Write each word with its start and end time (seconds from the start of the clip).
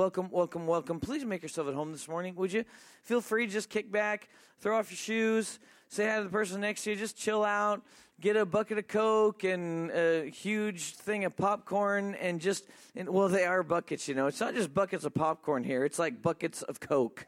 welcome, 0.00 0.30
welcome, 0.30 0.66
welcome. 0.66 0.98
Please 0.98 1.26
make 1.26 1.42
yourself 1.42 1.68
at 1.68 1.74
home 1.74 1.92
this 1.92 2.08
morning, 2.08 2.34
would 2.36 2.50
you? 2.50 2.64
Feel 3.02 3.20
free 3.20 3.46
to 3.46 3.52
just 3.52 3.68
kick 3.68 3.92
back, 3.92 4.30
throw 4.58 4.78
off 4.78 4.90
your 4.90 4.96
shoes, 4.96 5.58
say 5.90 6.08
hi 6.08 6.16
to 6.16 6.24
the 6.24 6.30
person 6.30 6.58
next 6.62 6.84
to 6.84 6.90
you, 6.90 6.96
just 6.96 7.18
chill 7.18 7.44
out, 7.44 7.82
get 8.18 8.34
a 8.34 8.46
bucket 8.46 8.78
of 8.78 8.88
Coke 8.88 9.44
and 9.44 9.90
a 9.90 10.30
huge 10.30 10.94
thing 10.94 11.26
of 11.26 11.36
popcorn, 11.36 12.14
and 12.14 12.40
just, 12.40 12.64
and, 12.96 13.10
well, 13.10 13.28
they 13.28 13.44
are 13.44 13.62
buckets, 13.62 14.08
you 14.08 14.14
know. 14.14 14.26
It's 14.26 14.40
not 14.40 14.54
just 14.54 14.72
buckets 14.72 15.04
of 15.04 15.12
popcorn 15.12 15.64
here, 15.64 15.84
it's 15.84 15.98
like 15.98 16.22
buckets 16.22 16.62
of 16.62 16.80
Coke. 16.80 17.26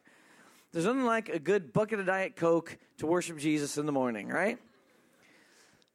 There's 0.73 0.87
nothing 0.87 1.05
like 1.05 1.29
a 1.29 1.39
good 1.39 1.75
bucket 1.75 2.01
of 2.01 2.07
Diet 2.07 2.37
Coke 2.37 2.79
to 2.97 3.07
worship 3.07 3.37
Jesus 3.37 3.77
in 3.77 3.85
the 3.85 3.93
morning, 3.93 4.29
right? 4.29 4.57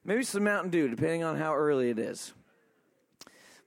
Maybe 0.04 0.22
some 0.22 0.44
Mountain 0.44 0.70
Dew, 0.70 0.86
depending 0.86 1.24
on 1.24 1.38
how 1.38 1.56
early 1.56 1.90
it 1.90 1.98
is. 1.98 2.34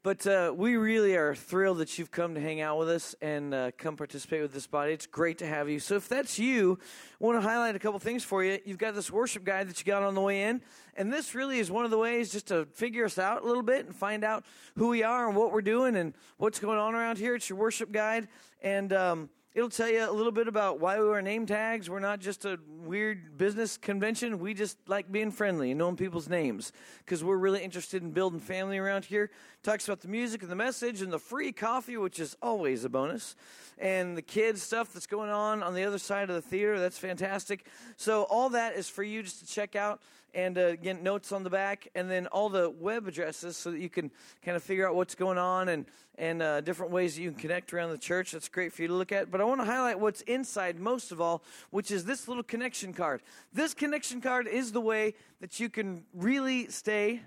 But 0.04 0.26
uh, 0.26 0.52
we 0.56 0.78
really 0.78 1.16
are 1.16 1.36
thrilled 1.36 1.78
that 1.78 2.00
you've 2.00 2.10
come 2.10 2.34
to 2.34 2.42
hang 2.42 2.60
out 2.60 2.80
with 2.80 2.90
us 2.90 3.14
and 3.22 3.54
uh, 3.54 3.70
come 3.78 3.96
participate 3.96 4.42
with 4.42 4.52
this 4.52 4.66
body. 4.66 4.94
It's 4.94 5.06
great 5.06 5.38
to 5.40 5.46
have 5.46 5.70
you. 5.70 5.80
So, 5.80 5.96
if 5.96 6.10
that's 6.10 6.40
you, 6.40 6.80
I 6.82 7.24
want 7.24 7.38
to 7.38 7.48
highlight 7.48 7.76
a 7.76 7.80
couple 7.80 8.00
things 8.00 8.24
for 8.24 8.44
you. 8.44 8.58
You've 8.66 8.80
got 8.80 8.96
this 8.96 9.12
worship 9.12 9.44
guide 9.44 9.70
that 9.70 9.80
you 9.80 9.86
got 9.86 10.02
on 10.02 10.16
the 10.16 10.22
way 10.22 10.42
in, 10.42 10.62
and 10.96 11.14
this 11.14 11.36
really 11.36 11.60
is 11.60 11.70
one 11.70 11.86
of 11.86 11.92
the 11.92 12.00
ways 12.00 12.32
just 12.32 12.48
to 12.48 12.66
figure 12.74 13.06
us 13.06 13.20
out 13.20 13.44
a 13.44 13.46
little 13.46 13.62
bit 13.62 13.86
and 13.86 13.96
find 13.96 14.24
out 14.24 14.44
who 14.76 14.88
we 14.88 15.04
are 15.04 15.28
and 15.28 15.38
what 15.38 15.54
we're 15.54 15.62
doing 15.62 15.96
and 15.96 16.16
what's 16.38 16.58
going 16.58 16.80
on 16.80 16.96
around 16.96 17.20
here. 17.20 17.36
It's 17.36 17.48
your 17.48 17.60
worship 17.60 17.92
guide, 17.92 18.28
and 18.64 18.92
um, 18.94 19.30
It'll 19.54 19.70
tell 19.70 19.90
you 19.90 20.10
a 20.10 20.14
little 20.14 20.32
bit 20.32 20.48
about 20.48 20.80
why 20.80 20.98
we 20.98 21.10
wear 21.10 21.22
name 21.22 21.46
tags. 21.46 21.90
We're 21.90 22.00
not 22.00 22.22
just 22.22 22.46
a 22.46 22.58
weird 22.70 23.38
business 23.38 23.76
convention. 23.76 24.40
We 24.40 24.54
just 24.54 24.78
like 24.88 25.12
being 25.12 25.30
friendly 25.30 25.72
and 25.72 25.78
knowing 25.78 25.98
people's 25.98 26.30
names 26.30 26.72
because 27.00 27.22
we're 27.22 27.36
really 27.36 27.62
interested 27.62 28.02
in 28.02 28.12
building 28.12 28.40
family 28.40 28.78
around 28.78 29.04
here. 29.04 29.30
Talks 29.62 29.86
about 29.90 30.00
the 30.00 30.08
music 30.08 30.42
and 30.42 30.50
the 30.50 30.56
message 30.56 31.02
and 31.02 31.12
the 31.12 31.20
free 31.20 31.52
coffee, 31.52 31.98
which 31.98 32.18
is 32.18 32.38
always 32.42 32.86
a 32.86 32.90
bonus, 32.90 33.36
and 33.78 34.16
the 34.16 34.22
kids 34.22 34.62
stuff 34.62 34.94
that's 34.94 35.06
going 35.06 35.30
on 35.30 35.62
on 35.64 35.74
the 35.74 35.84
other 35.84 36.00
side 36.00 36.30
of 36.30 36.36
the 36.36 36.42
theater. 36.42 36.80
That's 36.80 36.98
fantastic. 36.98 37.66
So 37.98 38.24
all 38.24 38.52
that 38.52 38.76
is 38.78 38.88
for 38.88 39.04
you 39.04 39.22
just 39.22 39.42
to 39.42 39.46
check 39.46 39.76
out 39.76 40.02
and 40.34 40.58
uh, 40.58 40.62
again 40.62 41.04
notes 41.04 41.32
on 41.32 41.44
the 41.44 41.50
back 41.50 41.88
and 41.96 42.10
then 42.10 42.28
all 42.28 42.50
the 42.50 42.70
web 42.70 43.08
addresses 43.08 43.58
so 43.58 43.72
that 43.72 43.80
you 43.80 43.90
can 43.90 44.12
kind 44.44 44.56
of 44.56 44.64
figure 44.64 44.88
out 44.88 44.96
what's 44.96 45.16
going 45.16 45.38
on 45.38 45.70
and 45.70 45.86
and 46.18 46.42
uh, 46.42 46.62
different 46.62 46.92
ways 46.92 47.16
that 47.16 47.22
you 47.22 47.32
can 47.32 47.40
connect 47.40 47.74
around 47.74 47.90
the 47.90 47.98
church. 47.98 48.34
That's 48.34 48.50
great 48.50 48.74
for 48.74 48.84
you 48.84 48.90
to 48.90 48.94
look 48.94 49.12
at. 49.12 49.32
But 49.32 49.42
i 49.42 49.44
want 49.44 49.62
to 49.62 49.66
highlight 49.66 50.00
what's 50.00 50.22
inside 50.22 50.80
most 50.80 51.12
of 51.12 51.20
all 51.20 51.42
which 51.72 51.90
is 51.92 52.06
this 52.06 52.28
little 52.28 52.44
connection 52.44 52.94
card. 52.94 53.22
This 53.54 53.74
connection 53.74 54.22
card 54.22 54.48
is 54.48 54.72
the 54.72 54.82
way 54.82 55.16
that 55.40 55.60
you 55.60 55.70
can 55.70 56.04
really 56.14 56.68
stay 56.68 57.22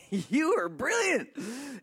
you 0.10 0.54
are 0.58 0.68
brilliant. 0.68 1.30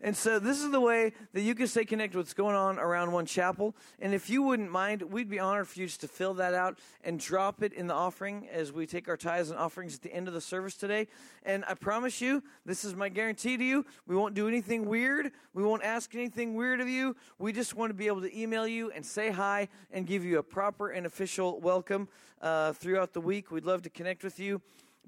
And 0.00 0.16
so 0.16 0.38
this 0.38 0.60
is 0.60 0.70
the 0.70 0.80
way 0.80 1.12
that 1.32 1.42
you 1.42 1.54
can 1.54 1.66
stay 1.66 1.84
connected 1.84 2.16
with 2.16 2.26
what's 2.26 2.34
going 2.34 2.54
on 2.54 2.78
around 2.78 3.12
One 3.12 3.26
Chapel. 3.26 3.74
And 3.98 4.14
if 4.14 4.30
you 4.30 4.42
wouldn't 4.42 4.70
mind, 4.70 5.02
we'd 5.02 5.28
be 5.28 5.38
honored 5.38 5.68
for 5.68 5.80
you 5.80 5.86
just 5.86 6.00
to 6.02 6.08
fill 6.08 6.34
that 6.34 6.54
out 6.54 6.78
and 7.02 7.18
drop 7.18 7.62
it 7.62 7.72
in 7.72 7.86
the 7.86 7.94
offering 7.94 8.48
as 8.52 8.72
we 8.72 8.86
take 8.86 9.08
our 9.08 9.16
tithes 9.16 9.50
and 9.50 9.58
offerings 9.58 9.96
at 9.96 10.02
the 10.02 10.12
end 10.12 10.28
of 10.28 10.34
the 10.34 10.40
service 10.40 10.74
today. 10.74 11.08
And 11.42 11.64
I 11.66 11.74
promise 11.74 12.20
you, 12.20 12.42
this 12.64 12.84
is 12.84 12.94
my 12.94 13.08
guarantee 13.08 13.56
to 13.56 13.64
you, 13.64 13.84
we 14.06 14.16
won't 14.16 14.34
do 14.34 14.48
anything 14.48 14.86
weird. 14.86 15.32
We 15.52 15.64
won't 15.64 15.82
ask 15.82 16.14
anything 16.14 16.54
weird 16.54 16.80
of 16.80 16.88
you. 16.88 17.16
We 17.38 17.52
just 17.52 17.74
want 17.74 17.90
to 17.90 17.94
be 17.94 18.06
able 18.06 18.22
to 18.22 18.38
email 18.38 18.66
you 18.66 18.90
and 18.92 19.04
say 19.04 19.30
hi 19.30 19.68
and 19.90 20.06
give 20.06 20.24
you 20.24 20.38
a 20.38 20.42
proper 20.42 20.90
and 20.90 21.06
official 21.06 21.60
welcome 21.60 22.08
uh, 22.40 22.72
throughout 22.72 23.12
the 23.12 23.20
week. 23.20 23.50
We'd 23.50 23.64
love 23.64 23.82
to 23.82 23.90
connect 23.90 24.22
with 24.22 24.38
you. 24.38 24.60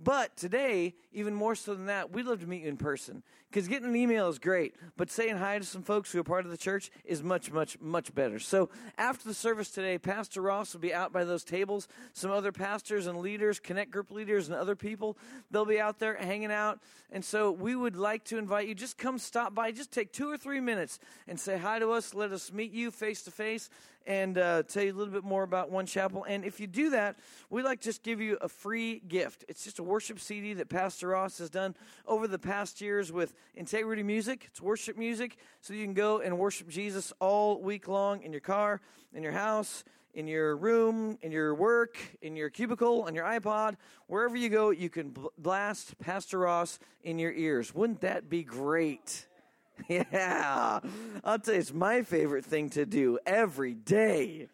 But 0.03 0.37
today, 0.37 0.95
even 1.13 1.35
more 1.35 1.55
so 1.55 1.75
than 1.75 1.87
that, 1.87 2.13
we'd 2.13 2.27
love 2.27 2.41
to 2.41 2.47
meet 2.47 2.63
you 2.63 2.69
in 2.69 2.77
person. 2.77 3.23
Because 3.51 3.69
getting 3.69 3.89
an 3.89 3.97
email 3.97 4.29
is 4.31 4.39
great, 4.39 4.75
but 4.97 5.11
saying 5.11 5.37
hi 5.37 5.59
to 5.59 5.65
some 5.65 5.83
folks 5.83 6.11
who 6.11 6.19
are 6.19 6.25
part 6.25 6.47
of 6.47 6.51
the 6.51 6.57
church 6.57 6.91
is 7.05 7.23
much, 7.23 7.53
much, 7.53 7.79
much 7.81 8.15
better. 8.15 8.39
So 8.39 8.71
after 8.97 9.29
the 9.29 9.35
service 9.35 9.71
today, 9.71 9.99
Pastor 9.99 10.41
Ross 10.41 10.73
will 10.73 10.81
be 10.81 10.95
out 10.95 11.13
by 11.13 11.25
those 11.25 11.45
tables. 11.45 11.87
Some 12.15 12.31
other 12.31 12.51
pastors 12.51 13.07
and 13.07 13.19
leaders, 13.19 13.61
connect 13.61 13.91
group 13.91 14.11
leaders, 14.11 14.49
and 14.49 14.57
other 14.57 14.75
people, 14.75 15.19
they'll 15.51 15.67
be 15.67 15.79
out 15.79 15.99
there 15.99 16.15
hanging 16.15 16.51
out. 16.51 16.81
And 17.11 17.23
so 17.23 17.53
we 17.53 17.77
would 17.77 17.95
like 17.95 18.25
to 18.25 18.39
invite 18.39 18.69
you, 18.69 18.75
just 18.75 18.97
come 18.97 19.19
stop 19.19 19.55
by, 19.55 19.71
just 19.71 19.93
take 19.93 20.13
two 20.13 20.31
or 20.31 20.39
three 20.39 20.61
minutes 20.61 20.99
and 21.29 21.39
say 21.39 21.59
hi 21.59 21.79
to 21.79 21.91
us. 21.91 22.15
Let 22.15 22.33
us 22.33 22.51
meet 22.51 22.73
you 22.73 22.91
face 22.91 23.23
to 23.25 23.31
face 23.31 23.69
and 24.07 24.39
uh, 24.39 24.63
tell 24.65 24.83
you 24.83 24.93
a 24.93 24.97
little 24.97 25.13
bit 25.13 25.25
more 25.25 25.43
about 25.43 25.71
One 25.71 25.87
Chapel. 25.87 26.25
And 26.25 26.45
if 26.45 26.61
you 26.61 26.67
do 26.67 26.91
that, 26.91 27.17
we'd 27.51 27.65
like 27.65 27.81
to 27.81 27.85
just 27.85 28.03
give 28.03 28.21
you 28.21 28.39
a 28.41 28.49
free 28.49 29.01
gift. 29.07 29.45
It's 29.49 29.65
just 29.65 29.79
a 29.79 29.83
worship 29.83 30.21
CD 30.21 30.55
that 30.55 30.69
Pastor 30.69 31.09
Ross 31.09 31.39
has 31.39 31.51
done 31.51 31.75
over 32.07 32.27
the 32.27 32.39
past 32.39 32.81
years 32.81 33.13
with 33.13 33.35
Integrity 33.55 34.03
Music. 34.03 34.47
It's 34.51 34.61
worship 34.61 34.97
music, 34.97 35.37
so 35.61 35.75
you 35.75 35.85
can 35.85 35.95
go 35.95 36.21
and 36.21 36.39
worship 36.39 36.69
Jesus 36.69 37.13
all 37.21 37.61
week 37.61 37.89
long 37.89 38.23
in 38.23 38.33
your 38.33 38.41
car, 38.41 38.81
in 39.15 39.23
your 39.23 39.33
house 39.33 39.85
in 40.15 40.27
your 40.27 40.57
room, 40.57 41.19
in 41.23 41.33
your 41.33 41.55
work, 41.55 41.97
in 42.21 42.37
your 42.37 42.51
cubicle, 42.51 43.03
on 43.03 43.15
your 43.15 43.25
iPod, 43.25 43.77
wherever 44.09 44.37
you 44.37 44.49
go, 44.49 44.71
you 44.71 44.91
can 44.91 45.15
blast 45.39 45.99
Pastor 45.99 46.41
Ross 46.41 46.79
in 47.03 47.19
your 47.19 47.33
ears. 47.33 47.75
Wouldn't 47.75 48.03
that 48.03 48.29
be 48.29 48.43
great? 48.43 49.27
Yeah, 49.89 50.81
I'll 51.25 51.39
tell 51.39 51.55
you, 51.55 51.61
it's 51.61 51.73
my 51.73 52.03
favorite 52.03 52.45
thing 52.45 52.71
to 52.71 52.87
do 52.87 53.19
every 53.27 53.75
day. 53.75 54.49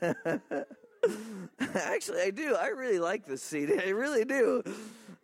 Actually, 1.60 2.22
I 2.22 2.30
do. 2.30 2.56
I 2.56 2.68
really 2.68 2.98
like 2.98 3.26
this 3.26 3.42
CD. 3.42 3.78
I 3.78 3.90
really 3.90 4.24
do. 4.24 4.62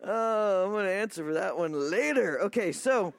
Uh, 0.05 0.63
I'm 0.65 0.71
going 0.71 0.85
to 0.85 0.91
answer 0.91 1.23
for 1.25 1.33
that 1.33 1.57
one 1.57 1.73
later. 1.91 2.41
Okay, 2.43 2.71
so 2.71 3.13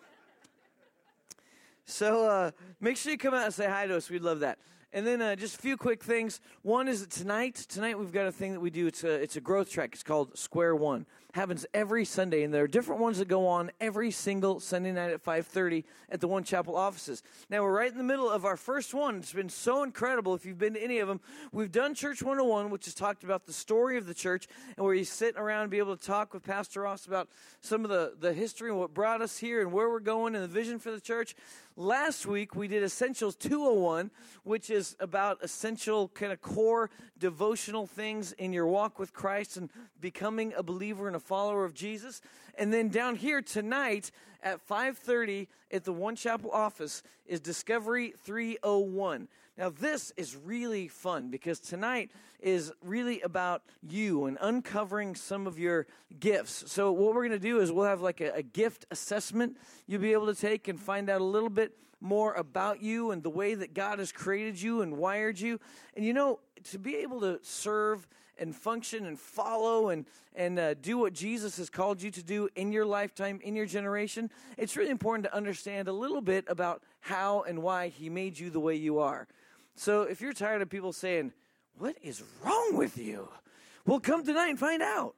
so 1.84 2.26
uh, 2.26 2.50
make 2.80 2.96
sure 2.96 3.12
you 3.12 3.18
come 3.18 3.34
out 3.34 3.44
and 3.44 3.54
say 3.54 3.66
hi 3.68 3.86
to 3.86 3.96
us. 3.96 4.08
We'd 4.08 4.22
love 4.22 4.40
that. 4.40 4.58
And 4.92 5.06
then 5.06 5.20
uh, 5.22 5.36
just 5.36 5.56
a 5.56 5.58
few 5.58 5.76
quick 5.76 6.02
things. 6.02 6.40
One 6.62 6.88
is 6.88 7.00
that 7.00 7.10
tonight, 7.10 7.54
tonight 7.68 7.98
we've 7.98 8.12
got 8.12 8.26
a 8.26 8.32
thing 8.32 8.52
that 8.52 8.60
we 8.60 8.70
do. 8.70 8.86
It's 8.86 9.04
a 9.04 9.10
it's 9.10 9.36
a 9.36 9.40
growth 9.40 9.70
track. 9.70 9.90
It's 9.92 10.02
called 10.02 10.36
Square 10.38 10.76
One. 10.76 11.06
Happens 11.32 11.64
every 11.72 12.04
Sunday, 12.04 12.42
and 12.42 12.52
there 12.52 12.64
are 12.64 12.68
different 12.68 13.00
ones 13.00 13.18
that 13.18 13.28
go 13.28 13.46
on 13.46 13.70
every 13.80 14.10
single 14.10 14.58
Sunday 14.58 14.90
night 14.90 15.12
at 15.12 15.22
5:30 15.22 15.84
at 16.08 16.20
the 16.20 16.26
One 16.26 16.42
Chapel 16.42 16.74
offices. 16.74 17.22
Now 17.48 17.62
we're 17.62 17.72
right 17.72 17.90
in 17.90 17.98
the 17.98 18.04
middle 18.04 18.28
of 18.28 18.44
our 18.44 18.56
first 18.56 18.94
one. 18.94 19.18
It's 19.18 19.32
been 19.32 19.48
so 19.48 19.84
incredible. 19.84 20.34
If 20.34 20.44
you've 20.44 20.58
been 20.58 20.74
to 20.74 20.82
any 20.82 20.98
of 20.98 21.06
them, 21.06 21.20
we've 21.52 21.70
done 21.70 21.94
Church 21.94 22.20
101, 22.20 22.70
which 22.70 22.86
has 22.86 22.94
talked 22.94 23.22
about 23.22 23.46
the 23.46 23.52
story 23.52 23.96
of 23.96 24.06
the 24.06 24.14
church, 24.14 24.48
and 24.76 24.84
where 24.84 24.94
you 24.94 25.04
sit 25.04 25.36
around 25.36 25.62
and 25.62 25.70
be 25.70 25.78
able 25.78 25.96
to 25.96 26.04
talk 26.04 26.34
with 26.34 26.42
Pastor 26.42 26.80
Ross 26.80 27.06
about 27.06 27.28
some 27.60 27.84
of 27.84 27.90
the 27.90 28.16
the 28.18 28.32
history 28.32 28.70
and 28.70 28.78
what 28.80 28.92
brought 28.92 29.22
us 29.22 29.38
here 29.38 29.60
and 29.60 29.72
where 29.72 29.88
we're 29.88 30.00
going 30.00 30.34
and 30.34 30.42
the 30.42 30.48
vision 30.48 30.80
for 30.80 30.90
the 30.90 31.00
church. 31.00 31.36
Last 31.76 32.26
week 32.26 32.56
we 32.56 32.66
did 32.66 32.82
Essentials 32.82 33.36
201, 33.36 34.10
which 34.42 34.68
is 34.68 34.96
about 34.98 35.38
essential 35.42 36.08
kind 36.08 36.32
of 36.32 36.42
core 36.42 36.90
devotional 37.18 37.86
things 37.86 38.32
in 38.32 38.52
your 38.52 38.66
walk 38.66 38.98
with 38.98 39.12
Christ 39.12 39.56
and 39.56 39.70
becoming 40.00 40.52
a 40.56 40.62
believer 40.62 41.06
and 41.06 41.16
a 41.16 41.19
follower 41.20 41.64
of 41.64 41.74
Jesus. 41.74 42.20
And 42.58 42.72
then 42.72 42.88
down 42.88 43.16
here 43.16 43.42
tonight 43.42 44.10
at 44.42 44.60
5:30 44.60 45.48
at 45.70 45.84
the 45.84 45.92
One 45.92 46.16
Chapel 46.16 46.50
office 46.50 47.02
is 47.26 47.40
Discovery 47.40 48.14
301. 48.24 49.28
Now, 49.56 49.68
this 49.68 50.10
is 50.16 50.36
really 50.36 50.88
fun 50.88 51.28
because 51.28 51.60
tonight 51.60 52.10
is 52.40 52.72
really 52.82 53.20
about 53.20 53.62
you 53.82 54.24
and 54.24 54.38
uncovering 54.40 55.14
some 55.14 55.46
of 55.46 55.58
your 55.58 55.86
gifts. 56.18 56.64
So, 56.72 56.92
what 56.92 57.14
we're 57.14 57.28
going 57.28 57.30
to 57.32 57.38
do 57.38 57.60
is 57.60 57.70
we'll 57.70 57.84
have 57.84 58.00
like 58.00 58.22
a, 58.22 58.36
a, 58.36 58.42
gift 58.42 58.86
assessment 58.90 59.58
you'll 59.86 60.00
be 60.00 60.12
able 60.12 60.32
to 60.32 60.34
take 60.34 60.68
and 60.68 60.80
find 60.80 61.10
out 61.10 61.20
a 61.20 61.24
little 61.24 61.50
bit 61.50 61.76
more 62.00 62.32
about 62.32 62.80
you 62.82 63.10
and 63.10 63.22
the 63.22 63.28
way 63.28 63.54
that 63.54 63.74
God 63.74 63.98
has 63.98 64.12
created 64.12 64.60
you 64.60 64.80
and 64.80 64.96
wired 64.96 65.38
you. 65.38 65.60
And 65.94 66.06
you 66.06 66.14
know, 66.14 66.40
to 66.70 66.78
be 66.78 66.96
able 66.96 67.20
to 67.20 67.38
serve 67.42 68.06
and 68.40 68.56
function 68.56 69.06
and 69.06 69.18
follow 69.18 69.90
and, 69.90 70.06
and 70.34 70.58
uh, 70.58 70.74
do 70.74 70.98
what 70.98 71.12
Jesus 71.12 71.58
has 71.58 71.70
called 71.70 72.02
you 72.02 72.10
to 72.10 72.22
do 72.22 72.48
in 72.56 72.72
your 72.72 72.84
lifetime, 72.84 73.38
in 73.44 73.54
your 73.54 73.66
generation, 73.66 74.30
it's 74.56 74.76
really 74.76 74.90
important 74.90 75.24
to 75.24 75.34
understand 75.34 75.86
a 75.86 75.92
little 75.92 76.20
bit 76.20 76.44
about 76.48 76.82
how 77.00 77.42
and 77.42 77.62
why 77.62 77.88
He 77.88 78.08
made 78.08 78.38
you 78.38 78.50
the 78.50 78.60
way 78.60 78.74
you 78.74 78.98
are. 78.98 79.28
So 79.76 80.02
if 80.02 80.20
you're 80.20 80.32
tired 80.32 80.62
of 80.62 80.70
people 80.70 80.92
saying, 80.92 81.32
What 81.78 81.96
is 82.02 82.22
wrong 82.42 82.76
with 82.76 82.98
you? 82.98 83.28
Well, 83.86 84.00
come 84.00 84.24
tonight 84.24 84.48
and 84.48 84.58
find 84.58 84.82
out. 84.82 85.14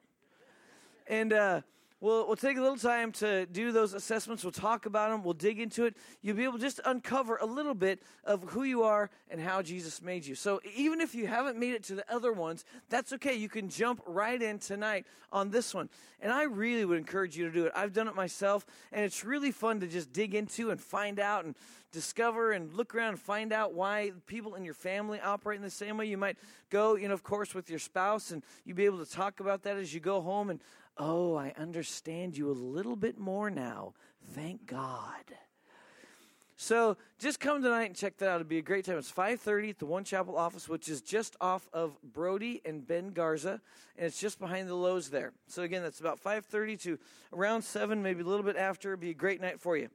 And, 1.07 1.33
uh, 1.33 1.61
We'll, 2.03 2.27
we'll 2.27 2.35
take 2.35 2.57
a 2.57 2.61
little 2.61 2.75
time 2.75 3.13
to 3.13 3.45
do 3.45 3.71
those 3.71 3.93
assessments. 3.93 4.43
We'll 4.43 4.51
talk 4.51 4.85
about 4.85 5.09
them. 5.09 5.23
We'll 5.23 5.35
dig 5.35 5.61
into 5.61 5.85
it. 5.85 5.95
You'll 6.21 6.35
be 6.35 6.43
able 6.43 6.57
to 6.57 6.59
just 6.59 6.81
uncover 6.83 7.37
a 7.37 7.45
little 7.45 7.73
bit 7.73 8.03
of 8.25 8.43
who 8.49 8.63
you 8.63 8.83
are 8.83 9.09
and 9.29 9.39
how 9.39 9.61
Jesus 9.61 10.01
made 10.01 10.25
you. 10.25 10.35
So 10.35 10.59
even 10.75 10.99
if 10.99 11.15
you 11.15 11.27
haven't 11.27 11.57
made 11.57 11.75
it 11.75 11.83
to 11.83 11.95
the 11.95 12.13
other 12.13 12.33
ones, 12.33 12.65
that's 12.89 13.13
okay. 13.13 13.35
You 13.35 13.47
can 13.47 13.69
jump 13.69 14.01
right 14.05 14.41
in 14.41 14.59
tonight 14.59 15.05
on 15.31 15.49
this 15.49 15.73
one. 15.73 15.87
And 16.19 16.29
I 16.29 16.43
really 16.43 16.83
would 16.83 16.97
encourage 16.97 17.37
you 17.37 17.45
to 17.45 17.51
do 17.53 17.67
it. 17.67 17.71
I've 17.73 17.93
done 17.93 18.09
it 18.09 18.15
myself, 18.15 18.65
and 18.91 19.05
it's 19.05 19.23
really 19.23 19.51
fun 19.51 19.79
to 19.79 19.87
just 19.87 20.11
dig 20.11 20.35
into 20.35 20.71
and 20.71 20.81
find 20.81 21.21
out 21.21 21.45
and 21.45 21.55
discover 21.93 22.51
and 22.51 22.73
look 22.73 22.95
around 22.95 23.09
and 23.09 23.19
find 23.19 23.53
out 23.53 23.73
why 23.73 24.11
people 24.25 24.55
in 24.55 24.65
your 24.65 24.73
family 24.73 25.21
operate 25.21 25.57
in 25.57 25.63
the 25.63 25.69
same 25.69 25.95
way. 25.95 26.07
You 26.07 26.17
might 26.17 26.37
go, 26.69 26.95
you 26.95 27.07
know, 27.07 27.13
of 27.13 27.23
course, 27.23 27.53
with 27.53 27.69
your 27.69 27.79
spouse, 27.79 28.31
and 28.31 28.43
you'll 28.65 28.75
be 28.75 28.85
able 28.85 29.05
to 29.05 29.09
talk 29.09 29.39
about 29.39 29.63
that 29.63 29.77
as 29.77 29.93
you 29.93 29.99
go 30.01 30.19
home 30.19 30.49
and 30.49 30.59
Oh, 30.97 31.35
I 31.35 31.53
understand 31.57 32.37
you 32.37 32.49
a 32.49 32.53
little 32.53 32.95
bit 32.95 33.17
more 33.17 33.49
now. 33.49 33.93
Thank 34.33 34.67
God. 34.67 35.23
So 36.55 36.97
just 37.19 37.39
come 37.39 37.61
tonight 37.61 37.85
and 37.85 37.95
check 37.95 38.17
that 38.17 38.29
out. 38.29 38.35
It'll 38.35 38.47
be 38.47 38.59
a 38.59 38.61
great 38.61 38.85
time. 38.85 38.97
It's 38.97 39.11
5.30 39.11 39.71
at 39.71 39.79
the 39.79 39.85
One 39.85 40.03
Chapel 40.03 40.37
office, 40.37 40.69
which 40.69 40.87
is 40.87 41.01
just 41.01 41.35
off 41.41 41.67
of 41.73 42.01
Brodie 42.03 42.61
and 42.63 42.87
Ben 42.87 43.09
Garza, 43.09 43.59
and 43.97 44.07
it's 44.07 44.19
just 44.19 44.39
behind 44.39 44.69
the 44.69 44.75
Lowe's 44.75 45.09
there. 45.09 45.33
So 45.47 45.63
again, 45.63 45.81
that's 45.81 45.99
about 45.99 46.23
5.30 46.23 46.81
to 46.83 46.99
around 47.33 47.63
7, 47.63 48.01
maybe 48.01 48.21
a 48.21 48.25
little 48.25 48.45
bit 48.45 48.55
after. 48.55 48.93
It'll 48.93 49.01
be 49.01 49.09
a 49.09 49.15
great 49.15 49.41
night 49.41 49.59
for 49.59 49.75
you. 49.75 49.89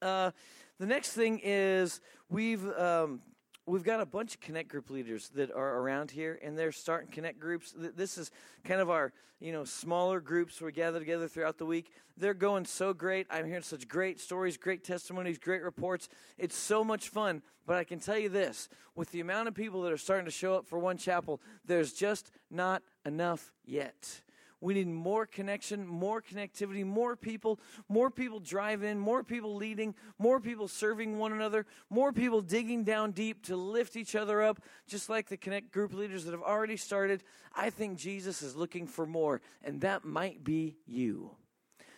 Uh, 0.00 0.30
the 0.78 0.86
next 0.86 1.12
thing 1.12 1.40
is 1.42 2.00
we've 2.30 2.66
um, 2.78 3.20
we've 3.66 3.84
got 3.84 4.00
a 4.00 4.06
bunch 4.06 4.34
of 4.34 4.40
connect 4.40 4.68
group 4.68 4.90
leaders 4.90 5.30
that 5.34 5.50
are 5.52 5.78
around 5.78 6.10
here 6.10 6.38
and 6.42 6.58
they're 6.58 6.72
starting 6.72 7.10
connect 7.10 7.38
groups. 7.38 7.74
This 7.76 8.18
is 8.18 8.30
kind 8.64 8.80
of 8.80 8.90
our 8.90 9.12
you 9.40 9.52
know 9.52 9.64
smaller 9.64 10.20
groups 10.20 10.60
where 10.60 10.66
we 10.66 10.72
gather 10.72 10.98
together 10.98 11.28
throughout 11.28 11.58
the 11.58 11.66
week. 11.66 11.90
They're 12.16 12.34
going 12.34 12.64
so 12.66 12.92
great. 12.92 13.26
I'm 13.30 13.46
hearing 13.46 13.62
such 13.62 13.88
great 13.88 14.20
stories 14.20 14.56
great 14.56 14.84
testimonies 14.84 15.38
great 15.38 15.62
reports. 15.62 16.08
It's 16.38 16.56
so 16.56 16.84
much 16.84 17.08
fun. 17.08 17.42
But 17.66 17.76
i 17.76 17.84
can 17.84 17.98
tell 17.98 18.18
you 18.18 18.28
this 18.28 18.68
with 18.94 19.10
the 19.10 19.20
amount 19.20 19.48
of 19.48 19.54
people 19.54 19.82
that 19.82 19.92
are 19.92 19.96
starting 19.96 20.26
to 20.26 20.30
show 20.30 20.54
up 20.54 20.66
for 20.66 20.78
one 20.78 20.98
chapel 20.98 21.40
there's 21.64 21.94
just 21.94 22.30
not 22.50 22.82
enough 23.06 23.52
yet 23.64 24.20
we 24.64 24.72
need 24.72 24.88
more 24.88 25.26
connection, 25.26 25.86
more 25.86 26.22
connectivity, 26.22 26.86
more 26.86 27.16
people, 27.16 27.60
more 27.86 28.10
people 28.10 28.40
driving, 28.40 28.98
more 28.98 29.22
people 29.22 29.54
leading, 29.54 29.94
more 30.18 30.40
people 30.40 30.68
serving 30.68 31.18
one 31.18 31.32
another, 31.32 31.66
more 31.90 32.14
people 32.14 32.40
digging 32.40 32.82
down 32.82 33.12
deep 33.12 33.44
to 33.44 33.56
lift 33.56 33.94
each 33.94 34.16
other 34.16 34.42
up, 34.42 34.62
just 34.86 35.10
like 35.10 35.28
the 35.28 35.36
Connect 35.36 35.70
group 35.70 35.92
leaders 35.92 36.24
that 36.24 36.30
have 36.30 36.42
already 36.42 36.78
started. 36.78 37.22
I 37.54 37.68
think 37.68 37.98
Jesus 37.98 38.40
is 38.40 38.56
looking 38.56 38.86
for 38.86 39.04
more, 39.04 39.42
and 39.62 39.82
that 39.82 40.06
might 40.06 40.42
be 40.42 40.78
you. 40.86 41.32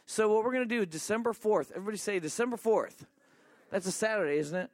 So, 0.04 0.28
what 0.28 0.44
we're 0.44 0.52
going 0.52 0.68
to 0.68 0.76
do, 0.76 0.84
December 0.84 1.32
4th, 1.32 1.70
everybody 1.70 1.98
say 1.98 2.18
December 2.18 2.56
4th. 2.56 3.06
That's 3.70 3.86
a 3.86 3.92
Saturday, 3.92 4.38
isn't 4.38 4.58
it? 4.58 4.70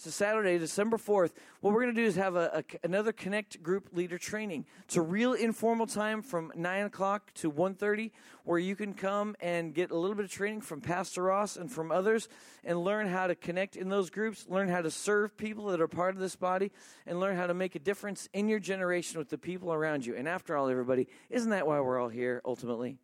So 0.00 0.10
Saturday, 0.10 0.58
December 0.58 0.96
4th, 0.96 1.32
what 1.60 1.74
we're 1.74 1.82
going 1.82 1.94
to 1.96 2.00
do 2.00 2.06
is 2.06 2.14
have 2.14 2.36
a, 2.36 2.62
a, 2.62 2.86
another 2.86 3.10
Connect 3.10 3.60
group 3.64 3.88
leader 3.92 4.16
training. 4.16 4.64
It's 4.84 4.94
a 4.94 5.02
real 5.02 5.32
informal 5.32 5.88
time 5.88 6.22
from 6.22 6.52
9 6.54 6.84
o'clock 6.84 7.34
to 7.34 7.50
1.30 7.50 8.12
where 8.44 8.60
you 8.60 8.76
can 8.76 8.94
come 8.94 9.34
and 9.40 9.74
get 9.74 9.90
a 9.90 9.98
little 9.98 10.14
bit 10.14 10.24
of 10.24 10.30
training 10.30 10.60
from 10.60 10.80
Pastor 10.80 11.24
Ross 11.24 11.56
and 11.56 11.68
from 11.68 11.90
others 11.90 12.28
and 12.62 12.84
learn 12.84 13.08
how 13.08 13.26
to 13.26 13.34
connect 13.34 13.74
in 13.74 13.88
those 13.88 14.08
groups, 14.08 14.46
learn 14.48 14.68
how 14.68 14.82
to 14.82 14.90
serve 14.92 15.36
people 15.36 15.66
that 15.66 15.80
are 15.80 15.88
part 15.88 16.14
of 16.14 16.20
this 16.20 16.36
body, 16.36 16.70
and 17.04 17.18
learn 17.18 17.34
how 17.34 17.48
to 17.48 17.54
make 17.54 17.74
a 17.74 17.80
difference 17.80 18.28
in 18.32 18.48
your 18.48 18.60
generation 18.60 19.18
with 19.18 19.30
the 19.30 19.38
people 19.38 19.72
around 19.72 20.06
you. 20.06 20.14
And 20.14 20.28
after 20.28 20.56
all, 20.56 20.68
everybody, 20.68 21.08
isn't 21.28 21.50
that 21.50 21.66
why 21.66 21.80
we're 21.80 22.00
all 22.00 22.08
here 22.08 22.40
ultimately? 22.44 22.98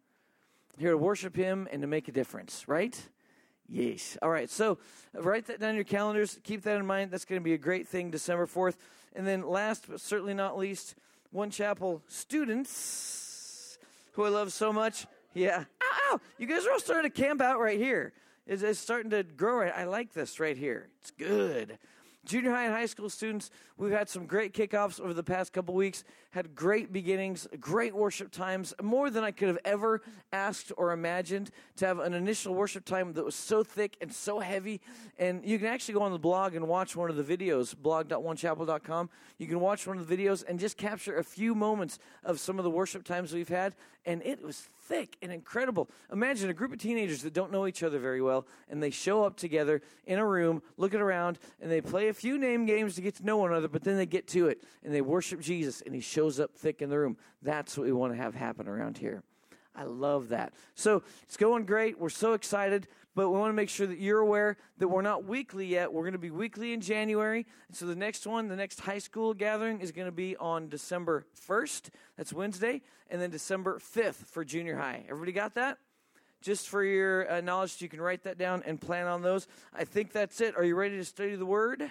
Here 0.79 0.93
to 0.93 0.97
worship 0.97 1.35
Him 1.35 1.67
and 1.73 1.83
to 1.83 1.89
make 1.89 2.07
a 2.07 2.13
difference, 2.13 2.69
right? 2.69 2.97
Yes. 3.69 4.19
All 4.23 4.31
right. 4.31 4.51
So 4.51 4.79
write 5.15 5.47
that 5.47 5.61
down 5.61 5.71
in 5.71 5.77
your 5.77 5.85
calendars. 5.85 6.39
Keep 6.45 6.63
that 6.63 6.77
in 6.77 6.87
mind. 6.87 7.11
That's 7.11 7.25
going 7.25 7.41
to 7.41 7.45
be 7.45 7.55
a 7.55 7.59
great 7.59 7.89
thing, 7.89 8.11
December 8.11 8.47
4th. 8.47 8.77
And 9.15 9.27
then 9.27 9.43
last 9.43 9.87
but 9.89 10.01
certainly 10.01 10.35
not 10.35 10.59
least, 10.59 10.95
One 11.31 11.51
Chapel 11.51 12.03
students 12.09 13.79
who 14.13 14.25
I 14.25 14.29
love 14.29 14.53
so 14.53 14.73
much. 14.73 15.07
Yeah. 15.33 15.65
Ow, 15.83 16.13
ow. 16.13 16.21
You 16.39 16.47
guys 16.47 16.67
are 16.67 16.73
all 16.73 16.81
starting 16.81 17.11
to 17.11 17.23
camp 17.23 17.41
out 17.41 17.59
right 17.59 17.79
here. 17.79 18.13
It's, 18.47 18.63
it's 18.63 18.79
starting 18.79 19.11
to 19.11 19.23
grow 19.23 19.59
right. 19.59 19.73
I 19.75 19.85
like 19.85 20.13
this 20.13 20.39
right 20.39 20.57
here. 20.57 20.89
It's 21.01 21.11
good. 21.13 21.79
Junior 22.25 22.51
high 22.53 22.65
and 22.65 22.75
high 22.75 22.87
school 22.87 23.11
students, 23.11 23.51
we've 23.77 23.93
had 23.93 24.09
some 24.09 24.27
great 24.27 24.55
kickoffs 24.55 25.01
over 25.01 25.13
the 25.13 25.23
past 25.23 25.53
couple 25.53 25.75
weeks, 25.75 26.05
had 26.31 26.55
great 26.55 26.93
beginnings, 26.93 27.47
great 27.61 27.95
worship 27.95 28.31
times, 28.31 28.73
more 28.83 29.11
than 29.11 29.23
I 29.25 29.31
could 29.31 29.49
have 29.49 29.59
ever 29.65 30.01
asked 30.33 30.73
or 30.77 30.93
imagined 30.93 31.51
to 31.77 31.87
have 31.87 31.99
an 31.99 32.15
initial 32.15 32.55
worship 32.55 32.85
time 32.85 33.13
that 33.13 33.25
was 33.25 33.35
so 33.35 33.63
thick 33.63 33.97
and 34.01 34.13
so 34.13 34.41
heavy. 34.41 34.81
And 35.19 35.45
you 35.45 35.59
can 35.59 35.69
actually 35.69 35.95
go 35.95 36.03
on 36.03 36.13
the 36.13 36.19
blog 36.19 36.55
and 36.55 36.67
watch 36.67 36.97
one 36.97 37.11
of 37.11 37.17
the 37.17 37.37
videos, 37.37 37.77
blog.onechapel.com. 37.77 39.11
You 39.39 39.47
can 39.47 39.61
watch 39.61 39.87
one 39.87 39.99
of 39.99 40.09
the 40.09 40.17
videos 40.17 40.45
and 40.49 40.59
just 40.59 40.77
capture 40.77 41.19
a 41.19 41.25
few 41.25 41.55
moments 41.55 41.99
of 42.25 42.41
some 42.41 42.59
of 42.59 42.65
the 42.65 42.71
worship 42.71 43.05
times 43.05 43.33
we've 43.33 43.49
had. 43.49 43.75
And 44.07 44.23
it 44.23 44.43
was 44.43 44.69
thick 44.85 45.17
and 45.23 45.33
incredible. 45.33 45.89
Imagine 46.13 46.51
a 46.51 46.55
group 46.55 46.73
of 46.73 46.79
teenagers 46.79 47.23
that 47.23 47.33
don't 47.33 47.51
know 47.51 47.67
each 47.67 47.83
other 47.83 47.99
very 47.99 48.21
well, 48.21 48.47
and 48.69 48.83
they 48.83 48.91
show 48.91 49.25
up 49.25 49.37
together 49.37 49.83
in 50.07 50.19
a 50.19 50.27
room, 50.27 50.63
looking 50.77 51.01
around, 51.01 51.39
and 51.61 51.71
they 51.71 51.81
play 51.81 52.09
a 52.09 52.15
few 52.15 52.39
name 52.39 52.67
games 52.67 52.95
to 52.95 53.01
get 53.01 53.15
to 53.17 53.25
know 53.25 53.39
one 53.39 53.51
another, 53.51 53.69
but 53.69 53.83
then 53.83 53.97
they 53.97 54.07
get 54.07 54.27
to 54.29 54.49
it, 54.49 54.63
and 54.83 54.95
they 54.95 55.01
worship 55.01 55.41
Jesus, 55.41 55.83
and 55.83 55.95
he 55.95 56.01
shows 56.01 56.39
up 56.39 56.55
thick 56.55 56.83
in 56.83 56.91
the 56.91 56.99
room. 56.99 57.17
That's 57.43 57.77
what 57.77 57.87
we 57.87 57.93
want 57.93 58.13
to 58.13 58.19
have 58.19 58.35
happen 58.35 58.69
around 58.69 58.99
here. 58.99 59.23
I 59.77 59.85
love 59.85 60.29
that. 60.29 60.53
So 60.75 61.03
it's 61.25 61.37
going 61.37 61.65
great. 61.65 61.99
We're 61.99 62.09
so 62.09 62.35
excited 62.35 62.87
but 63.15 63.29
we 63.31 63.39
want 63.39 63.51
to 63.51 63.55
make 63.55 63.69
sure 63.69 63.87
that 63.87 63.99
you're 63.99 64.21
aware 64.21 64.57
that 64.79 64.89
we're 64.89 65.03
not 65.03 65.25
weekly 65.25 65.67
yet. 65.67 65.93
We're 65.93 66.03
going 66.03 66.13
to 66.13 66.19
be 66.19 66.31
weekly 66.31 66.73
in 66.73 66.81
January. 66.81 67.47
So 67.73 67.87
the 67.87 67.95
next 67.95 68.27
one, 68.27 68.49
the 68.49 68.57
next 68.57 68.81
high 68.81 68.99
school 68.99 69.35
gathering, 69.35 69.81
is 69.81 69.93
going 69.93 70.07
to 70.07 70.13
be 70.13 70.37
on 70.37 70.69
December 70.69 71.25
1st. 71.49 71.91
That's 72.17 72.33
Wednesday. 72.33 72.83
And 73.09 73.23
then 73.23 73.31
December 73.31 73.79
5th 73.79 74.27
for 74.27 74.45
junior 74.45 74.77
high. 74.77 75.05
Everybody 75.09 75.33
got 75.33 75.55
that? 75.55 75.79
Just 76.43 76.69
for 76.69 76.83
your 76.85 77.31
uh, 77.31 77.41
knowledge, 77.41 77.81
you 77.81 77.89
can 77.89 78.01
write 78.01 78.25
that 78.25 78.37
down 78.37 78.63
and 78.67 78.81
plan 78.81 79.07
on 79.07 79.23
those. 79.23 79.47
I 79.73 79.85
think 79.85 80.13
that's 80.13 80.41
it. 80.41 80.57
Are 80.57 80.65
you 80.65 80.75
ready 80.75 80.97
to 80.97 81.05
study 81.05 81.37
the 81.37 81.47
Word? 81.47 81.89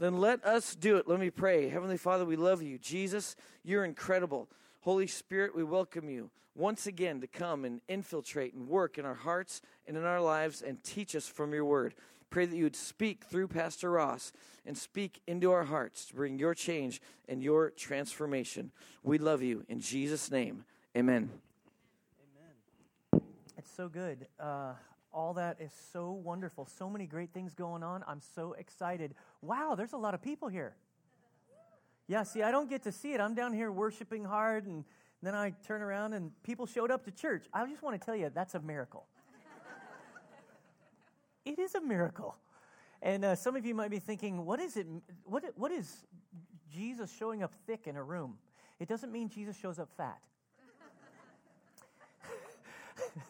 Then 0.00 0.18
let 0.18 0.44
us 0.44 0.74
do 0.74 0.96
it. 0.96 1.06
Let 1.06 1.20
me 1.20 1.28
pray. 1.28 1.68
Heavenly 1.68 1.98
Father, 1.98 2.24
we 2.24 2.36
love 2.36 2.62
you. 2.62 2.78
Jesus, 2.78 3.36
you're 3.62 3.84
incredible. 3.84 4.48
Holy 4.82 5.06
Spirit, 5.06 5.54
we 5.54 5.62
welcome 5.62 6.08
you 6.08 6.30
once 6.54 6.86
again 6.86 7.20
to 7.20 7.26
come 7.26 7.66
and 7.66 7.82
infiltrate 7.86 8.54
and 8.54 8.66
work 8.66 8.96
in 8.96 9.04
our 9.04 9.14
hearts 9.14 9.60
and 9.86 9.94
in 9.94 10.04
our 10.04 10.22
lives 10.22 10.62
and 10.62 10.82
teach 10.82 11.14
us 11.14 11.28
from 11.28 11.52
your 11.52 11.66
word. 11.66 11.94
Pray 12.30 12.46
that 12.46 12.56
you 12.56 12.64
would 12.64 12.76
speak 12.76 13.24
through 13.24 13.48
Pastor 13.48 13.90
Ross 13.90 14.32
and 14.64 14.78
speak 14.78 15.20
into 15.26 15.52
our 15.52 15.64
hearts 15.64 16.06
to 16.06 16.14
bring 16.14 16.38
your 16.38 16.54
change 16.54 17.02
and 17.28 17.42
your 17.42 17.68
transformation. 17.68 18.70
We 19.02 19.18
love 19.18 19.42
you. 19.42 19.64
In 19.68 19.80
Jesus' 19.80 20.30
name, 20.30 20.64
amen. 20.96 21.28
Amen. 23.12 23.22
It's 23.58 23.70
so 23.70 23.86
good. 23.86 24.28
Uh, 24.38 24.72
all 25.12 25.34
that 25.34 25.58
is 25.60 25.72
so 25.92 26.10
wonderful. 26.10 26.66
So 26.78 26.88
many 26.88 27.04
great 27.06 27.34
things 27.34 27.52
going 27.52 27.82
on. 27.82 28.02
I'm 28.08 28.22
so 28.34 28.54
excited. 28.54 29.14
Wow, 29.42 29.74
there's 29.76 29.92
a 29.92 29.98
lot 29.98 30.14
of 30.14 30.22
people 30.22 30.48
here. 30.48 30.74
Yeah, 32.10 32.24
see, 32.24 32.42
I 32.42 32.50
don't 32.50 32.68
get 32.68 32.82
to 32.82 32.90
see 32.90 33.12
it. 33.12 33.20
I'm 33.20 33.36
down 33.36 33.52
here 33.52 33.70
worshiping 33.70 34.24
hard, 34.24 34.66
and 34.66 34.84
then 35.22 35.36
I 35.36 35.52
turn 35.64 35.80
around 35.80 36.12
and 36.12 36.32
people 36.42 36.66
showed 36.66 36.90
up 36.90 37.04
to 37.04 37.12
church. 37.12 37.44
I 37.54 37.64
just 37.68 37.84
want 37.84 38.00
to 38.00 38.04
tell 38.04 38.16
you, 38.16 38.32
that's 38.34 38.56
a 38.56 38.60
miracle. 38.60 39.06
it 41.44 41.60
is 41.60 41.76
a 41.76 41.80
miracle. 41.80 42.36
And 43.00 43.24
uh, 43.24 43.36
some 43.36 43.54
of 43.54 43.64
you 43.64 43.76
might 43.76 43.92
be 43.92 44.00
thinking, 44.00 44.44
what 44.44 44.58
is 44.58 44.76
it? 44.76 44.88
What, 45.22 45.44
what 45.54 45.70
is 45.70 46.04
Jesus 46.74 47.14
showing 47.16 47.44
up 47.44 47.54
thick 47.64 47.86
in 47.86 47.94
a 47.94 48.02
room? 48.02 48.38
It 48.80 48.88
doesn't 48.88 49.12
mean 49.12 49.28
Jesus 49.28 49.56
shows 49.56 49.78
up 49.78 49.90
fat. 49.96 50.18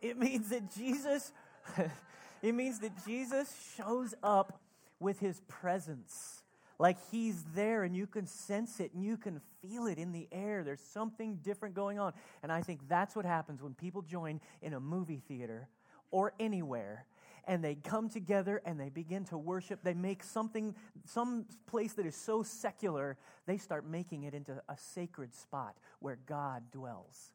it 0.00 0.16
means 0.16 0.50
that 0.50 0.72
Jesus, 0.72 1.32
it 2.40 2.54
means 2.54 2.78
that 2.78 2.92
Jesus 3.04 3.52
shows 3.76 4.14
up 4.22 4.60
with 5.00 5.18
his 5.18 5.40
presence 5.48 6.44
like 6.78 6.96
he's 7.10 7.44
there 7.54 7.82
and 7.82 7.96
you 7.96 8.06
can 8.06 8.26
sense 8.26 8.80
it 8.80 8.92
and 8.94 9.04
you 9.04 9.16
can 9.16 9.40
feel 9.62 9.86
it 9.86 9.98
in 9.98 10.12
the 10.12 10.28
air. 10.30 10.62
There's 10.62 10.80
something 10.80 11.36
different 11.42 11.74
going 11.74 11.98
on. 11.98 12.12
And 12.42 12.52
I 12.52 12.62
think 12.62 12.80
that's 12.88 13.16
what 13.16 13.24
happens 13.24 13.62
when 13.62 13.74
people 13.74 14.02
join 14.02 14.40
in 14.62 14.74
a 14.74 14.80
movie 14.80 15.22
theater 15.26 15.68
or 16.10 16.32
anywhere 16.38 17.06
and 17.48 17.64
they 17.64 17.74
come 17.74 18.10
together 18.10 18.60
and 18.64 18.78
they 18.78 18.90
begin 18.90 19.24
to 19.24 19.38
worship. 19.38 19.80
They 19.82 19.94
make 19.94 20.22
something, 20.22 20.74
some 21.06 21.46
place 21.66 21.94
that 21.94 22.04
is 22.04 22.14
so 22.14 22.42
secular, 22.42 23.16
they 23.46 23.56
start 23.56 23.88
making 23.88 24.24
it 24.24 24.34
into 24.34 24.62
a 24.68 24.76
sacred 24.76 25.34
spot 25.34 25.74
where 25.98 26.18
God 26.26 26.70
dwells. 26.70 27.32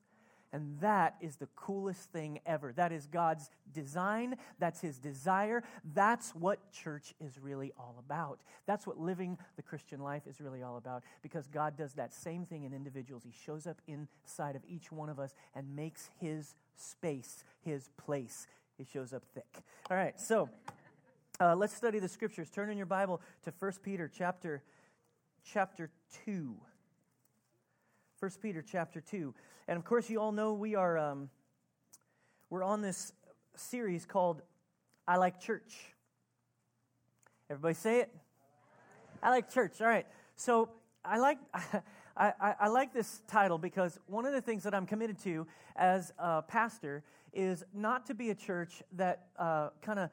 And 0.54 0.80
that 0.82 1.16
is 1.20 1.38
the 1.38 1.48
coolest 1.56 2.12
thing 2.12 2.40
ever. 2.46 2.72
That 2.74 2.92
is 2.92 3.08
God's 3.08 3.50
design. 3.74 4.36
That's 4.60 4.80
His 4.80 5.00
desire. 5.00 5.64
That's 5.96 6.30
what 6.36 6.72
church 6.72 7.16
is 7.20 7.40
really 7.40 7.72
all 7.78 7.96
about. 7.98 8.40
That's 8.68 8.86
what 8.86 9.00
living 9.00 9.40
the 9.56 9.64
Christian 9.64 10.00
life 10.00 10.28
is 10.28 10.40
really 10.40 10.62
all 10.62 10.78
about 10.78 11.02
because 11.24 11.48
God 11.48 11.76
does 11.76 11.94
that 11.94 12.14
same 12.14 12.46
thing 12.46 12.66
in 12.66 12.74
individuals. 12.74 13.24
He 13.24 13.34
shows 13.46 13.66
up 13.66 13.82
inside 13.88 14.56
of 14.56 14.62
each 14.68 14.92
one 14.92 15.10
of 15.10 15.20
us 15.20 15.34
and 15.56 15.76
makes 15.76 16.12
His 16.22 16.56
space, 16.76 17.44
His 17.62 17.90
place. 17.98 18.46
He 18.78 18.86
shows 18.86 19.12
up 19.12 19.24
thick. 19.34 19.64
All 19.90 19.98
right, 19.98 20.20
so 20.20 20.50
uh, 21.40 21.56
let's 21.56 21.76
study 21.76 21.98
the 21.98 22.08
scriptures. 22.08 22.52
Turn 22.52 22.70
in 22.70 22.78
your 22.78 22.86
Bible 22.86 23.22
to 23.46 23.54
1 23.58 23.72
Peter 23.84 24.08
chapter, 24.08 24.62
chapter 25.44 25.90
2. 26.26 26.56
1 28.24 28.32
Peter 28.42 28.62
chapter 28.62 29.02
2. 29.02 29.34
And 29.68 29.78
of 29.78 29.84
course, 29.84 30.10
you 30.10 30.22
all 30.22 30.32
know 30.32 30.54
we 30.54 30.76
are 30.76 30.98
um, 30.98 31.30
we're 32.50 32.64
on 32.64 32.82
this 32.82 33.12
series 33.58 34.06
called 34.06 34.42
I 35.06 35.18
Like 35.18 35.42
Church. 35.42 35.74
Everybody 37.50 37.74
say 37.74 38.00
it? 38.00 38.16
I 39.22 39.30
like 39.30 39.52
church. 39.52 39.82
All 39.82 39.88
right. 39.88 40.08
So 40.38 40.70
I 41.04 41.18
like 41.18 41.38
I, 41.54 42.32
I, 42.40 42.56
I, 42.62 42.68
like 42.70 42.94
this 42.94 43.22
title 43.28 43.58
because 43.58 44.00
one 44.08 44.26
of 44.26 44.32
the 44.32 44.40
things 44.40 44.64
that 44.64 44.74
I'm 44.74 44.86
committed 44.86 45.20
to 45.24 45.46
as 45.76 46.14
a 46.18 46.44
pastor 46.44 47.04
is 47.34 47.66
not 47.74 48.06
to 48.06 48.14
be 48.14 48.30
a 48.30 48.36
church 48.36 48.82
that 48.94 49.26
uh, 49.38 49.72
kind 49.82 50.00
of 50.00 50.10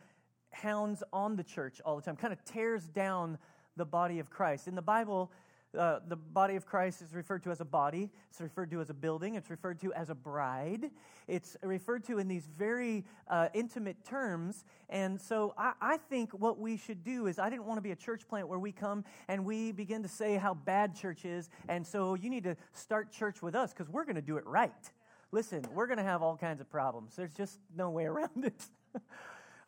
hounds 0.51 1.05
on 1.13 1.37
the 1.37 1.45
church 1.45 1.81
all 1.85 1.95
the 1.95 2.03
time, 2.03 2.17
kind 2.17 2.33
of 2.33 2.45
tears 2.45 2.89
down 2.89 3.39
the 3.77 3.85
body 3.85 4.19
of 4.19 4.31
Christ. 4.31 4.67
In 4.67 4.75
the 4.75 4.83
Bible, 4.83 5.31
uh, 5.79 6.01
the 6.09 6.17
body 6.17 6.57
of 6.57 6.67
Christ 6.67 7.01
is 7.03 7.15
referred 7.15 7.43
to 7.45 7.51
as 7.51 7.61
a 7.61 7.65
body. 7.65 8.11
It's 8.29 8.41
referred 8.41 8.71
to 8.71 8.81
as 8.81 8.91
a 8.91 8.95
building. 8.95 9.37
It's 9.37 9.51
referred 9.51 9.81
to 9.81 9.93
as 9.93 10.11
a 10.11 10.15
bride. 10.15 10.91
It's 11.29 11.57
referred 11.63 12.05
to 12.05 12.19
in 12.19 12.27
these 12.27 12.49
very 12.59 13.05
uh, 13.29 13.49
intimate 13.55 14.05
terms. 14.05 14.65
And 14.89 15.21
so 15.21 15.55
I, 15.57 15.73
I, 15.81 15.97
think 15.97 16.33
what 16.33 16.59
we 16.59 16.77
should 16.77 17.05
do 17.05 17.27
is 17.29 17.39
I 17.39 17.49
didn't 17.49 17.67
want 17.67 17.79
to 17.79 17.83
be 17.83 17.93
a 17.93 17.97
church 17.97 18.27
plant 18.27 18.49
where 18.49 18.59
we 18.59 18.73
come 18.73 19.05
and 19.29 19.45
we 19.45 19.71
begin 19.71 20.03
to 20.03 20.09
say 20.09 20.37
how 20.37 20.55
bad 20.55 20.97
church 20.97 21.25
is. 21.25 21.51
And 21.69 21.87
so 21.87 22.15
you 22.15 22.31
need 22.31 22.45
to 22.45 22.57
start 22.73 23.13
church 23.13 23.41
with 23.41 23.55
us 23.55 23.73
because 23.73 23.89
we're 23.89 24.05
going 24.05 24.17
to 24.17 24.23
do 24.23 24.39
it 24.39 24.47
right. 24.47 24.73
Listen, 25.31 25.65
we're 25.73 25.87
going 25.87 25.99
to 25.99 26.05
have 26.05 26.23
all 26.23 26.37
kinds 26.37 26.61
of 26.61 26.69
problems. 26.69 27.15
There's 27.15 27.35
just 27.35 27.61
no 27.77 27.91
way 27.91 28.07
around 28.07 28.45
it. 28.45 28.65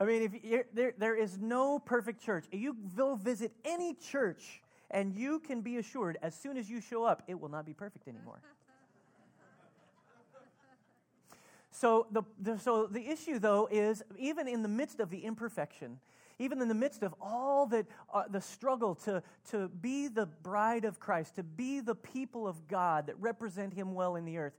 I 0.00 0.04
mean, 0.04 0.40
if 0.42 0.64
there, 0.74 0.94
there 0.98 1.14
is 1.14 1.38
no 1.38 1.78
perfect 1.78 2.24
church. 2.24 2.46
You 2.50 2.76
go 2.96 3.14
visit 3.14 3.52
any 3.64 3.94
church 3.94 4.60
and 4.92 5.14
you 5.14 5.40
can 5.40 5.62
be 5.62 5.78
assured, 5.78 6.18
as 6.22 6.34
soon 6.34 6.56
as 6.56 6.68
you 6.68 6.80
show 6.80 7.04
up, 7.04 7.22
it 7.26 7.40
will 7.40 7.48
not 7.48 7.64
be 7.64 7.72
perfect 7.72 8.06
anymore. 8.06 8.40
so, 11.70 12.06
the, 12.10 12.22
the, 12.38 12.58
so 12.58 12.86
the 12.86 13.08
issue, 13.08 13.38
though, 13.38 13.68
is 13.70 14.02
even 14.18 14.46
in 14.46 14.62
the 14.62 14.68
midst 14.68 15.00
of 15.00 15.10
the 15.10 15.24
imperfection, 15.24 15.98
even 16.38 16.60
in 16.60 16.68
the 16.68 16.74
midst 16.74 17.02
of 17.02 17.14
all 17.20 17.66
that 17.66 17.86
uh, 18.12 18.24
the 18.28 18.40
struggle 18.40 18.94
to, 18.94 19.22
to 19.50 19.68
be 19.68 20.08
the 20.08 20.26
bride 20.26 20.84
of 20.84 21.00
Christ, 21.00 21.36
to 21.36 21.42
be 21.42 21.80
the 21.80 21.94
people 21.94 22.46
of 22.46 22.68
God 22.68 23.06
that 23.06 23.18
represent 23.18 23.72
Him 23.72 23.94
well 23.94 24.16
in 24.16 24.24
the 24.24 24.38
earth, 24.38 24.56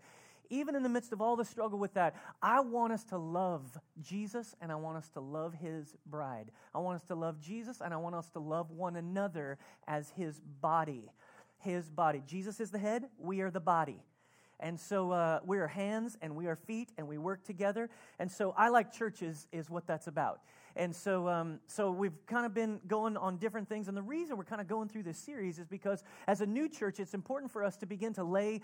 even 0.49 0.75
in 0.75 0.83
the 0.83 0.89
midst 0.89 1.13
of 1.13 1.21
all 1.21 1.35
the 1.35 1.45
struggle 1.45 1.79
with 1.79 1.93
that, 1.93 2.15
I 2.41 2.59
want 2.59 2.93
us 2.93 3.03
to 3.05 3.17
love 3.17 3.77
Jesus 4.01 4.55
and 4.61 4.71
I 4.71 4.75
want 4.75 4.97
us 4.97 5.09
to 5.09 5.19
love 5.19 5.53
his 5.53 5.95
bride. 6.05 6.51
I 6.73 6.79
want 6.79 6.95
us 6.95 7.05
to 7.07 7.15
love 7.15 7.39
Jesus 7.39 7.81
and 7.81 7.93
I 7.93 7.97
want 7.97 8.15
us 8.15 8.29
to 8.31 8.39
love 8.39 8.71
one 8.71 8.95
another 8.95 9.57
as 9.87 10.09
his 10.11 10.41
body. 10.61 11.11
His 11.59 11.89
body. 11.89 12.23
Jesus 12.25 12.59
is 12.59 12.71
the 12.71 12.79
head, 12.79 13.05
we 13.17 13.41
are 13.41 13.51
the 13.51 13.59
body. 13.59 14.01
And 14.59 14.79
so 14.79 15.11
uh, 15.11 15.39
we 15.45 15.57
are 15.57 15.67
hands 15.67 16.17
and 16.21 16.35
we 16.35 16.47
are 16.47 16.55
feet 16.55 16.89
and 16.97 17.07
we 17.07 17.17
work 17.17 17.43
together. 17.43 17.89
And 18.19 18.31
so 18.31 18.53
I 18.57 18.69
like 18.69 18.93
churches 18.93 19.47
is 19.51 19.69
what 19.69 19.85
that's 19.85 20.07
about. 20.07 20.39
And 20.75 20.95
so, 20.95 21.27
um, 21.27 21.59
so 21.67 21.91
we've 21.91 22.25
kind 22.25 22.45
of 22.45 22.53
been 22.53 22.79
going 22.87 23.15
on 23.15 23.37
different 23.37 23.69
things. 23.69 23.87
And 23.87 23.95
the 23.95 24.01
reason 24.01 24.37
we're 24.37 24.43
kind 24.45 24.61
of 24.61 24.67
going 24.67 24.89
through 24.89 25.03
this 25.03 25.17
series 25.17 25.59
is 25.59 25.67
because 25.67 26.03
as 26.27 26.41
a 26.41 26.45
new 26.45 26.67
church, 26.67 26.99
it's 26.99 27.13
important 27.13 27.51
for 27.51 27.63
us 27.63 27.77
to 27.77 27.85
begin 27.85 28.13
to 28.13 28.23
lay 28.23 28.61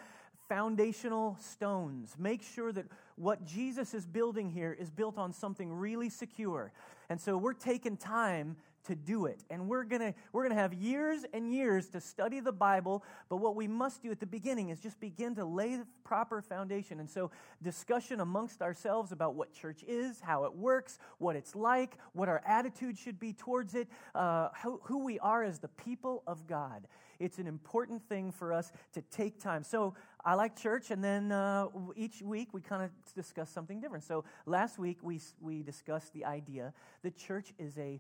foundational 0.50 1.38
stones. 1.40 2.16
Make 2.18 2.42
sure 2.42 2.74
that 2.74 2.86
what 3.16 3.46
Jesus 3.46 3.94
is 3.94 4.06
building 4.06 4.50
here 4.50 4.76
is 4.78 4.90
built 4.90 5.18
on 5.18 5.32
something 5.32 5.72
really 5.72 6.10
secure. 6.10 6.74
And 7.10 7.22
so 7.22 7.38
we're 7.38 7.54
taking 7.54 7.96
time 7.96 8.58
to 8.86 8.96
do 8.96 9.26
it. 9.26 9.44
And 9.50 9.68
we're 9.68 9.84
going 9.84 10.02
to 10.02 10.14
we're 10.32 10.44
going 10.44 10.56
to 10.56 10.62
have 10.62 10.74
years 10.74 11.26
and 11.34 11.54
years 11.54 11.90
to 11.90 12.02
study 12.02 12.40
the 12.40 12.52
Bible, 12.52 13.04
but 13.30 13.38
what 13.38 13.56
we 13.56 13.68
must 13.68 14.02
do 14.02 14.10
at 14.10 14.20
the 14.20 14.26
beginning 14.26 14.70
is 14.70 14.80
just 14.80 15.00
begin 15.00 15.36
to 15.36 15.46
lay 15.46 15.76
the 15.76 15.86
proper 16.04 16.42
foundation. 16.42 17.00
And 17.00 17.10
so 17.10 17.30
discussion 17.62 18.20
amongst 18.20 18.62
ourselves 18.62 19.12
about 19.12 19.36
what 19.36 19.54
church 19.54 19.84
is, 19.88 20.22
how 20.22 20.46
it 20.46 20.56
works, 20.56 20.98
what 21.20 21.36
it's 21.36 21.56
like, 21.56 21.98
what 22.14 22.30
our 22.30 22.42
attitude 22.48 22.98
should 22.98 23.20
be 23.20 23.34
towards 23.34 23.76
it, 23.76 23.88
uh, 24.16 24.50
who, 24.64 24.80
who 24.84 25.04
we 25.04 25.20
are 25.20 25.44
as 25.44 25.60
the 25.60 25.68
people 25.68 26.24
of 26.26 26.48
God. 26.48 26.88
It's 27.20 27.38
an 27.38 27.48
important 27.48 28.08
thing 28.08 28.32
for 28.32 28.54
us 28.54 28.72
to 28.94 29.02
take 29.02 29.40
time. 29.40 29.64
So 29.64 29.94
I 30.24 30.36
like 30.36 30.60
church, 30.60 30.92
and 30.92 31.04
then 31.04 31.32
uh, 31.32 31.68
each 31.96 32.22
week 32.22 32.50
we 32.54 32.62
kind 32.62 32.84
of 32.84 32.92
discuss 33.14 33.50
something 33.50 33.80
different. 33.82 34.04
So 34.04 34.24
last 34.46 34.80
week 34.80 35.00
we, 35.02 35.20
we 35.42 35.64
discussed 35.64 36.14
the 36.14 36.26
idea 36.26 36.74
that 37.04 37.18
church 37.18 37.54
is 37.60 37.78
a 37.78 38.00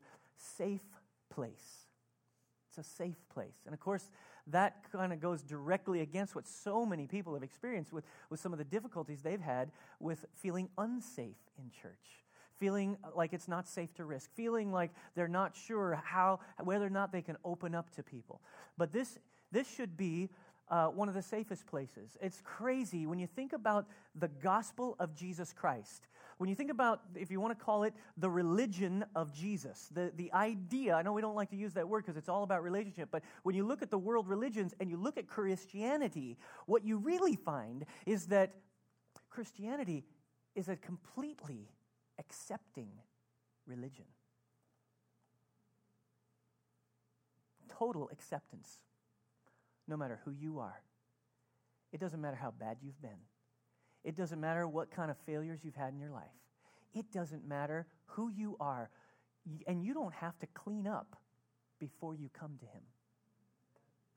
safe 0.57 0.83
place. 1.29 1.85
It's 2.69 2.77
a 2.77 2.89
safe 2.89 3.17
place. 3.33 3.55
And 3.65 3.73
of 3.73 3.79
course, 3.79 4.09
that 4.47 4.83
kind 4.91 5.11
of 5.11 5.19
goes 5.19 5.41
directly 5.41 6.01
against 6.01 6.35
what 6.35 6.47
so 6.47 6.85
many 6.85 7.07
people 7.07 7.33
have 7.33 7.43
experienced 7.43 7.91
with, 7.91 8.05
with 8.29 8.39
some 8.39 8.53
of 8.53 8.57
the 8.57 8.65
difficulties 8.65 9.21
they've 9.21 9.41
had 9.41 9.71
with 9.99 10.25
feeling 10.35 10.69
unsafe 10.77 11.37
in 11.57 11.71
church 11.81 12.23
feeling 12.59 12.97
like 13.15 13.33
it's 13.33 13.47
not 13.47 13.67
safe 13.67 13.93
to 13.95 14.05
risk, 14.05 14.29
feeling 14.35 14.71
like 14.71 14.91
they're 15.15 15.27
not 15.27 15.55
sure 15.55 16.01
how, 16.03 16.39
whether 16.63 16.85
or 16.85 16.89
not 16.89 17.11
they 17.11 17.21
can 17.21 17.37
open 17.43 17.73
up 17.73 17.89
to 17.95 18.03
people. 18.03 18.41
But 18.77 18.91
this, 18.91 19.17
this 19.51 19.69
should 19.69 19.97
be 19.97 20.29
uh, 20.69 20.87
one 20.87 21.07
of 21.09 21.15
the 21.15 21.21
safest 21.21 21.65
places. 21.65 22.17
It's 22.21 22.41
crazy 22.43 23.07
when 23.07 23.19
you 23.19 23.27
think 23.27 23.53
about 23.53 23.87
the 24.15 24.27
gospel 24.27 24.95
of 24.99 25.15
Jesus 25.15 25.53
Christ. 25.53 26.07
When 26.37 26.47
you 26.47 26.55
think 26.55 26.71
about, 26.71 27.01
if 27.15 27.31
you 27.31 27.41
want 27.41 27.57
to 27.57 27.65
call 27.65 27.83
it 27.83 27.93
the 28.17 28.29
religion 28.29 29.03
of 29.15 29.33
Jesus, 29.33 29.89
the, 29.91 30.11
the 30.15 30.31
idea, 30.31 30.95
I 30.95 31.01
know 31.01 31.11
we 31.11 31.21
don't 31.21 31.35
like 31.35 31.49
to 31.49 31.57
use 31.57 31.73
that 31.73 31.89
word 31.89 32.05
because 32.05 32.15
it's 32.17 32.29
all 32.29 32.43
about 32.43 32.63
relationship, 32.63 33.09
but 33.11 33.23
when 33.43 33.55
you 33.55 33.65
look 33.65 33.81
at 33.81 33.89
the 33.89 33.97
world 33.97 34.27
religions 34.27 34.73
and 34.79 34.89
you 34.89 34.95
look 34.95 35.17
at 35.17 35.27
Christianity, 35.27 36.37
what 36.65 36.85
you 36.85 36.97
really 36.97 37.35
find 37.35 37.85
is 38.05 38.27
that 38.27 38.53
Christianity 39.29 40.05
is 40.55 40.69
a 40.69 40.77
completely 40.77 41.67
accepting 42.19 42.89
religion. 43.65 44.05
Total 47.69 48.09
acceptance, 48.11 48.79
no 49.87 49.95
matter 49.95 50.19
who 50.25 50.31
you 50.31 50.59
are. 50.59 50.81
It 51.91 51.99
doesn't 51.99 52.21
matter 52.21 52.35
how 52.35 52.51
bad 52.51 52.77
you've 52.81 53.01
been. 53.01 53.21
It 54.03 54.15
doesn't 54.15 54.39
matter 54.39 54.67
what 54.67 54.91
kind 54.91 55.09
of 55.09 55.17
failures 55.17 55.61
you've 55.63 55.75
had 55.75 55.93
in 55.93 55.99
your 55.99 56.11
life. 56.11 56.25
It 56.93 57.11
doesn't 57.11 57.47
matter 57.47 57.87
who 58.05 58.29
you 58.29 58.57
are. 58.59 58.89
And 59.67 59.83
you 59.83 59.93
don't 59.93 60.13
have 60.13 60.37
to 60.39 60.47
clean 60.47 60.87
up 60.87 61.15
before 61.79 62.15
you 62.15 62.29
come 62.29 62.57
to 62.59 62.65
Him. 62.65 62.81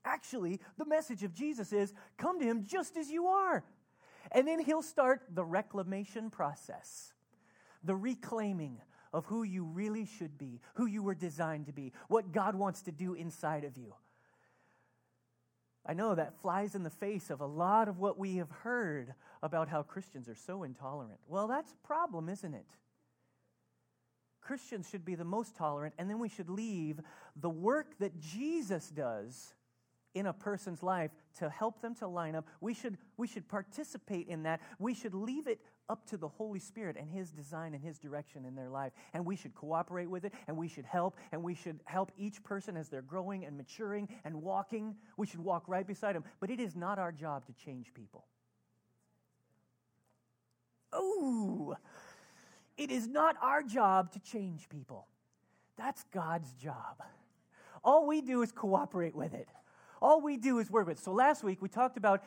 Actually, 0.05 0.61
the 0.79 0.85
message 0.85 1.23
of 1.23 1.33
Jesus 1.33 1.73
is 1.73 1.95
come 2.19 2.41
to 2.41 2.45
Him 2.45 2.65
just 2.65 2.97
as 2.97 3.11
you 3.11 3.27
are. 3.27 3.65
And 4.33 4.47
then 4.47 4.59
He'll 4.59 4.83
start 4.83 5.23
the 5.33 5.45
reclamation 5.45 6.31
process, 6.31 7.12
the 7.85 7.97
reclaiming 7.97 8.81
of 9.13 9.27
who 9.27 9.43
you 9.43 9.65
really 9.65 10.07
should 10.07 10.39
be, 10.39 10.61
who 10.75 10.87
you 10.87 11.03
were 11.03 11.15
designed 11.15 11.67
to 11.67 11.73
be, 11.73 11.93
what 12.09 12.33
God 12.33 12.55
wants 12.55 12.83
to 12.83 12.93
do 12.93 13.15
inside 13.15 13.65
of 13.65 13.77
you. 13.77 13.95
I 15.85 15.95
know 15.95 16.15
that 16.15 16.41
flies 16.41 16.75
in 16.75 16.85
the 16.85 16.91
face 16.91 17.29
of 17.29 17.41
a 17.41 17.47
lot 17.47 17.89
of 17.89 17.99
what 17.99 18.19
we 18.19 18.37
have 18.37 18.51
heard 18.51 19.15
about 19.43 19.69
how 19.69 19.83
Christians 19.83 20.29
are 20.29 20.37
so 20.37 20.63
intolerant. 20.63 21.19
Well, 21.27 21.49
that's 21.49 21.73
a 21.73 21.87
problem, 21.87 22.29
isn't 22.29 22.55
it? 22.55 22.67
Christians 24.41 24.89
should 24.89 25.05
be 25.05 25.15
the 25.15 25.25
most 25.25 25.57
tolerant, 25.57 25.95
and 25.99 26.09
then 26.09 26.19
we 26.19 26.29
should 26.29 26.49
leave 26.49 27.01
the 27.37 27.51
work 27.51 27.99
that 27.99 28.19
Jesus 28.21 28.89
does 28.91 29.55
in 30.15 30.27
a 30.27 30.33
person's 30.33 30.83
life 30.83 31.11
to 31.39 31.49
help 31.49 31.81
them 31.81 31.95
to 31.97 32.07
line 32.07 32.35
up. 32.35 32.47
We 32.61 32.75
should, 32.75 32.99
we 33.17 33.27
should 33.27 33.49
participate 33.49 34.29
in 34.29 34.43
that. 34.43 34.61
We 34.79 34.95
should 34.95 35.15
leave 35.15 35.47
it 35.47 35.61
up 35.93 36.07
to 36.07 36.17
the 36.17 36.29
Holy 36.29 36.59
Spirit 36.59 36.97
and 36.99 37.11
His 37.11 37.31
design 37.31 37.75
and 37.75 37.85
His 37.85 37.99
direction 37.99 38.47
in 38.47 38.55
their 38.57 38.71
life. 38.71 38.93
And 39.13 39.27
we 39.27 39.37
should 39.37 39.55
cooperate 39.55 40.09
with 40.09 40.25
it, 40.25 40.33
and 40.49 40.57
we 40.57 40.67
should 40.67 40.87
help, 40.87 41.19
and 41.31 41.43
we 41.43 41.55
should 41.55 41.79
help 41.85 42.11
each 42.17 42.43
person 42.43 42.77
as 42.77 42.89
they're 42.89 43.03
growing 43.03 43.45
and 43.45 43.57
maturing 43.57 44.09
and 44.25 44.43
walking. 44.43 44.97
We 45.19 45.27
should 45.27 45.41
walk 45.41 45.65
right 45.69 45.87
beside 45.87 46.17
them. 46.17 46.25
But 46.41 46.51
it 46.51 46.59
is 46.59 46.75
not 46.75 46.99
our 46.99 47.13
job 47.13 47.47
to 47.47 47.53
change 47.53 47.93
people. 47.93 48.25
Oh, 50.93 51.77
it 52.77 52.91
is 52.91 53.07
not 53.07 53.37
our 53.43 53.63
job 53.63 54.13
to 54.13 54.19
change 54.19 54.69
people. 54.71 55.07
That's 55.77 56.05
God's 56.13 56.53
job. 56.55 57.03
All 57.85 58.07
we 58.07 58.23
do 58.23 58.43
is 58.43 58.53
cooperate 58.53 59.15
with 59.15 59.35
it. 59.35 59.49
All 60.01 60.21
we 60.21 60.37
do 60.37 60.59
is 60.59 60.71
work 60.71 60.87
with 60.87 60.99
it. 60.99 61.05
So 61.05 61.13
last 61.13 61.45
week 61.45 61.61
we 61.61 61.69
talked 61.69 61.97
about 61.97 62.25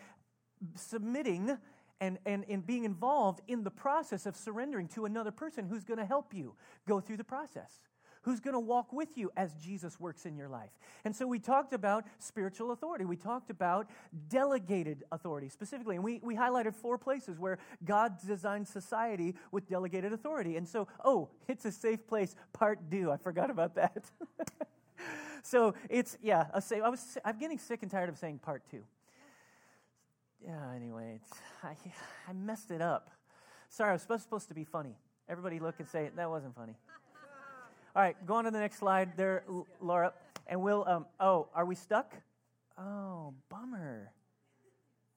submitting 0.75 1.57
and, 2.01 2.17
and, 2.25 2.45
and 2.49 2.65
being 2.65 2.83
involved 2.83 3.41
in 3.47 3.63
the 3.63 3.71
process 3.71 4.25
of 4.25 4.35
surrendering 4.35 4.87
to 4.89 5.05
another 5.05 5.31
person 5.31 5.67
who's 5.67 5.83
going 5.83 5.99
to 5.99 6.05
help 6.05 6.33
you 6.33 6.55
go 6.87 6.99
through 6.99 7.17
the 7.17 7.23
process 7.23 7.79
who's 8.25 8.39
going 8.39 8.55
to 8.55 8.59
walk 8.59 8.91
with 8.91 9.17
you 9.17 9.31
as 9.37 9.53
Jesus 9.53 9.99
works 9.99 10.25
in 10.25 10.35
your 10.35 10.49
life. 10.49 10.71
And 11.05 11.15
so 11.15 11.27
we 11.27 11.37
talked 11.37 11.73
about 11.73 12.05
spiritual 12.17 12.71
authority. 12.71 13.05
We 13.05 13.15
talked 13.15 13.51
about 13.51 13.87
delegated 14.29 15.03
authority 15.11 15.47
specifically. 15.47 15.95
And 15.95 16.03
we, 16.03 16.19
we 16.23 16.35
highlighted 16.35 16.73
four 16.73 16.97
places 16.97 17.37
where 17.39 17.59
God 17.85 18.15
designed 18.25 18.67
society 18.67 19.35
with 19.51 19.69
delegated 19.69 20.11
authority. 20.11 20.57
And 20.57 20.67
so, 20.67 20.87
oh, 21.05 21.29
it's 21.47 21.65
a 21.65 21.71
safe 21.71 22.07
place, 22.07 22.35
part 22.51 22.79
two. 22.89 23.11
I 23.11 23.17
forgot 23.17 23.51
about 23.51 23.75
that. 23.75 24.09
so 25.43 25.75
it's, 25.87 26.17
yeah, 26.23 26.47
a 26.51 26.61
safe, 26.63 26.81
I 26.83 26.89
was, 26.89 27.19
I'm 27.23 27.37
getting 27.37 27.59
sick 27.59 27.83
and 27.83 27.91
tired 27.91 28.09
of 28.09 28.17
saying 28.17 28.39
part 28.39 28.63
two 28.71 28.81
yeah, 30.45 30.75
anyway, 30.75 31.19
I, 31.63 31.75
I 32.27 32.33
messed 32.33 32.71
it 32.71 32.81
up. 32.81 33.09
Sorry, 33.69 33.89
I 33.89 33.93
was 33.93 34.01
supposed, 34.01 34.23
supposed 34.23 34.47
to 34.49 34.53
be 34.53 34.63
funny. 34.63 34.95
Everybody 35.27 35.59
look 35.59 35.75
and 35.79 35.87
say, 35.87 36.09
that 36.15 36.29
wasn't 36.29 36.55
funny. 36.55 36.75
All 37.95 38.01
right, 38.01 38.15
go 38.25 38.35
on 38.35 38.43
to 38.43 38.51
the 38.51 38.59
next 38.59 38.77
slide 38.79 39.15
there, 39.17 39.43
Laura. 39.81 40.13
And 40.47 40.61
we'll, 40.61 40.87
um, 40.87 41.05
oh, 41.19 41.47
are 41.55 41.65
we 41.65 41.75
stuck? 41.75 42.13
Oh, 42.77 43.33
bummer. 43.49 44.11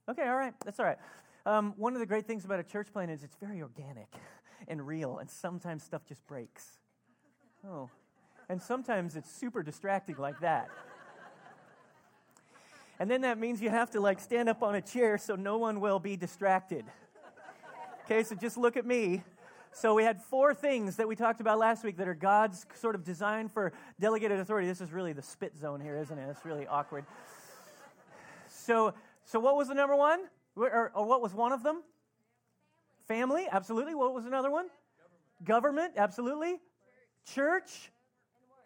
Okay, 0.09 0.23
all 0.23 0.37
right, 0.37 0.55
that's 0.65 0.81
all 0.81 0.87
right. 0.87 0.99
Um, 1.45 1.75
one 1.77 1.95
of 1.95 2.01
the 2.01 2.07
great 2.07 2.27
things 2.27 2.45
about 2.45 2.61
a 2.61 2.63
church 2.63 2.93
plant 2.93 3.11
is 3.11 3.23
it's 3.23 3.37
very 3.37 3.61
organic 3.61 4.15
and 4.69 4.87
real, 4.87 5.19
and 5.19 5.29
sometimes 5.29 5.83
stuff 5.83 6.07
just 6.07 6.27
breaks. 6.27 6.79
Oh. 7.67 7.91
And 8.49 8.63
sometimes 8.63 9.17
it's 9.17 9.31
super 9.31 9.63
distracting 9.63 10.17
like 10.17 10.41
that. 10.41 10.69
And 12.99 13.11
then 13.11 13.21
that 13.21 13.39
means 13.39 13.61
you 13.61 13.71
have 13.71 13.91
to 13.91 14.01
like 14.01 14.21
stand 14.21 14.49
up 14.49 14.63
on 14.63 14.75
a 14.75 14.81
chair 14.81 15.19
so 15.19 15.37
no 15.37 15.59
one 15.59 15.81
will 15.81 16.01
be 16.01 16.17
distracted. 16.17 16.85
Okay, 18.05 18.23
so 18.23 18.35
just 18.35 18.57
look 18.57 18.77
at 18.77 18.87
me. 18.87 19.23
So 19.73 19.95
we 19.95 20.03
had 20.03 20.21
four 20.23 20.55
things 20.55 20.97
that 20.97 21.07
we 21.07 21.15
talked 21.15 21.41
about 21.41 21.59
last 21.59 21.85
week 21.85 21.99
that 21.99 22.09
are 22.09 22.15
God's 22.15 22.67
sort 22.75 22.95
of 22.95 23.05
design 23.05 23.49
for 23.49 23.73
delegated 24.01 24.41
authority. 24.41 24.67
This 24.67 24.81
is 24.81 24.93
really 24.93 25.13
the 25.13 25.23
spit 25.23 25.57
zone 25.57 25.81
here, 25.81 25.97
isn't 25.97 26.19
it? 26.19 26.29
It's 26.29 26.45
really 26.45 26.67
awkward. 26.67 27.05
So, 28.49 28.95
so 29.25 29.39
what 29.39 29.57
was 29.57 29.69
the 29.69 29.75
number 29.75 29.95
one? 29.95 30.21
Or, 30.57 30.91
or 30.95 31.07
what 31.07 31.23
was 31.23 31.35
one 31.35 31.53
of 31.53 31.63
them? 31.63 31.83
Family, 33.07 33.47
absolutely. 33.51 33.95
What 33.95 34.15
was 34.15 34.27
another 34.27 34.51
one? 34.51 34.67
Government, 35.45 35.95
Government 35.95 35.95
absolutely. 35.97 36.61
Church 37.35 37.93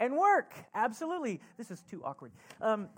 and 0.00 0.16
work, 0.16 0.54
absolutely. 0.74 1.40
This 1.58 1.70
is 1.70 1.82
too 1.82 2.02
awkward. 2.04 2.32
Um, 2.60 2.88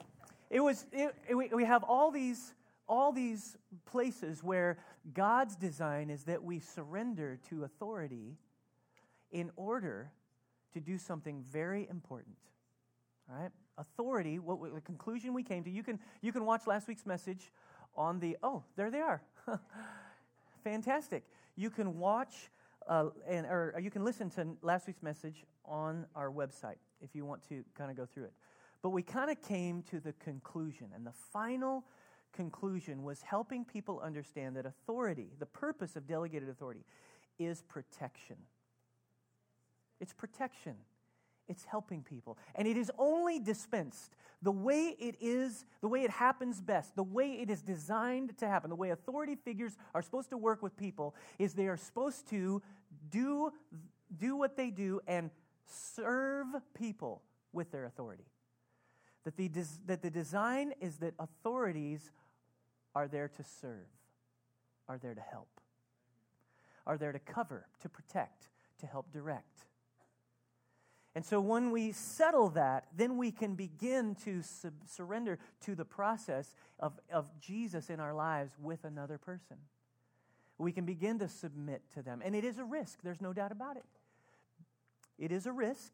it 0.50 0.60
was. 0.60 0.86
It, 0.92 1.14
it, 1.28 1.34
we, 1.34 1.48
we 1.48 1.64
have 1.64 1.84
all 1.84 2.10
these 2.10 2.54
all 2.86 3.12
these 3.12 3.56
places 3.86 4.42
where 4.42 4.78
God's 5.12 5.56
design 5.56 6.10
is 6.10 6.24
that 6.24 6.42
we 6.42 6.60
surrender 6.60 7.38
to 7.48 7.64
authority 7.64 8.36
in 9.32 9.50
order 9.56 10.10
to 10.74 10.80
do 10.80 10.98
something 10.98 11.42
very 11.50 11.86
important. 11.88 12.36
All 13.30 13.40
right? 13.40 13.50
Authority, 13.78 14.38
what 14.38 14.74
the 14.74 14.80
conclusion 14.80 15.32
we 15.32 15.42
came 15.42 15.64
to, 15.64 15.70
you 15.70 15.82
can, 15.82 15.98
you 16.20 16.30
can 16.30 16.44
watch 16.44 16.66
last 16.66 16.86
week's 16.86 17.06
message 17.06 17.50
on 17.96 18.20
the, 18.20 18.36
oh, 18.42 18.62
there 18.76 18.90
they 18.90 19.00
are. 19.00 19.22
Fantastic. 20.64 21.24
You 21.56 21.70
can 21.70 21.98
watch 21.98 22.50
uh, 22.86 23.06
and, 23.26 23.46
or 23.46 23.74
you 23.80 23.90
can 23.90 24.04
listen 24.04 24.28
to 24.30 24.46
last 24.60 24.86
week's 24.86 25.02
message 25.02 25.44
on 25.64 26.06
our 26.14 26.30
website 26.30 26.76
if 27.00 27.14
you 27.14 27.24
want 27.24 27.46
to 27.48 27.64
kind 27.76 27.90
of 27.90 27.96
go 27.96 28.04
through 28.04 28.24
it. 28.24 28.32
But 28.84 28.90
we 28.90 29.02
kind 29.02 29.30
of 29.30 29.40
came 29.40 29.82
to 29.84 29.98
the 29.98 30.12
conclusion, 30.12 30.88
and 30.94 31.06
the 31.06 31.14
final 31.32 31.86
conclusion 32.34 33.02
was 33.02 33.22
helping 33.22 33.64
people 33.64 33.98
understand 34.04 34.56
that 34.56 34.66
authority, 34.66 35.30
the 35.38 35.46
purpose 35.46 35.96
of 35.96 36.06
delegated 36.06 36.50
authority, 36.50 36.84
is 37.38 37.62
protection. 37.62 38.36
It's 40.02 40.12
protection. 40.12 40.74
It's 41.48 41.64
helping 41.64 42.02
people. 42.02 42.36
And 42.56 42.68
it 42.68 42.76
is 42.76 42.92
only 42.98 43.38
dispensed 43.38 44.16
the 44.42 44.52
way 44.52 44.94
it 44.98 45.16
is, 45.18 45.64
the 45.80 45.88
way 45.88 46.02
it 46.02 46.10
happens 46.10 46.60
best, 46.60 46.94
the 46.94 47.02
way 47.02 47.40
it 47.40 47.48
is 47.48 47.62
designed 47.62 48.36
to 48.36 48.46
happen, 48.46 48.68
the 48.68 48.76
way 48.76 48.90
authority 48.90 49.34
figures 49.34 49.78
are 49.94 50.02
supposed 50.02 50.28
to 50.28 50.36
work 50.36 50.62
with 50.62 50.76
people 50.76 51.14
is 51.38 51.54
they 51.54 51.68
are 51.68 51.78
supposed 51.78 52.28
to 52.28 52.60
do, 53.10 53.50
do 54.14 54.36
what 54.36 54.58
they 54.58 54.68
do 54.68 55.00
and 55.06 55.30
serve 55.64 56.48
people 56.74 57.22
with 57.50 57.72
their 57.72 57.86
authority. 57.86 58.24
That 59.24 59.36
the, 59.36 59.48
that 59.86 60.02
the 60.02 60.10
design 60.10 60.74
is 60.80 60.98
that 60.98 61.14
authorities 61.18 62.10
are 62.94 63.08
there 63.08 63.28
to 63.28 63.42
serve, 63.42 63.88
are 64.88 64.98
there 64.98 65.14
to 65.14 65.20
help, 65.20 65.48
are 66.86 66.98
there 66.98 67.12
to 67.12 67.18
cover, 67.18 67.66
to 67.80 67.88
protect, 67.88 68.50
to 68.80 68.86
help 68.86 69.10
direct. 69.12 69.66
And 71.14 71.24
so 71.24 71.40
when 71.40 71.70
we 71.70 71.92
settle 71.92 72.50
that, 72.50 72.86
then 72.96 73.16
we 73.16 73.30
can 73.30 73.54
begin 73.54 74.16
to 74.24 74.42
sub- 74.42 74.72
surrender 74.86 75.38
to 75.60 75.74
the 75.74 75.84
process 75.84 76.54
of, 76.80 76.98
of 77.12 77.30
Jesus 77.40 77.88
in 77.88 78.00
our 78.00 78.12
lives 78.12 78.56
with 78.60 78.84
another 78.84 79.16
person. 79.16 79.56
We 80.58 80.72
can 80.72 80.84
begin 80.84 81.18
to 81.20 81.28
submit 81.28 81.82
to 81.94 82.02
them. 82.02 82.20
And 82.24 82.34
it 82.34 82.44
is 82.44 82.58
a 82.58 82.64
risk, 82.64 82.98
there's 83.02 83.20
no 83.20 83.32
doubt 83.32 83.52
about 83.52 83.76
it. 83.76 83.84
It 85.18 85.30
is 85.30 85.46
a 85.46 85.52
risk. 85.52 85.92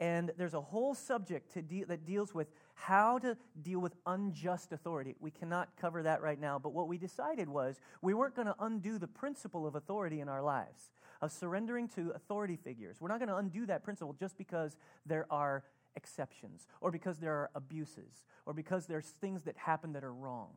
And 0.00 0.30
there's 0.36 0.54
a 0.54 0.60
whole 0.60 0.94
subject 0.94 1.54
that 1.54 2.06
deals 2.06 2.32
with 2.32 2.48
how 2.74 3.18
to 3.18 3.36
deal 3.60 3.80
with 3.80 3.96
unjust 4.06 4.72
authority. 4.72 5.16
We 5.18 5.32
cannot 5.32 5.70
cover 5.80 6.04
that 6.04 6.22
right 6.22 6.38
now, 6.38 6.60
but 6.60 6.72
what 6.72 6.86
we 6.86 6.98
decided 6.98 7.48
was 7.48 7.80
we 8.00 8.14
weren't 8.14 8.36
going 8.36 8.46
to 8.46 8.54
undo 8.60 8.98
the 8.98 9.08
principle 9.08 9.66
of 9.66 9.74
authority 9.74 10.20
in 10.20 10.28
our 10.28 10.42
lives, 10.42 10.92
of 11.20 11.32
surrendering 11.32 11.88
to 11.88 12.12
authority 12.14 12.56
figures. 12.56 13.00
We're 13.00 13.08
not 13.08 13.18
going 13.18 13.28
to 13.28 13.36
undo 13.36 13.66
that 13.66 13.82
principle 13.82 14.12
just 14.12 14.38
because 14.38 14.76
there 15.04 15.26
are 15.30 15.64
exceptions, 15.96 16.68
or 16.80 16.92
because 16.92 17.18
there 17.18 17.32
are 17.32 17.50
abuses, 17.56 18.24
or 18.46 18.54
because 18.54 18.86
there's 18.86 19.06
things 19.20 19.42
that 19.42 19.56
happen 19.56 19.94
that 19.94 20.04
are 20.04 20.14
wrong. 20.14 20.50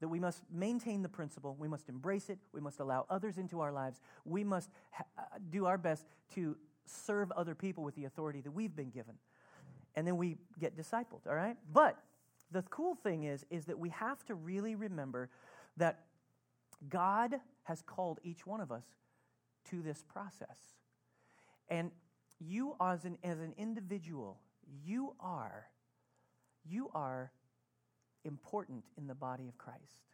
That 0.00 0.08
we 0.08 0.18
must 0.18 0.42
maintain 0.52 1.02
the 1.02 1.08
principle, 1.08 1.56
we 1.56 1.68
must 1.68 1.88
embrace 1.88 2.28
it, 2.28 2.40
we 2.52 2.60
must 2.60 2.80
allow 2.80 3.06
others 3.08 3.38
into 3.38 3.60
our 3.60 3.70
lives, 3.72 4.00
we 4.24 4.42
must 4.42 4.70
ha- 4.90 5.04
uh, 5.16 5.22
do 5.50 5.66
our 5.66 5.78
best 5.78 6.04
to 6.34 6.56
serve 6.86 7.32
other 7.32 7.54
people 7.54 7.84
with 7.84 7.94
the 7.94 8.04
authority 8.04 8.40
that 8.40 8.50
we've 8.50 8.74
been 8.74 8.90
given. 8.90 9.14
And 9.94 10.06
then 10.06 10.16
we 10.16 10.36
get 10.58 10.76
discipled, 10.76 11.26
all 11.26 11.34
right? 11.34 11.56
But 11.72 11.98
the 12.50 12.62
cool 12.62 12.94
thing 12.94 13.24
is 13.24 13.44
is 13.50 13.64
that 13.66 13.78
we 13.78 13.90
have 13.90 14.24
to 14.26 14.34
really 14.34 14.74
remember 14.74 15.30
that 15.76 16.04
God 16.88 17.36
has 17.64 17.82
called 17.82 18.20
each 18.22 18.46
one 18.46 18.60
of 18.60 18.70
us 18.70 18.84
to 19.70 19.82
this 19.82 20.04
process. 20.04 20.58
And 21.68 21.90
you 22.38 22.76
as 22.80 23.04
an 23.04 23.18
as 23.24 23.40
an 23.40 23.54
individual, 23.56 24.38
you 24.84 25.14
are 25.20 25.66
you 26.68 26.90
are 26.94 27.32
important 28.24 28.84
in 28.96 29.06
the 29.06 29.14
body 29.14 29.48
of 29.48 29.56
Christ. 29.58 30.04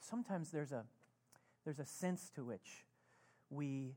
Sometimes 0.00 0.50
there's 0.50 0.72
a 0.72 0.84
there's 1.64 1.78
a 1.78 1.86
sense 1.86 2.30
to 2.34 2.44
which 2.44 2.84
we 3.50 3.96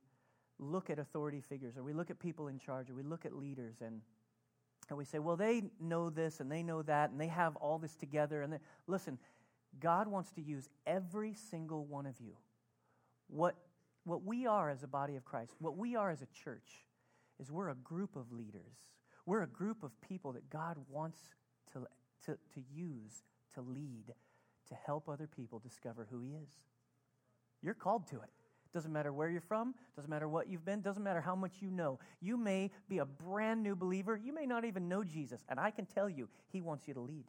look 0.59 0.89
at 0.89 0.99
authority 0.99 1.41
figures 1.41 1.77
or 1.77 1.83
we 1.83 1.93
look 1.93 2.09
at 2.09 2.19
people 2.19 2.47
in 2.47 2.59
charge 2.59 2.89
or 2.89 2.93
we 2.93 3.03
look 3.03 3.25
at 3.25 3.35
leaders 3.35 3.75
and, 3.81 4.01
and 4.89 4.97
we 4.97 5.05
say, 5.05 5.19
well, 5.19 5.35
they 5.35 5.63
know 5.79 6.09
this 6.09 6.39
and 6.39 6.51
they 6.51 6.63
know 6.63 6.81
that 6.83 7.11
and 7.11 7.19
they 7.19 7.27
have 7.27 7.55
all 7.57 7.77
this 7.77 7.95
together. 7.95 8.41
And 8.41 8.53
they, 8.53 8.59
listen, 8.87 9.17
God 9.79 10.07
wants 10.07 10.31
to 10.33 10.41
use 10.41 10.69
every 10.85 11.33
single 11.33 11.85
one 11.85 12.05
of 12.05 12.19
you. 12.19 12.35
What, 13.27 13.55
what 14.03 14.23
we 14.23 14.45
are 14.45 14.69
as 14.69 14.83
a 14.83 14.87
body 14.87 15.15
of 15.15 15.25
Christ, 15.25 15.55
what 15.59 15.77
we 15.77 15.95
are 15.95 16.11
as 16.11 16.21
a 16.21 16.27
church, 16.43 16.85
is 17.39 17.51
we're 17.51 17.69
a 17.69 17.75
group 17.75 18.15
of 18.15 18.31
leaders. 18.31 18.89
We're 19.25 19.43
a 19.43 19.47
group 19.47 19.83
of 19.83 19.91
people 20.01 20.33
that 20.33 20.49
God 20.49 20.77
wants 20.89 21.19
to, 21.73 21.87
to, 22.25 22.33
to 22.33 22.61
use, 22.73 23.23
to 23.55 23.61
lead, 23.61 24.13
to 24.67 24.75
help 24.85 25.09
other 25.09 25.27
people 25.27 25.59
discover 25.59 26.07
who 26.09 26.19
He 26.19 26.31
is. 26.31 26.49
You're 27.61 27.73
called 27.73 28.07
to 28.07 28.17
it. 28.17 28.29
Doesn't 28.73 28.91
matter 28.91 29.13
where 29.13 29.29
you're 29.29 29.41
from, 29.41 29.75
doesn't 29.95 30.09
matter 30.09 30.27
what 30.27 30.49
you've 30.49 30.65
been, 30.65 30.81
doesn't 30.81 31.03
matter 31.03 31.21
how 31.21 31.36
much 31.36 31.53
you 31.59 31.69
know. 31.69 31.99
You 32.21 32.38
may 32.38 32.71
be 32.89 32.97
a 32.97 33.05
brand 33.05 33.62
new 33.62 33.75
believer, 33.75 34.17
you 34.17 34.33
may 34.33 34.47
not 34.47 34.65
even 34.65 34.89
know 34.89 35.03
Jesus, 35.03 35.41
and 35.47 35.59
I 35.59 35.69
can 35.69 35.86
tell 35.86 36.09
you, 36.09 36.27
He 36.51 36.59
wants 36.59 36.88
you 36.88 36.95
to 36.95 36.99
lead. 36.99 37.25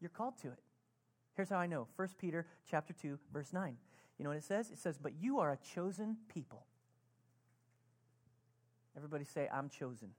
You're 0.00 0.10
called 0.10 0.38
to 0.42 0.48
it. 0.48 0.58
Here's 1.34 1.50
how 1.50 1.58
I 1.58 1.66
know 1.66 1.88
1 1.96 2.08
Peter 2.18 2.46
chapter 2.70 2.94
2, 2.94 3.18
verse 3.32 3.52
9. 3.52 3.76
You 4.18 4.24
know 4.24 4.30
what 4.30 4.38
it 4.38 4.44
says? 4.44 4.70
It 4.70 4.78
says, 4.78 4.96
But 4.96 5.12
you 5.20 5.40
are 5.40 5.52
a 5.52 5.58
chosen 5.74 6.16
people. 6.32 6.64
Everybody 8.96 9.24
say, 9.24 9.48
I'm 9.52 9.68
chosen. 9.68 10.10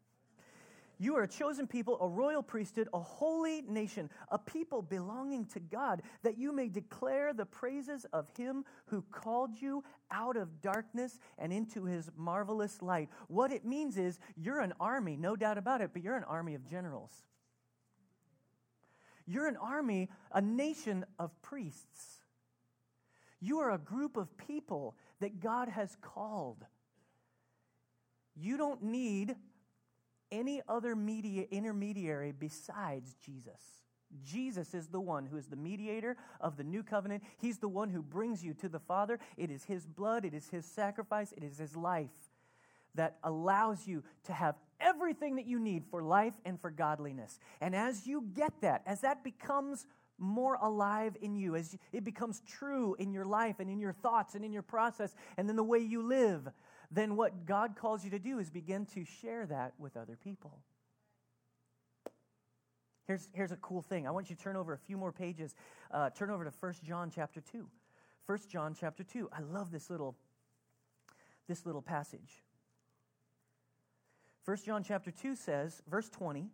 You 0.97 1.15
are 1.17 1.23
a 1.23 1.27
chosen 1.27 1.67
people, 1.67 1.97
a 1.99 2.07
royal 2.07 2.41
priesthood, 2.41 2.87
a 2.93 2.99
holy 2.99 3.61
nation, 3.63 4.09
a 4.29 4.37
people 4.37 4.81
belonging 4.81 5.45
to 5.47 5.59
God, 5.59 6.01
that 6.23 6.37
you 6.37 6.53
may 6.53 6.69
declare 6.69 7.33
the 7.33 7.45
praises 7.45 8.05
of 8.13 8.29
him 8.37 8.63
who 8.85 9.01
called 9.11 9.61
you 9.61 9.83
out 10.11 10.37
of 10.37 10.61
darkness 10.61 11.19
and 11.37 11.51
into 11.51 11.85
his 11.85 12.09
marvelous 12.15 12.81
light. 12.81 13.09
What 13.27 13.51
it 13.51 13.65
means 13.65 13.97
is 13.97 14.19
you're 14.35 14.61
an 14.61 14.73
army, 14.79 15.17
no 15.17 15.35
doubt 15.35 15.57
about 15.57 15.81
it, 15.81 15.91
but 15.91 16.01
you're 16.01 16.15
an 16.15 16.23
army 16.23 16.55
of 16.55 16.65
generals. 16.69 17.11
You're 19.25 19.47
an 19.47 19.57
army, 19.57 20.09
a 20.31 20.41
nation 20.41 21.05
of 21.19 21.31
priests. 21.41 22.19
You 23.41 23.59
are 23.59 23.71
a 23.71 23.77
group 23.77 24.17
of 24.17 24.37
people 24.37 24.95
that 25.19 25.39
God 25.39 25.67
has 25.69 25.97
called. 26.01 26.63
You 28.35 28.57
don't 28.57 28.83
need 28.83 29.35
any 30.31 30.61
other 30.67 30.95
media, 30.95 31.45
intermediary 31.51 32.31
besides 32.31 33.15
Jesus. 33.23 33.61
Jesus 34.23 34.73
is 34.73 34.87
the 34.87 34.99
one 34.99 35.25
who 35.25 35.37
is 35.37 35.47
the 35.47 35.55
mediator 35.55 36.15
of 36.39 36.57
the 36.57 36.63
new 36.63 36.83
covenant. 36.83 37.23
He's 37.37 37.57
the 37.57 37.67
one 37.67 37.89
who 37.89 38.01
brings 38.01 38.43
you 38.43 38.53
to 38.55 38.69
the 38.69 38.79
Father. 38.79 39.19
It 39.37 39.49
is 39.49 39.63
His 39.65 39.85
blood, 39.85 40.25
it 40.25 40.33
is 40.33 40.47
His 40.49 40.65
sacrifice, 40.65 41.33
it 41.35 41.43
is 41.43 41.57
His 41.57 41.75
life 41.75 42.31
that 42.95 43.17
allows 43.23 43.87
you 43.87 44.03
to 44.23 44.33
have 44.33 44.55
everything 44.79 45.35
that 45.35 45.45
you 45.45 45.59
need 45.59 45.83
for 45.89 46.01
life 46.01 46.33
and 46.45 46.59
for 46.59 46.71
godliness. 46.71 47.39
And 47.61 47.75
as 47.75 48.07
you 48.07 48.25
get 48.33 48.53
that, 48.61 48.83
as 48.85 49.01
that 49.01 49.23
becomes 49.23 49.85
more 50.17 50.55
alive 50.61 51.17
in 51.21 51.35
you, 51.35 51.55
as 51.55 51.77
it 51.91 52.03
becomes 52.03 52.41
true 52.47 52.95
in 52.99 53.11
your 53.11 53.25
life 53.25 53.57
and 53.59 53.69
in 53.69 53.79
your 53.79 53.91
thoughts 53.91 54.35
and 54.35 54.45
in 54.45 54.53
your 54.53 54.61
process 54.61 55.13
and 55.37 55.49
in 55.49 55.55
the 55.55 55.63
way 55.63 55.79
you 55.79 56.01
live, 56.01 56.49
then 56.91 57.15
what 57.15 57.45
God 57.45 57.75
calls 57.75 58.03
you 58.03 58.11
to 58.11 58.19
do 58.19 58.39
is 58.39 58.49
begin 58.49 58.85
to 58.87 59.03
share 59.03 59.45
that 59.45 59.73
with 59.77 59.97
other 59.97 60.15
people. 60.15 60.59
Here's, 63.07 63.29
here's 63.33 63.51
a 63.51 63.57
cool 63.57 63.81
thing. 63.81 64.07
I 64.07 64.11
want 64.11 64.29
you 64.29 64.35
to 64.35 64.41
turn 64.41 64.55
over 64.55 64.73
a 64.73 64.77
few 64.77 64.97
more 64.97 65.11
pages. 65.11 65.55
Uh, 65.91 66.09
turn 66.09 66.31
over 66.31 66.43
to 66.43 66.51
1 66.59 66.73
John 66.83 67.11
chapter 67.13 67.39
2. 67.39 67.67
1 68.25 68.39
John 68.49 68.75
chapter 68.77 69.03
2. 69.03 69.29
I 69.31 69.41
love 69.41 69.71
this 69.71 69.89
little, 69.89 70.15
this 71.47 71.65
little 71.65 71.83
passage. 71.83 72.43
1 74.45 74.57
John 74.65 74.83
chapter 74.83 75.11
2 75.11 75.35
says, 75.35 75.83
verse 75.87 76.09
20, 76.09 76.49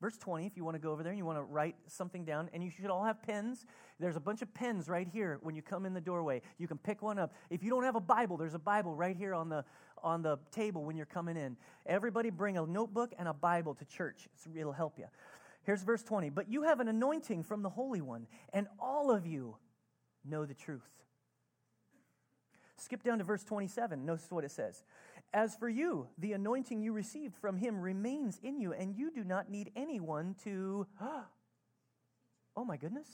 verse 0.00 0.16
20, 0.18 0.46
if 0.46 0.56
you 0.56 0.64
want 0.64 0.74
to 0.74 0.80
go 0.80 0.92
over 0.92 1.02
there 1.02 1.12
and 1.12 1.18
you 1.18 1.24
want 1.24 1.38
to 1.38 1.42
write 1.42 1.76
something 1.86 2.24
down, 2.24 2.50
and 2.52 2.62
you 2.62 2.70
should 2.70 2.90
all 2.90 3.04
have 3.04 3.22
pens. 3.22 3.66
There's 3.98 4.16
a 4.16 4.20
bunch 4.20 4.42
of 4.42 4.52
pens 4.54 4.88
right 4.88 5.06
here 5.06 5.38
when 5.42 5.54
you 5.54 5.62
come 5.62 5.86
in 5.86 5.94
the 5.94 6.00
doorway. 6.00 6.42
You 6.58 6.68
can 6.68 6.78
pick 6.78 7.02
one 7.02 7.18
up. 7.18 7.32
If 7.50 7.62
you 7.62 7.70
don't 7.70 7.84
have 7.84 7.96
a 7.96 8.00
Bible, 8.00 8.36
there's 8.36 8.54
a 8.54 8.58
Bible 8.58 8.94
right 8.94 9.16
here 9.16 9.34
on 9.34 9.48
the, 9.48 9.64
on 10.02 10.22
the 10.22 10.38
table 10.50 10.84
when 10.84 10.96
you're 10.96 11.06
coming 11.06 11.36
in. 11.36 11.56
Everybody 11.86 12.30
bring 12.30 12.58
a 12.58 12.66
notebook 12.66 13.12
and 13.18 13.28
a 13.28 13.34
Bible 13.34 13.74
to 13.74 13.84
church, 13.84 14.28
it'll 14.54 14.72
help 14.72 14.98
you. 14.98 15.06
Here's 15.64 15.82
verse 15.82 16.02
20. 16.02 16.30
But 16.30 16.50
you 16.50 16.62
have 16.62 16.80
an 16.80 16.88
anointing 16.88 17.42
from 17.42 17.62
the 17.62 17.70
Holy 17.70 18.00
One, 18.00 18.26
and 18.52 18.66
all 18.78 19.10
of 19.10 19.26
you 19.26 19.56
know 20.24 20.44
the 20.44 20.54
truth. 20.54 20.82
Skip 22.76 23.02
down 23.02 23.18
to 23.18 23.24
verse 23.24 23.44
27. 23.44 24.04
Notice 24.04 24.26
what 24.30 24.44
it 24.44 24.50
says. 24.50 24.82
As 25.34 25.56
for 25.56 25.68
you, 25.68 26.06
the 26.16 26.32
anointing 26.32 26.80
you 26.80 26.92
received 26.92 27.34
from 27.34 27.56
him 27.56 27.80
remains 27.80 28.38
in 28.40 28.60
you, 28.60 28.72
and 28.72 28.94
you 28.94 29.10
do 29.10 29.24
not 29.24 29.50
need 29.50 29.70
anyone 29.76 30.36
to. 30.44 30.86
Oh 32.56 32.64
my 32.64 32.76
goodness. 32.76 33.08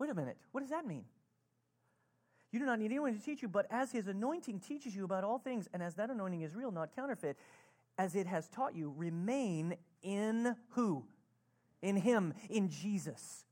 Wait 0.00 0.10
a 0.10 0.14
minute. 0.14 0.36
What 0.50 0.62
does 0.62 0.70
that 0.70 0.84
mean? 0.84 1.04
You 2.50 2.58
do 2.58 2.66
not 2.66 2.80
need 2.80 2.86
anyone 2.86 3.16
to 3.16 3.24
teach 3.24 3.42
you, 3.42 3.48
but 3.48 3.66
as 3.70 3.92
his 3.92 4.08
anointing 4.08 4.58
teaches 4.58 4.96
you 4.96 5.04
about 5.04 5.22
all 5.22 5.38
things, 5.38 5.68
and 5.72 5.80
as 5.80 5.94
that 5.94 6.10
anointing 6.10 6.40
is 6.40 6.56
real, 6.56 6.72
not 6.72 6.96
counterfeit, 6.96 7.36
as 7.96 8.16
it 8.16 8.26
has 8.26 8.48
taught 8.48 8.74
you, 8.74 8.92
remain 8.96 9.76
in 10.02 10.56
who? 10.70 11.04
In 11.80 11.94
him, 11.94 12.34
in 12.48 12.68
Jesus. 12.68 13.44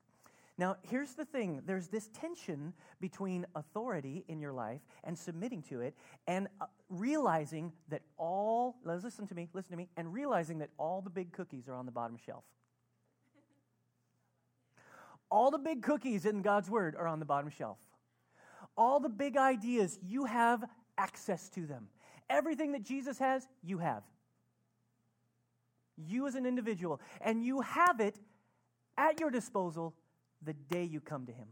Now, 0.58 0.76
here's 0.82 1.14
the 1.14 1.24
thing 1.24 1.62
there's 1.66 1.86
this 1.86 2.08
tension 2.08 2.74
between 3.00 3.46
authority 3.54 4.24
in 4.26 4.40
your 4.40 4.52
life 4.52 4.80
and 5.04 5.16
submitting 5.16 5.62
to 5.70 5.80
it, 5.80 5.94
and 6.26 6.48
uh, 6.60 6.66
realizing 6.90 7.72
that 7.88 8.02
all, 8.18 8.76
listen 8.84 9.28
to 9.28 9.34
me, 9.34 9.48
listen 9.54 9.70
to 9.70 9.76
me, 9.76 9.88
and 9.96 10.12
realizing 10.12 10.58
that 10.58 10.70
all 10.76 11.00
the 11.00 11.10
big 11.10 11.32
cookies 11.32 11.68
are 11.68 11.74
on 11.74 11.86
the 11.86 11.92
bottom 11.92 12.16
shelf. 12.16 12.42
All 15.30 15.52
the 15.52 15.58
big 15.58 15.82
cookies 15.82 16.26
in 16.26 16.42
God's 16.42 16.68
Word 16.68 16.96
are 16.96 17.06
on 17.06 17.20
the 17.20 17.24
bottom 17.24 17.50
shelf. 17.50 17.78
All 18.76 18.98
the 18.98 19.08
big 19.08 19.36
ideas, 19.36 19.98
you 20.02 20.24
have 20.24 20.64
access 20.96 21.48
to 21.50 21.66
them. 21.66 21.86
Everything 22.28 22.72
that 22.72 22.82
Jesus 22.82 23.18
has, 23.18 23.46
you 23.62 23.78
have. 23.78 24.02
You 25.96 26.26
as 26.26 26.34
an 26.34 26.46
individual. 26.46 27.00
And 27.20 27.44
you 27.44 27.60
have 27.60 28.00
it 28.00 28.18
at 28.96 29.20
your 29.20 29.30
disposal 29.30 29.94
the 30.42 30.54
day 30.54 30.84
you 30.84 31.00
come 31.00 31.26
to 31.26 31.32
him. 31.32 31.48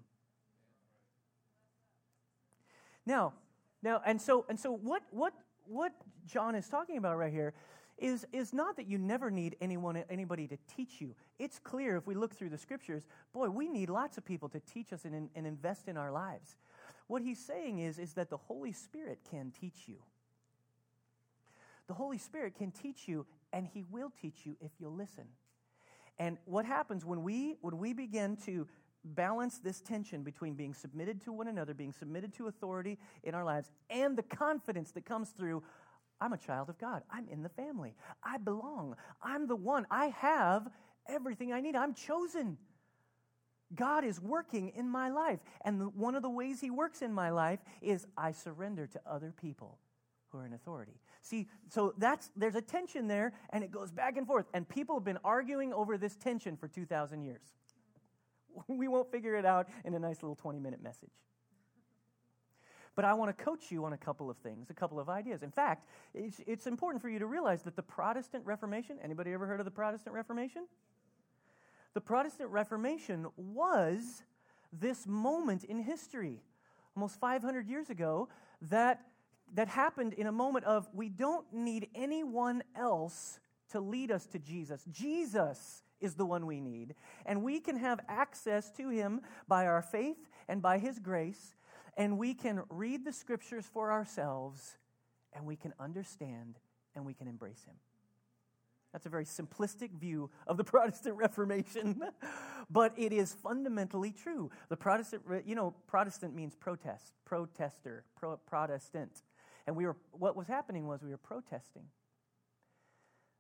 Now, 3.05 3.35
now, 3.83 4.03
and 4.05 4.20
so 4.20 4.44
and 4.49 4.59
so 4.59 4.72
what 4.72 5.03
what 5.11 5.33
what 5.66 5.92
John 6.27 6.55
is 6.55 6.68
talking 6.68 6.96
about 6.96 7.16
right 7.16 7.33
here 7.33 7.55
is, 7.99 8.27
is 8.33 8.53
not 8.53 8.77
that 8.77 8.87
you 8.87 8.99
never 8.99 9.31
need 9.31 9.57
anyone 9.61 10.03
anybody 10.11 10.46
to 10.49 10.59
teach 10.77 11.01
you. 11.01 11.14
It's 11.38 11.59
clear 11.59 11.96
if 11.96 12.07
we 12.07 12.14
look 12.14 12.35
through 12.35 12.51
the 12.51 12.59
scriptures, 12.59 13.07
boy, 13.33 13.49
we 13.49 13.68
need 13.68 13.88
lots 13.88 14.18
of 14.18 14.25
people 14.25 14.49
to 14.51 14.61
teach 14.61 14.92
us 14.92 15.05
and, 15.05 15.31
and 15.35 15.46
invest 15.46 15.88
in 15.88 15.96
our 15.96 16.12
lives. 16.12 16.57
What 17.07 17.22
he's 17.22 17.38
saying 17.38 17.79
is, 17.79 17.99
is 17.99 18.14
that 18.14 18.31
the 18.31 18.37
Holy 18.37 18.72
Spirit 18.72 19.20
can 19.31 19.53
teach 19.59 19.85
you. 19.87 19.96
The 21.87 21.94
Holy 21.94 22.18
Spirit 22.18 22.57
can 22.57 22.72
teach 22.72 23.07
you, 23.07 23.27
and 23.53 23.66
he 23.66 23.85
will 23.90 24.12
teach 24.20 24.44
you 24.44 24.57
if 24.61 24.72
you'll 24.79 24.94
listen. 24.94 25.25
And 26.18 26.38
what 26.44 26.64
happens 26.64 27.05
when 27.05 27.22
we 27.22 27.57
when 27.61 27.79
we 27.79 27.92
begin 27.92 28.37
to 28.46 28.66
balance 29.05 29.59
this 29.59 29.81
tension 29.81 30.22
between 30.22 30.55
being 30.55 30.74
submitted 30.74 31.20
to 31.22 31.33
one 31.33 31.48
another, 31.48 31.74
being 31.74 31.92
submitted 31.92 32.33
to 32.35 32.48
authority 32.48 32.98
in 33.22 33.35
our 33.35 33.44
lives, 33.44 33.70
and 33.90 34.16
the 34.16 34.22
confidence 34.22 34.92
that 34.92 35.05
comes 35.05 35.31
through 35.31 35.62
I'm 36.20 36.33
a 36.33 36.38
child 36.38 36.70
of 36.70 36.79
God. 36.79 37.02
I'm 37.11 37.29
in 37.29 37.42
the 37.42 37.48
family. 37.50 37.94
I 38.22 38.38
belong. 38.38 38.96
I'm 39.22 39.46
the 39.46 39.57
one. 39.57 39.87
I 39.90 40.07
have 40.09 40.68
everything 41.09 41.52
I 41.52 41.61
need. 41.61 41.76
I'm 41.76 41.94
chosen. 41.94 42.57
God 43.74 44.05
is 44.05 44.20
working 44.20 44.72
in 44.76 44.88
my 44.88 45.11
life. 45.11 45.40
And 45.64 45.94
one 45.94 46.14
of 46.14 46.22
the 46.22 46.31
ways 46.31 46.61
He 46.61 46.70
works 46.70 47.02
in 47.02 47.12
my 47.12 47.31
life 47.31 47.61
is 47.83 48.07
I 48.16 48.33
surrender 48.33 48.87
to 48.87 49.00
other 49.07 49.35
people 49.38 49.79
who 50.29 50.38
are 50.38 50.46
in 50.46 50.52
authority. 50.52 51.00
See, 51.27 51.49
so 51.69 51.93
that's 51.99 52.31
there's 52.37 52.55
a 52.55 52.62
tension 52.62 53.09
there, 53.09 53.33
and 53.51 53.65
it 53.65 53.73
goes 53.73 53.91
back 53.91 54.17
and 54.17 54.27
forth. 54.27 54.47
And 54.55 54.69
people 54.69 54.95
have 54.95 55.05
been 55.05 55.19
arguing 55.25 55.73
over 55.73 55.99
this 55.99 56.15
tension 56.15 56.57
for 56.57 56.69
2,000 56.69 57.23
years. 57.23 57.43
we 58.69 58.87
won't 58.87 59.11
figure 59.11 59.35
it 59.35 59.45
out 59.45 59.67
in 59.85 59.95
a 59.95 59.99
nice 59.99 60.23
little 60.23 60.37
20 60.37 60.61
minute 60.61 60.81
message. 60.81 61.11
But 62.95 63.05
I 63.05 63.12
want 63.15 63.37
to 63.37 63.45
coach 63.45 63.71
you 63.71 63.85
on 63.85 63.93
a 63.93 63.97
couple 63.97 64.31
of 64.31 64.37
things, 64.39 64.71
a 64.71 64.75
couple 64.75 65.01
of 65.01 65.09
ideas. 65.09 65.43
In 65.43 65.51
fact, 65.51 65.87
it's, 66.15 66.41
it's 66.47 66.67
important 66.67 67.03
for 67.03 67.11
you 67.11 67.19
to 67.19 67.27
realize 67.27 67.62
that 67.65 67.75
the 67.75 67.83
Protestant 67.83 68.47
Reformation, 68.47 68.97
anybody 69.03 69.33
ever 69.33 69.47
heard 69.47 69.61
of 69.61 69.67
the 69.67 69.71
Protestant 69.71 70.15
Reformation? 70.15 70.67
The 71.93 72.01
Protestant 72.01 72.51
Reformation 72.51 73.27
was 73.37 74.23
this 74.73 75.07
moment 75.07 75.65
in 75.65 75.79
history, 75.79 76.41
almost 76.97 77.19
500 77.21 77.69
years 77.69 77.91
ago, 77.91 78.29
that, 78.62 79.03
that 79.55 79.69
happened 79.69 80.13
in 80.15 80.27
a 80.27 80.33
moment 80.33 80.65
of 80.65 80.89
we 80.93 81.09
don't 81.09 81.47
need 81.53 81.89
anyone 81.95 82.63
else 82.75 83.41
to 83.71 83.81
lead 83.81 84.11
us 84.11 84.27
to 84.27 84.39
Jesus. 84.39 84.85
Jesus 84.91 85.83
is 86.01 86.15
the 86.15 86.27
one 86.27 86.47
we 86.47 86.61
need. 86.61 86.95
And 87.25 87.43
we 87.43 87.61
can 87.61 87.77
have 87.77 88.01
access 88.09 88.71
to 88.73 88.89
him 88.89 89.23
by 89.49 89.67
our 89.67 89.83
faith 89.83 90.19
and 90.49 90.61
by 90.63 90.79
his 90.79 90.99
grace. 90.99 91.55
And 91.97 92.19
we 92.19 92.35
can 92.35 92.63
read 92.69 93.05
the 93.05 93.13
scriptures 93.13 93.67
for 93.73 93.91
ourselves 93.91 94.77
and 95.33 95.47
we 95.47 95.57
can 95.57 95.73
understand 95.81 96.59
and 96.95 97.05
we 97.05 97.15
can 97.15 97.29
embrace 97.29 97.65
him. 97.65 97.75
That's 98.93 99.07
a 99.07 99.11
very 99.11 99.27
simplistic 99.27 99.93
view 99.93 100.31
of 100.47 100.57
the 100.57 100.65
Protestant 100.73 101.17
Reformation, 101.17 102.01
but 102.71 102.95
it 102.97 103.13
is 103.13 103.35
fundamentally 103.35 104.11
true. 104.11 104.51
The 104.69 104.77
Protestant, 104.77 105.23
you 105.45 105.55
know, 105.55 105.75
Protestant 105.87 106.35
means 106.35 106.55
protest, 106.55 107.13
protester, 107.25 108.05
pro- 108.17 108.39
Protestant. 108.39 109.23
And 109.66 109.74
we 109.76 109.87
were, 109.87 109.96
what 110.12 110.37
was 110.37 110.46
happening 110.46 110.87
was 110.87 111.02
we 111.02 111.11
were 111.11 111.16
protesting 111.16 111.87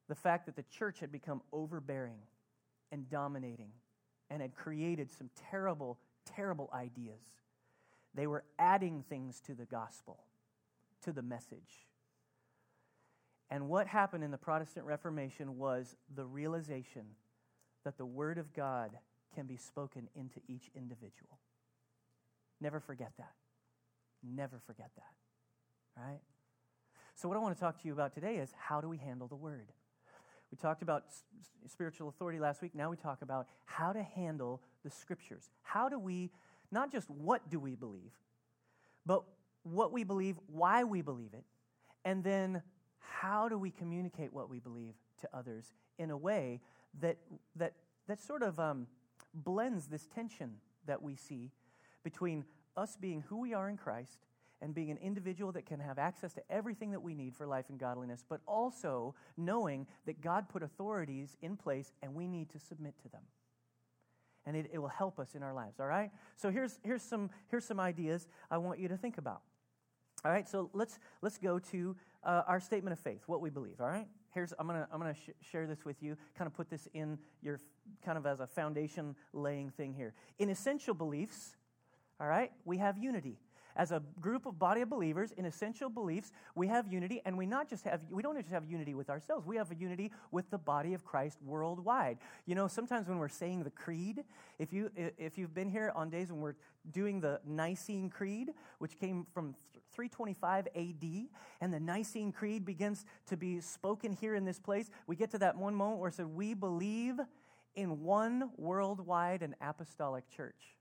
the 0.08 0.14
fact 0.14 0.46
that 0.46 0.56
the 0.56 0.64
church 0.64 1.00
had 1.00 1.10
become 1.10 1.42
overbearing 1.52 2.18
and 2.92 3.08
dominating 3.08 3.70
and 4.30 4.42
had 4.42 4.54
created 4.54 5.10
some 5.10 5.30
terrible, 5.50 5.98
terrible 6.24 6.70
ideas. 6.72 7.22
They 8.14 8.26
were 8.26 8.44
adding 8.58 9.04
things 9.08 9.40
to 9.42 9.54
the 9.54 9.66
gospel, 9.66 10.18
to 11.04 11.12
the 11.12 11.22
message. 11.22 11.86
And 13.50 13.68
what 13.68 13.86
happened 13.86 14.24
in 14.24 14.30
the 14.30 14.38
Protestant 14.38 14.86
Reformation 14.86 15.58
was 15.58 15.94
the 16.14 16.24
realization 16.24 17.04
that 17.84 17.98
the 17.98 18.06
Word 18.06 18.38
of 18.38 18.52
God 18.52 18.90
can 19.34 19.46
be 19.46 19.56
spoken 19.56 20.08
into 20.16 20.40
each 20.48 20.70
individual. 20.74 21.38
Never 22.60 22.80
forget 22.80 23.12
that. 23.18 23.34
Never 24.24 24.58
forget 24.66 24.90
that. 24.96 25.25
Right? 25.96 26.20
So, 27.14 27.28
what 27.28 27.36
I 27.36 27.40
want 27.40 27.56
to 27.56 27.60
talk 27.60 27.80
to 27.80 27.86
you 27.88 27.94
about 27.94 28.12
today 28.12 28.36
is 28.36 28.50
how 28.58 28.80
do 28.80 28.88
we 28.88 28.98
handle 28.98 29.26
the 29.26 29.36
Word? 29.36 29.72
We 30.50 30.56
talked 30.56 30.82
about 30.82 31.04
spiritual 31.66 32.08
authority 32.08 32.38
last 32.38 32.62
week. 32.62 32.74
Now 32.74 32.90
we 32.90 32.96
talk 32.96 33.22
about 33.22 33.46
how 33.64 33.92
to 33.92 34.02
handle 34.02 34.62
the 34.84 34.90
scriptures. 34.90 35.50
How 35.62 35.88
do 35.88 35.98
we, 35.98 36.30
not 36.70 36.92
just 36.92 37.10
what 37.10 37.48
do 37.50 37.58
we 37.58 37.74
believe, 37.74 38.12
but 39.04 39.24
what 39.62 39.92
we 39.92 40.04
believe, 40.04 40.36
why 40.46 40.84
we 40.84 41.02
believe 41.02 41.32
it, 41.32 41.44
and 42.04 42.22
then 42.22 42.62
how 42.98 43.48
do 43.48 43.58
we 43.58 43.70
communicate 43.70 44.32
what 44.32 44.48
we 44.48 44.60
believe 44.60 44.94
to 45.20 45.28
others 45.34 45.72
in 45.98 46.10
a 46.10 46.16
way 46.16 46.60
that, 47.00 47.16
that, 47.56 47.72
that 48.06 48.20
sort 48.20 48.42
of 48.42 48.60
um, 48.60 48.86
blends 49.34 49.86
this 49.86 50.06
tension 50.06 50.52
that 50.86 51.02
we 51.02 51.16
see 51.16 51.50
between 52.04 52.44
us 52.76 52.96
being 52.96 53.24
who 53.28 53.40
we 53.40 53.54
are 53.54 53.68
in 53.68 53.76
Christ 53.76 54.20
and 54.66 54.74
being 54.74 54.90
an 54.90 54.98
individual 55.00 55.52
that 55.52 55.64
can 55.64 55.78
have 55.78 55.96
access 55.96 56.34
to 56.34 56.42
everything 56.50 56.90
that 56.90 57.00
we 57.00 57.14
need 57.14 57.36
for 57.36 57.46
life 57.46 57.66
and 57.68 57.78
godliness, 57.78 58.24
but 58.28 58.40
also 58.48 59.14
knowing 59.36 59.86
that 60.06 60.20
God 60.20 60.48
put 60.48 60.60
authorities 60.64 61.36
in 61.40 61.56
place 61.56 61.92
and 62.02 62.16
we 62.16 62.26
need 62.26 62.50
to 62.50 62.58
submit 62.58 62.94
to 63.02 63.08
them. 63.08 63.22
And 64.44 64.56
it, 64.56 64.68
it 64.72 64.78
will 64.78 64.88
help 64.88 65.20
us 65.20 65.36
in 65.36 65.44
our 65.44 65.54
lives, 65.54 65.78
all 65.78 65.86
right? 65.86 66.10
So 66.34 66.50
here's, 66.50 66.80
here's, 66.82 67.02
some, 67.02 67.30
here's 67.48 67.64
some 67.64 67.78
ideas 67.78 68.26
I 68.50 68.58
want 68.58 68.80
you 68.80 68.88
to 68.88 68.96
think 68.96 69.18
about. 69.18 69.42
All 70.24 70.32
right, 70.32 70.48
so 70.48 70.68
let's, 70.72 70.98
let's 71.22 71.38
go 71.38 71.60
to 71.60 71.94
uh, 72.24 72.42
our 72.48 72.58
statement 72.58 72.92
of 72.92 72.98
faith, 72.98 73.22
what 73.26 73.40
we 73.40 73.50
believe, 73.50 73.80
all 73.80 73.86
right? 73.86 74.08
Here's, 74.34 74.52
I'm 74.58 74.66
going 74.66 74.80
to 74.80 74.88
I'm 74.92 74.98
gonna 74.98 75.14
sh- 75.14 75.30
share 75.48 75.68
this 75.68 75.84
with 75.84 76.02
you, 76.02 76.16
kind 76.36 76.48
of 76.48 76.54
put 76.54 76.68
this 76.70 76.88
in 76.92 77.18
your, 77.40 77.60
kind 78.04 78.18
of 78.18 78.26
as 78.26 78.40
a 78.40 78.48
foundation 78.48 79.14
laying 79.32 79.70
thing 79.70 79.94
here. 79.94 80.12
In 80.40 80.50
essential 80.50 80.92
beliefs, 80.92 81.54
all 82.18 82.26
right, 82.26 82.50
we 82.64 82.78
have 82.78 82.98
unity. 82.98 83.38
As 83.76 83.92
a 83.92 84.02
group 84.20 84.46
of 84.46 84.58
body 84.58 84.80
of 84.80 84.90
believers 84.90 85.32
in 85.32 85.44
essential 85.44 85.88
beliefs, 85.88 86.32
we 86.54 86.66
have 86.68 86.90
unity, 86.92 87.20
and 87.24 87.36
we 87.36 87.46
not 87.46 87.68
just 87.68 87.84
have 87.84 88.00
we 88.10 88.22
don't 88.22 88.36
just 88.36 88.50
have 88.50 88.64
unity 88.64 88.94
with 88.94 89.10
ourselves. 89.10 89.46
We 89.46 89.56
have 89.56 89.70
a 89.70 89.74
unity 89.74 90.10
with 90.30 90.50
the 90.50 90.58
body 90.58 90.94
of 90.94 91.04
Christ 91.04 91.38
worldwide. 91.44 92.18
You 92.46 92.54
know, 92.54 92.66
sometimes 92.66 93.08
when 93.08 93.18
we're 93.18 93.28
saying 93.28 93.64
the 93.64 93.70
creed, 93.70 94.24
if 94.58 94.72
you 94.72 94.90
if 94.96 95.38
you've 95.38 95.54
been 95.54 95.68
here 95.68 95.92
on 95.94 96.10
days 96.10 96.32
when 96.32 96.40
we're 96.40 96.56
doing 96.92 97.20
the 97.20 97.40
Nicene 97.46 98.10
Creed, 98.10 98.50
which 98.78 98.98
came 98.98 99.26
from 99.32 99.54
325 99.92 100.68
AD, 100.74 101.28
and 101.60 101.72
the 101.72 101.80
Nicene 101.80 102.32
Creed 102.32 102.64
begins 102.64 103.04
to 103.26 103.36
be 103.36 103.60
spoken 103.60 104.12
here 104.12 104.34
in 104.34 104.44
this 104.44 104.58
place, 104.58 104.90
we 105.06 105.16
get 105.16 105.30
to 105.30 105.38
that 105.38 105.56
one 105.56 105.74
moment 105.74 106.00
where 106.00 106.08
it 106.08 106.14
says, 106.14 106.26
"We 106.26 106.54
believe." 106.54 107.20
in 107.74 108.02
one 108.02 108.50
worldwide 108.56 109.42
and 109.42 109.54
apostolic 109.60 110.26
church. 110.30 110.75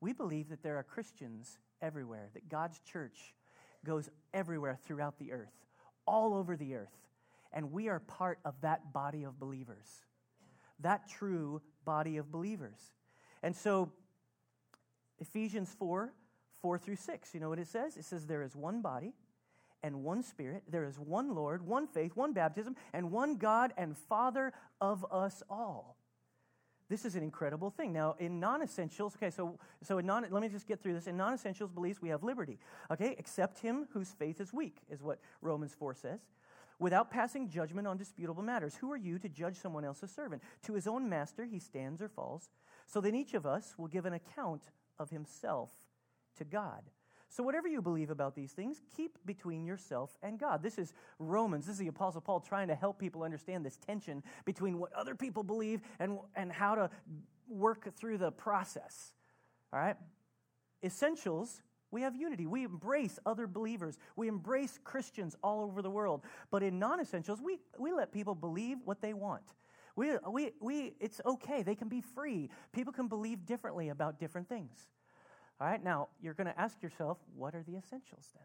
We 0.00 0.12
believe 0.12 0.48
that 0.48 0.62
there 0.62 0.78
are 0.78 0.82
Christians 0.82 1.58
everywhere, 1.82 2.28
that 2.34 2.48
God's 2.48 2.80
church 2.80 3.34
goes 3.84 4.08
everywhere 4.32 4.78
throughout 4.84 5.18
the 5.18 5.32
earth, 5.32 5.52
all 6.06 6.34
over 6.34 6.56
the 6.56 6.74
earth. 6.74 6.96
And 7.52 7.72
we 7.72 7.88
are 7.88 8.00
part 8.00 8.38
of 8.44 8.54
that 8.60 8.92
body 8.92 9.24
of 9.24 9.38
believers, 9.38 9.86
that 10.80 11.08
true 11.08 11.60
body 11.84 12.16
of 12.16 12.30
believers. 12.30 12.78
And 13.42 13.54
so, 13.54 13.92
Ephesians 15.18 15.74
4 15.78 16.12
4 16.62 16.78
through 16.78 16.96
6, 16.96 17.34
you 17.34 17.40
know 17.40 17.48
what 17.48 17.58
it 17.58 17.68
says? 17.68 17.96
It 17.96 18.04
says, 18.04 18.26
There 18.26 18.42
is 18.42 18.54
one 18.54 18.82
body 18.82 19.14
and 19.82 20.04
one 20.04 20.22
Spirit. 20.22 20.64
There 20.68 20.84
is 20.84 20.98
one 20.98 21.34
Lord, 21.34 21.66
one 21.66 21.86
faith, 21.86 22.12
one 22.14 22.32
baptism, 22.32 22.76
and 22.92 23.10
one 23.10 23.36
God 23.36 23.72
and 23.76 23.96
Father 23.96 24.52
of 24.80 25.04
us 25.10 25.42
all. 25.48 25.96
This 26.90 27.04
is 27.04 27.14
an 27.14 27.22
incredible 27.22 27.70
thing. 27.70 27.92
Now, 27.92 28.16
in 28.18 28.40
non-essentials, 28.40 29.14
okay, 29.16 29.30
so 29.30 29.58
so 29.80 29.98
in 29.98 30.06
non, 30.06 30.26
let 30.28 30.42
me 30.42 30.48
just 30.48 30.66
get 30.66 30.82
through 30.82 30.94
this. 30.94 31.06
In 31.06 31.16
non-essentials 31.16 31.70
beliefs, 31.70 32.02
we 32.02 32.08
have 32.08 32.24
liberty. 32.24 32.58
Okay, 32.90 33.14
accept 33.16 33.60
him 33.60 33.86
whose 33.92 34.10
faith 34.10 34.40
is 34.40 34.52
weak, 34.52 34.78
is 34.90 35.00
what 35.00 35.20
Romans 35.40 35.72
four 35.72 35.94
says. 35.94 36.18
Without 36.80 37.08
passing 37.08 37.48
judgment 37.48 37.86
on 37.86 37.96
disputable 37.96 38.42
matters, 38.42 38.74
who 38.74 38.90
are 38.90 38.96
you 38.96 39.20
to 39.20 39.28
judge 39.28 39.56
someone 39.56 39.84
else's 39.84 40.10
servant? 40.10 40.42
To 40.64 40.72
his 40.72 40.88
own 40.88 41.08
master 41.08 41.44
he 41.44 41.60
stands 41.60 42.02
or 42.02 42.08
falls. 42.08 42.50
So 42.86 43.00
then 43.00 43.14
each 43.14 43.34
of 43.34 43.46
us 43.46 43.74
will 43.78 43.86
give 43.86 44.04
an 44.04 44.14
account 44.14 44.62
of 44.98 45.10
himself 45.10 45.70
to 46.38 46.44
God. 46.44 46.82
So, 47.32 47.44
whatever 47.44 47.68
you 47.68 47.80
believe 47.80 48.10
about 48.10 48.34
these 48.34 48.50
things, 48.50 48.82
keep 48.96 49.16
between 49.24 49.64
yourself 49.64 50.18
and 50.20 50.36
God. 50.36 50.64
This 50.64 50.78
is 50.78 50.92
Romans. 51.20 51.64
This 51.64 51.74
is 51.74 51.78
the 51.78 51.86
Apostle 51.86 52.20
Paul 52.20 52.40
trying 52.40 52.66
to 52.68 52.74
help 52.74 52.98
people 52.98 53.22
understand 53.22 53.64
this 53.64 53.76
tension 53.76 54.24
between 54.44 54.80
what 54.80 54.92
other 54.94 55.14
people 55.14 55.44
believe 55.44 55.80
and, 56.00 56.18
and 56.34 56.50
how 56.50 56.74
to 56.74 56.90
work 57.48 57.94
through 57.94 58.18
the 58.18 58.32
process. 58.32 59.12
All 59.72 59.78
right? 59.78 59.96
Essentials, 60.82 61.62
we 61.92 62.02
have 62.02 62.16
unity. 62.16 62.46
We 62.46 62.64
embrace 62.64 63.20
other 63.24 63.46
believers. 63.46 63.96
We 64.16 64.26
embrace 64.26 64.80
Christians 64.82 65.36
all 65.40 65.62
over 65.62 65.82
the 65.82 65.90
world. 65.90 66.24
But 66.50 66.64
in 66.64 66.80
non 66.80 66.98
essentials, 66.98 67.40
we, 67.40 67.60
we 67.78 67.92
let 67.92 68.10
people 68.10 68.34
believe 68.34 68.78
what 68.84 69.00
they 69.00 69.14
want. 69.14 69.54
We, 69.94 70.12
we, 70.28 70.50
we, 70.60 70.94
it's 70.98 71.20
okay. 71.24 71.62
They 71.62 71.76
can 71.76 71.88
be 71.88 72.00
free. 72.00 72.50
People 72.72 72.92
can 72.92 73.06
believe 73.06 73.46
differently 73.46 73.90
about 73.90 74.18
different 74.18 74.48
things. 74.48 74.88
All 75.60 75.66
right, 75.66 75.82
now 75.82 76.08
you're 76.22 76.34
going 76.34 76.46
to 76.46 76.58
ask 76.58 76.82
yourself, 76.82 77.18
what 77.36 77.54
are 77.54 77.62
the 77.62 77.76
essentials 77.76 78.30
then? 78.34 78.44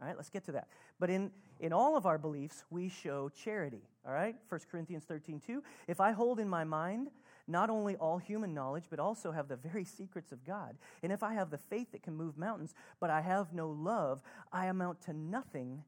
All 0.00 0.08
right, 0.08 0.16
let's 0.16 0.30
get 0.30 0.44
to 0.44 0.52
that. 0.52 0.68
But 0.98 1.10
in, 1.10 1.30
in 1.60 1.72
all 1.72 1.96
of 1.96 2.06
our 2.06 2.18
beliefs, 2.18 2.64
we 2.70 2.88
show 2.88 3.30
charity. 3.30 3.88
All 4.06 4.12
right, 4.12 4.34
1 4.48 4.60
Corinthians 4.70 5.04
13, 5.04 5.40
2. 5.40 5.62
If 5.86 6.00
I 6.00 6.12
hold 6.12 6.40
in 6.40 6.48
my 6.48 6.64
mind 6.64 7.08
not 7.48 7.70
only 7.70 7.96
all 7.96 8.18
human 8.18 8.54
knowledge, 8.54 8.84
but 8.88 8.98
also 8.98 9.32
have 9.32 9.48
the 9.48 9.56
very 9.56 9.84
secrets 9.84 10.32
of 10.32 10.44
God, 10.44 10.76
and 11.02 11.12
if 11.12 11.22
I 11.22 11.34
have 11.34 11.50
the 11.50 11.58
faith 11.58 11.92
that 11.92 12.02
can 12.02 12.14
move 12.14 12.38
mountains, 12.38 12.74
but 13.00 13.10
I 13.10 13.20
have 13.20 13.52
no 13.52 13.70
love, 13.70 14.22
I 14.52 14.66
amount 14.66 15.02
to 15.02 15.12
nothing 15.12 15.82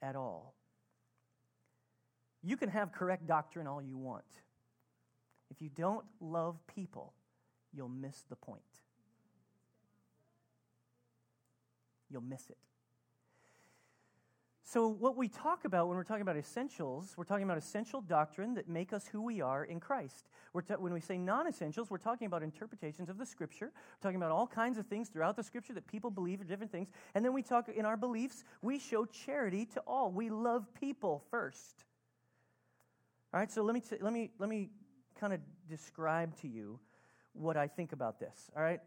at 0.00 0.16
all. 0.16 0.54
You 2.42 2.56
can 2.56 2.68
have 2.68 2.92
correct 2.92 3.26
doctrine 3.26 3.66
all 3.66 3.82
you 3.82 3.96
want. 3.96 4.24
If 5.50 5.60
you 5.60 5.70
don't 5.74 6.04
love 6.20 6.56
people, 6.66 7.12
you'll 7.72 7.88
miss 7.88 8.24
the 8.28 8.36
point. 8.36 8.62
You'll 12.12 12.22
miss 12.22 12.50
it. 12.50 12.58
So, 14.64 14.88
what 14.88 15.16
we 15.16 15.28
talk 15.28 15.64
about 15.64 15.88
when 15.88 15.96
we're 15.96 16.04
talking 16.04 16.22
about 16.22 16.36
essentials, 16.36 17.14
we're 17.16 17.24
talking 17.24 17.44
about 17.44 17.58
essential 17.58 18.00
doctrine 18.00 18.54
that 18.54 18.68
make 18.68 18.92
us 18.92 19.06
who 19.06 19.20
we 19.20 19.40
are 19.40 19.64
in 19.64 19.80
Christ. 19.80 20.30
Ta- 20.66 20.76
when 20.76 20.92
we 20.92 21.00
say 21.00 21.18
non 21.18 21.48
essentials, 21.48 21.90
we're 21.90 21.98
talking 21.98 22.26
about 22.26 22.42
interpretations 22.42 23.08
of 23.08 23.18
the 23.18 23.26
Scripture. 23.26 23.66
We're 23.74 24.02
talking 24.02 24.16
about 24.16 24.30
all 24.30 24.46
kinds 24.46 24.78
of 24.78 24.86
things 24.86 25.08
throughout 25.08 25.36
the 25.36 25.42
Scripture 25.42 25.74
that 25.74 25.86
people 25.88 26.10
believe 26.10 26.40
are 26.40 26.44
different 26.44 26.70
things. 26.70 26.88
And 27.14 27.24
then 27.24 27.32
we 27.32 27.42
talk 27.42 27.68
in 27.68 27.84
our 27.84 27.96
beliefs, 27.96 28.44
we 28.62 28.78
show 28.78 29.04
charity 29.04 29.66
to 29.74 29.80
all. 29.80 30.10
We 30.10 30.30
love 30.30 30.66
people 30.80 31.24
first. 31.30 31.84
All 33.34 33.40
right, 33.40 33.50
so 33.50 33.62
let 33.62 33.74
me, 33.74 33.80
t- 33.80 33.96
let 34.00 34.12
me, 34.12 34.30
let 34.38 34.48
me 34.48 34.70
kind 35.18 35.32
of 35.32 35.40
describe 35.68 36.36
to 36.40 36.48
you 36.48 36.78
what 37.32 37.56
I 37.56 37.66
think 37.66 37.92
about 37.92 38.20
this. 38.20 38.50
All 38.56 38.62
right, 38.62 38.80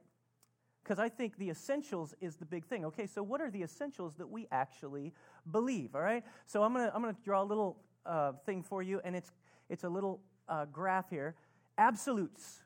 because 0.85 0.99
I 0.99 1.09
think 1.09 1.37
the 1.37 1.49
essentials 1.49 2.13
is 2.21 2.35
the 2.35 2.45
big 2.45 2.63
thing. 2.63 2.85
Okay, 2.85 3.07
so 3.07 3.23
what 3.23 3.41
are 3.41 3.49
the 3.49 3.63
essentials 3.63 4.15
that 4.15 4.29
we 4.29 4.47
actually 4.51 5.13
believe? 5.51 5.95
All 5.95 6.01
right, 6.01 6.23
so 6.45 6.61
I'm 6.61 6.73
gonna 6.73 6.91
I'm 6.93 7.01
gonna 7.01 7.17
draw 7.23 7.41
a 7.41 7.43
little 7.43 7.77
uh, 8.05 8.33
thing 8.45 8.61
for 8.61 8.83
you, 8.83 9.01
and 9.03 9.15
it's 9.15 9.31
it's 9.67 9.83
a 9.83 9.89
little 9.89 10.21
uh, 10.47 10.65
graph 10.65 11.09
here. 11.09 11.35
Absolutes, 11.79 12.63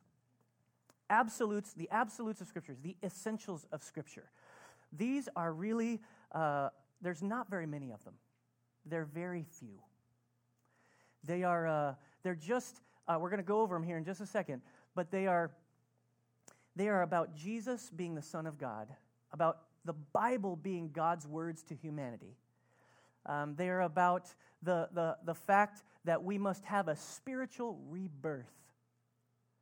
absolutes, 1.10 1.74
the 1.74 1.88
absolutes 1.92 2.42
of 2.42 2.48
scriptures, 2.48 2.78
the 2.84 2.98
essentials 3.02 3.66
of 3.72 3.82
Scripture. 3.82 4.30
These 4.92 5.30
are 5.36 5.54
really 5.54 6.02
uh, 6.34 6.70
there's 7.02 7.24
not 7.24 7.50
very 7.50 7.66
many 7.66 7.92
of 7.92 8.04
them. 8.04 8.16
They're 8.86 9.06
very 9.06 9.46
few. 9.50 9.80
They 11.24 11.44
are 11.44 11.68
uh, 11.68 11.94
they're 12.24 12.36
just 12.36 12.82
uh, 13.08 13.18
we're 13.20 13.30
to 13.30 13.44
go 13.44 13.62
over 13.62 13.76
them 13.76 13.84
here 13.84 13.98
in 13.98 14.04
just 14.04 14.20
a 14.20 14.26
second, 14.26 14.62
but 14.94 15.10
they 15.10 15.26
are 15.26 15.52
they 16.80 16.88
are 16.88 17.02
about 17.02 17.36
Jesus 17.36 17.92
being 17.94 18.16
the 18.16 18.22
Son 18.22 18.48
of 18.48 18.58
God, 18.58 18.88
about 19.34 19.60
the 19.84 19.92
Bible 19.92 20.56
being 20.56 20.92
God's 20.94 21.28
words 21.28 21.62
to 21.64 21.76
humanity. 21.76 22.38
Um, 23.26 23.56
they 23.58 23.68
are 23.68 23.82
about 23.82 24.34
the, 24.64 24.88
the, 24.94 25.18
the 25.26 25.36
fact 25.36 25.84
that 26.06 26.24
we 26.24 26.38
must 26.38 26.64
have 26.64 26.88
a 26.88 26.96
spiritual 26.96 27.78
rebirth. 27.90 28.48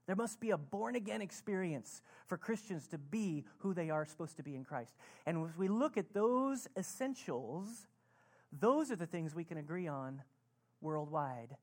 There 0.06 0.16
must 0.16 0.40
be 0.40 0.52
a 0.52 0.60
born 0.60 0.96
again 0.96 1.24
experience 1.24 2.04
for 2.28 2.38
Christians 2.38 2.88
to 2.90 3.00
be 3.00 3.46
who 3.58 3.74
they 3.74 3.90
are 3.90 4.06
supposed 4.06 4.38
to 4.38 4.44
be 4.44 4.56
in 4.56 4.64
Christ. 4.64 4.94
And 5.26 5.44
as 5.44 5.58
we 5.58 5.70
look 5.70 5.98
at 5.98 6.14
those 6.14 6.68
essentials, 6.78 7.88
those 8.52 8.92
are 8.92 8.96
the 8.96 9.08
things 9.08 9.34
we 9.34 9.44
can 9.44 9.58
agree 9.58 9.88
on 9.88 10.22
worldwide. 10.82 11.58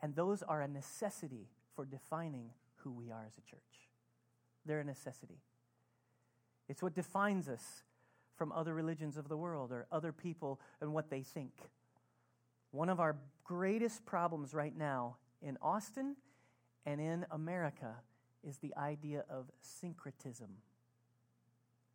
And 0.00 0.14
those 0.14 0.44
are 0.44 0.62
a 0.62 0.68
necessity 0.68 1.48
for 1.74 1.84
defining 1.84 2.50
who 2.76 2.92
we 2.92 3.10
are 3.10 3.24
as 3.26 3.36
a 3.36 3.50
church. 3.50 3.89
They're 4.66 4.80
a 4.80 4.84
necessity. 4.84 5.40
It's 6.68 6.82
what 6.82 6.94
defines 6.94 7.48
us 7.48 7.82
from 8.36 8.52
other 8.52 8.74
religions 8.74 9.16
of 9.16 9.28
the 9.28 9.36
world 9.36 9.72
or 9.72 9.86
other 9.90 10.12
people 10.12 10.60
and 10.80 10.92
what 10.92 11.10
they 11.10 11.22
think. 11.22 11.52
One 12.70 12.88
of 12.88 13.00
our 13.00 13.16
greatest 13.44 14.06
problems 14.06 14.54
right 14.54 14.76
now 14.76 15.16
in 15.42 15.58
Austin 15.60 16.16
and 16.86 17.00
in 17.00 17.26
America 17.30 17.96
is 18.46 18.58
the 18.58 18.74
idea 18.76 19.24
of 19.28 19.50
syncretism 19.60 20.48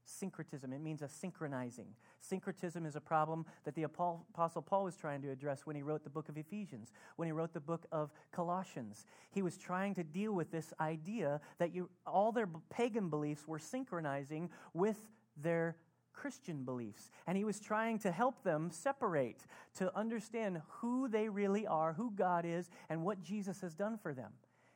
syncretism. 0.06 0.72
It 0.72 0.82
means 0.82 1.02
a 1.02 1.10
synchronizing. 1.10 1.88
Syncretism 2.22 2.86
is 2.86 2.96
a 2.96 3.02
problem 3.02 3.46
that 3.64 3.76
the 3.76 3.84
Apostle 3.84 4.62
Paul 4.62 4.84
was 4.84 4.96
trying 4.96 5.22
to 5.24 5.32
address 5.32 5.66
when 5.66 5.76
he 5.76 5.82
wrote 5.82 6.04
the 6.04 6.10
book 6.10 6.30
of 6.30 6.38
Ephesians, 6.38 6.92
when 7.16 7.28
he 7.28 7.32
wrote 7.32 7.54
the 7.54 7.60
book 7.60 7.86
of 7.92 8.12
Colossians. 8.32 9.06
He 9.32 9.42
was 9.42 9.58
trying 9.58 9.96
to 9.96 10.04
deal 10.04 10.32
with 10.34 10.52
this 10.52 10.74
idea 10.80 11.42
that 11.58 11.74
you, 11.74 11.90
all 12.06 12.32
their 12.32 12.50
pagan 12.70 13.10
beliefs 13.10 13.48
were 13.48 13.60
synchronizing 13.60 14.50
with 14.74 14.98
their 15.36 15.76
Christian 16.14 16.64
beliefs. 16.64 17.12
And 17.28 17.38
he 17.38 17.44
was 17.44 17.60
trying 17.60 18.00
to 18.00 18.12
help 18.12 18.42
them 18.44 18.72
separate, 18.72 19.46
to 19.78 19.94
understand 19.98 20.62
who 20.80 21.10
they 21.10 21.28
really 21.28 21.68
are, 21.68 21.92
who 21.92 22.12
God 22.12 22.46
is, 22.46 22.70
and 22.90 23.04
what 23.04 23.22
Jesus 23.22 23.60
has 23.62 23.74
done 23.74 23.98
for 23.98 24.14
them. 24.14 24.32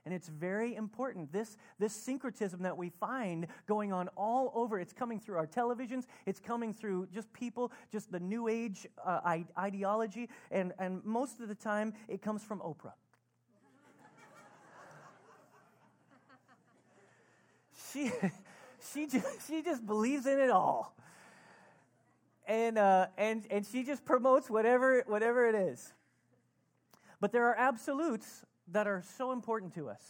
And 0.06 0.14
it's 0.14 0.30
very 0.30 0.76
important. 0.76 1.32
This, 1.32 1.58
this 1.78 1.94
syncretism 1.94 2.64
that 2.64 2.78
we 2.78 2.90
find 2.90 3.48
going 3.68 3.92
on 3.92 4.08
all 4.16 4.52
over, 4.56 4.80
it's 4.80 4.94
coming 4.94 5.20
through 5.20 5.38
our 5.38 5.48
televisions, 5.48 6.06
it's 6.26 6.40
coming 6.40 6.74
through 6.74 7.08
just 7.14 7.32
people, 7.34 7.72
just 7.92 8.12
the 8.12 8.20
new 8.20 8.48
age 8.48 8.88
uh, 9.06 9.38
ideology, 9.58 10.30
and, 10.52 10.74
and 10.80 11.04
most 11.04 11.42
of 11.42 11.50
the 11.50 11.56
time 11.56 11.94
it 12.08 12.22
comes 12.22 12.44
from 12.44 12.60
Oprah. 12.60 12.94
she, 17.94 18.12
she, 18.94 19.08
just, 19.08 19.48
she 19.48 19.62
just 19.62 19.86
believes 19.86 20.26
in 20.26 20.40
it 20.40 20.50
all. 20.50 20.96
And, 22.48 22.78
uh, 22.78 23.08
and, 23.18 23.46
and 23.52 23.66
she 23.66 23.84
just 23.84 24.06
promotes 24.06 24.50
whatever, 24.50 25.04
whatever 25.08 25.48
it 25.48 25.56
is. 25.56 25.94
But 27.20 27.32
there 27.32 27.46
are 27.48 27.56
absolutes 27.56 28.46
that 28.72 28.88
are 28.88 29.04
so 29.18 29.32
important 29.32 29.74
to 29.76 29.90
us. 29.90 30.02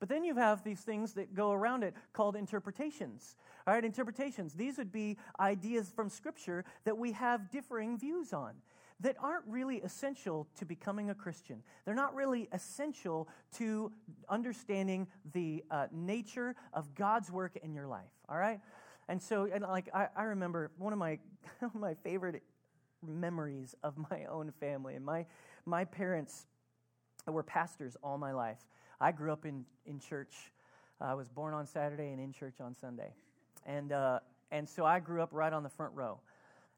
But 0.00 0.08
then 0.08 0.24
you 0.24 0.36
have 0.36 0.62
these 0.62 0.80
things 0.80 1.14
that 1.14 1.34
go 1.34 1.52
around 1.52 1.82
it 1.82 1.94
called 2.12 2.36
interpretations. 2.36 3.36
All 3.66 3.74
right, 3.74 3.84
interpretations. 3.84 4.54
These 4.54 4.78
would 4.78 4.92
be 4.92 5.16
ideas 5.40 5.90
from 5.94 6.08
Scripture 6.08 6.64
that 6.84 6.96
we 6.96 7.12
have 7.12 7.50
differing 7.50 7.98
views 7.98 8.32
on 8.32 8.54
that 9.00 9.16
aren't 9.20 9.46
really 9.46 9.76
essential 9.78 10.48
to 10.56 10.64
becoming 10.64 11.10
a 11.10 11.14
Christian. 11.14 11.62
They're 11.84 11.94
not 11.94 12.14
really 12.14 12.48
essential 12.52 13.28
to 13.56 13.92
understanding 14.28 15.06
the 15.32 15.64
uh, 15.70 15.86
nature 15.92 16.56
of 16.72 16.94
God's 16.94 17.30
work 17.30 17.56
in 17.62 17.74
your 17.74 17.86
life. 17.86 18.10
All 18.28 18.38
right? 18.38 18.60
And 19.08 19.22
so, 19.22 19.48
and 19.52 19.62
like, 19.62 19.88
I, 19.94 20.08
I 20.16 20.24
remember 20.24 20.70
one 20.78 20.92
of 20.92 20.98
my, 20.98 21.18
my 21.74 21.94
favorite 21.94 22.42
memories 23.06 23.74
of 23.82 23.96
my 24.10 24.24
own 24.24 24.52
family. 24.58 24.94
And 24.94 25.04
my, 25.04 25.26
my 25.64 25.84
parents 25.84 26.46
were 27.32 27.42
pastors 27.42 27.96
all 28.02 28.18
my 28.18 28.32
life. 28.32 28.58
I 29.00 29.12
grew 29.12 29.32
up 29.32 29.44
in, 29.44 29.64
in 29.86 30.00
church. 30.00 30.34
I 31.00 31.14
was 31.14 31.28
born 31.28 31.54
on 31.54 31.66
Saturday 31.66 32.10
and 32.10 32.20
in 32.20 32.32
church 32.32 32.60
on 32.60 32.74
Sunday. 32.74 33.12
And, 33.66 33.92
uh, 33.92 34.20
and 34.50 34.68
so 34.68 34.84
I 34.84 34.98
grew 34.98 35.22
up 35.22 35.30
right 35.32 35.52
on 35.52 35.62
the 35.62 35.68
front 35.68 35.94
row 35.94 36.18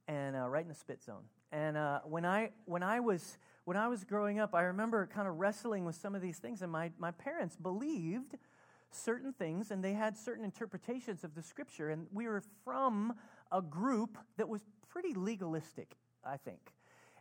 and 0.09 0.37
uh, 0.37 0.49
right 0.49 0.63
in 0.63 0.69
the 0.69 0.75
spit 0.75 1.03
zone. 1.03 1.23
And 1.53 1.77
uh, 1.77 2.01
when, 2.05 2.25
I, 2.25 2.51
when, 2.67 2.83
I 2.83 3.01
was, 3.01 3.39
when 3.65 3.77
I 3.77 3.89
was 3.89 4.05
growing 4.05 4.39
up, 4.39 4.55
I 4.55 4.63
remember 4.63 5.09
kind 5.13 5.27
of 5.27 5.39
wrestling 5.39 5.85
with 5.85 5.97
some 5.97 6.15
of 6.15 6.23
these 6.23 6.39
things. 6.39 6.63
And 6.63 6.71
my, 6.71 6.91
my 6.99 7.11
parents 7.13 7.57
believed 7.57 8.37
certain 8.91 9.33
things 9.33 9.71
and 9.71 9.83
they 9.83 9.95
had 9.95 10.17
certain 10.17 10.45
interpretations 10.45 11.25
of 11.25 11.35
the 11.35 11.43
scripture. 11.43 11.91
And 11.91 12.07
we 12.13 12.27
were 12.27 12.43
from 12.65 13.15
a 13.51 13.63
group 13.63 14.19
that 14.37 14.49
was 14.49 14.63
pretty 14.89 15.15
legalistic, 15.15 15.97
I 16.25 16.37
think. 16.37 16.73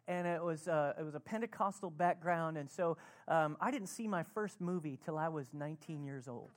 And 0.09 0.25
it 0.25 0.43
was, 0.43 0.67
uh, 0.67 0.93
it 0.99 1.03
was 1.03 1.13
a 1.13 1.19
Pentecostal 1.19 1.91
background. 1.91 2.57
And 2.57 2.67
so 2.67 2.97
um, 3.27 3.55
I 3.61 3.69
didn't 3.69 3.89
see 3.89 4.07
my 4.07 4.23
first 4.23 4.59
movie 4.59 4.97
till 5.05 5.19
I 5.19 5.29
was 5.29 5.53
19 5.53 6.03
years 6.03 6.27
old. 6.27 6.49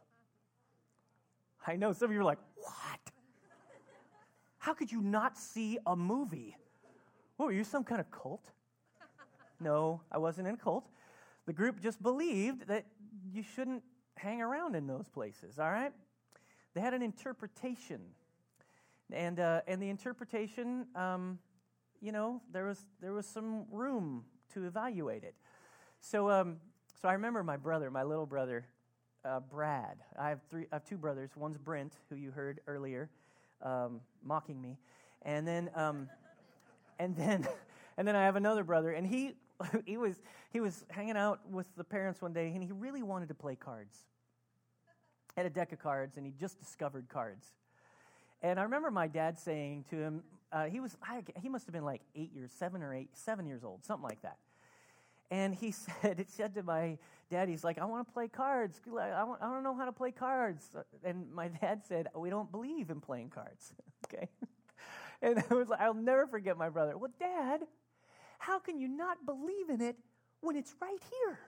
I 1.66 1.76
know 1.76 1.92
some 1.92 2.06
of 2.06 2.14
you 2.14 2.20
are 2.20 2.24
like, 2.24 2.38
what? 2.56 3.00
How 4.56 4.72
could 4.72 4.90
you 4.90 5.02
not 5.02 5.36
see 5.36 5.78
a 5.86 5.94
movie? 5.94 6.56
What, 7.36 7.46
were 7.46 7.52
you 7.52 7.62
some 7.62 7.84
kind 7.84 8.00
of 8.00 8.10
cult? 8.10 8.50
No, 9.60 10.00
I 10.10 10.16
wasn't 10.16 10.48
in 10.48 10.54
a 10.54 10.56
cult. 10.56 10.88
The 11.44 11.52
group 11.52 11.78
just 11.80 12.02
believed 12.02 12.68
that 12.68 12.86
you 13.30 13.42
shouldn't 13.42 13.82
hang 14.16 14.40
around 14.40 14.76
in 14.76 14.86
those 14.86 15.08
places, 15.08 15.58
all 15.58 15.70
right? 15.70 15.92
They 16.74 16.80
had 16.80 16.94
an 16.94 17.02
interpretation. 17.02 18.00
And, 19.12 19.38
uh, 19.38 19.60
and 19.66 19.82
the 19.82 19.90
interpretation, 19.90 20.86
um, 20.96 21.38
you 22.02 22.10
know, 22.10 22.42
there 22.52 22.64
was, 22.64 22.84
there 23.00 23.12
was 23.12 23.26
some 23.26 23.64
room 23.70 24.24
to 24.52 24.66
evaluate 24.66 25.22
it. 25.22 25.34
So, 26.00 26.28
um, 26.28 26.56
so 27.00 27.08
I 27.08 27.12
remember 27.12 27.44
my 27.44 27.56
brother, 27.56 27.90
my 27.90 28.02
little 28.02 28.26
brother, 28.26 28.66
uh, 29.24 29.38
Brad. 29.38 29.98
I 30.18 30.30
have, 30.30 30.40
three, 30.50 30.66
I 30.72 30.74
have 30.74 30.84
two 30.84 30.98
brothers. 30.98 31.30
One's 31.36 31.56
Brent, 31.56 31.92
who 32.10 32.16
you 32.16 32.32
heard 32.32 32.60
earlier, 32.66 33.08
um, 33.62 34.00
mocking 34.22 34.60
me. 34.60 34.78
And 35.22 35.46
then, 35.46 35.70
um, 35.76 36.08
and 36.98 37.16
then, 37.16 37.46
and 37.96 38.06
then 38.06 38.16
I 38.16 38.24
have 38.24 38.34
another 38.34 38.64
brother, 38.64 38.90
and 38.90 39.06
he, 39.06 39.36
he, 39.86 39.96
was, 39.96 40.16
he 40.50 40.58
was 40.58 40.84
hanging 40.90 41.16
out 41.16 41.48
with 41.48 41.66
the 41.76 41.84
parents 41.84 42.20
one 42.20 42.32
day, 42.32 42.48
and 42.48 42.64
he 42.64 42.72
really 42.72 43.04
wanted 43.04 43.28
to 43.28 43.34
play 43.34 43.54
cards. 43.54 43.96
Had 45.36 45.46
a 45.46 45.50
deck 45.50 45.70
of 45.72 45.78
cards, 45.78 46.16
and 46.16 46.26
he 46.26 46.32
just 46.32 46.58
discovered 46.58 47.08
cards. 47.08 47.46
And 48.42 48.58
I 48.58 48.64
remember 48.64 48.90
my 48.90 49.06
dad 49.06 49.38
saying 49.38 49.84
to 49.90 49.96
him, 49.96 50.24
uh, 50.52 50.64
he 50.64 50.80
was, 50.80 50.96
I, 51.02 51.22
he 51.40 51.48
must 51.48 51.66
have 51.66 51.72
been 51.72 51.84
like 51.84 52.02
eight 52.14 52.32
years, 52.34 52.52
seven 52.52 52.82
or 52.82 52.94
eight, 52.94 53.08
seven 53.14 53.46
years 53.46 53.64
old, 53.64 53.84
something 53.84 54.08
like 54.08 54.22
that. 54.22 54.36
And 55.30 55.54
he 55.54 55.70
said, 56.02 56.20
it 56.20 56.30
said 56.30 56.54
to 56.54 56.62
my 56.62 56.98
dad, 57.30 57.48
he's 57.48 57.64
like, 57.64 57.78
I 57.78 57.86
want 57.86 58.06
to 58.06 58.12
play 58.12 58.28
cards. 58.28 58.78
I, 58.86 59.24
want, 59.24 59.42
I 59.42 59.46
don't 59.46 59.62
know 59.62 59.74
how 59.74 59.86
to 59.86 59.92
play 59.92 60.12
cards. 60.12 60.68
And 61.02 61.32
my 61.32 61.48
dad 61.48 61.82
said, 61.88 62.08
we 62.14 62.30
don't 62.30 62.52
believe 62.52 62.90
in 62.90 63.00
playing 63.00 63.30
cards. 63.30 63.72
okay. 64.06 64.28
And 65.22 65.42
I 65.50 65.54
was 65.54 65.68
like, 65.68 65.80
I'll 65.80 65.94
never 65.94 66.26
forget 66.26 66.58
my 66.58 66.68
brother. 66.68 66.98
Well, 66.98 67.12
dad, 67.18 67.60
how 68.38 68.58
can 68.58 68.78
you 68.78 68.88
not 68.88 69.24
believe 69.24 69.70
in 69.70 69.80
it 69.80 69.96
when 70.40 70.56
it's 70.56 70.74
right 70.82 70.98
here? 71.10 71.38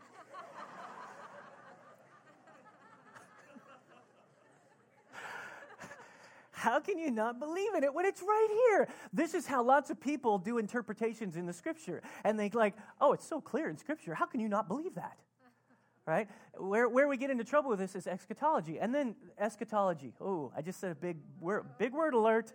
How 6.65 6.81
can 6.81 6.99
you 6.99 7.11
not 7.11 7.39
believe 7.39 7.75
in 7.75 7.85
it 7.85 7.93
when 7.93 8.07
it's 8.07 8.23
right 8.23 8.49
here? 8.51 8.89
This 9.13 9.35
is 9.35 9.47
how 9.47 9.63
lots 9.63 9.91
of 9.91 10.01
people 10.01 10.39
do 10.39 10.57
interpretations 10.57 11.37
in 11.37 11.45
the 11.45 11.53
scripture. 11.53 12.03
And 12.25 12.41
they 12.41 12.49
like, 12.49 12.73
oh, 13.03 13.13
it's 13.13 13.29
so 13.29 13.39
clear 13.39 13.69
in 13.69 13.77
scripture. 13.77 14.15
How 14.15 14.25
can 14.25 14.41
you 14.41 14.49
not 14.49 14.67
believe 14.67 14.95
that? 14.95 15.19
Right? 16.07 16.29
Where, 16.59 16.87
where 16.87 17.09
we 17.09 17.17
get 17.17 17.31
into 17.31 17.45
trouble 17.45 17.71
with 17.71 17.79
this 17.79 17.95
is 17.95 18.07
eschatology. 18.07 18.79
And 18.79 18.95
then 18.95 19.15
eschatology. 19.39 20.13
Oh, 20.21 20.53
I 20.55 20.61
just 20.61 20.79
said 20.81 20.93
a 20.93 20.95
big 20.95 21.17
word, 21.41 21.65
big 21.79 21.93
word 21.93 22.13
alert. 22.13 22.53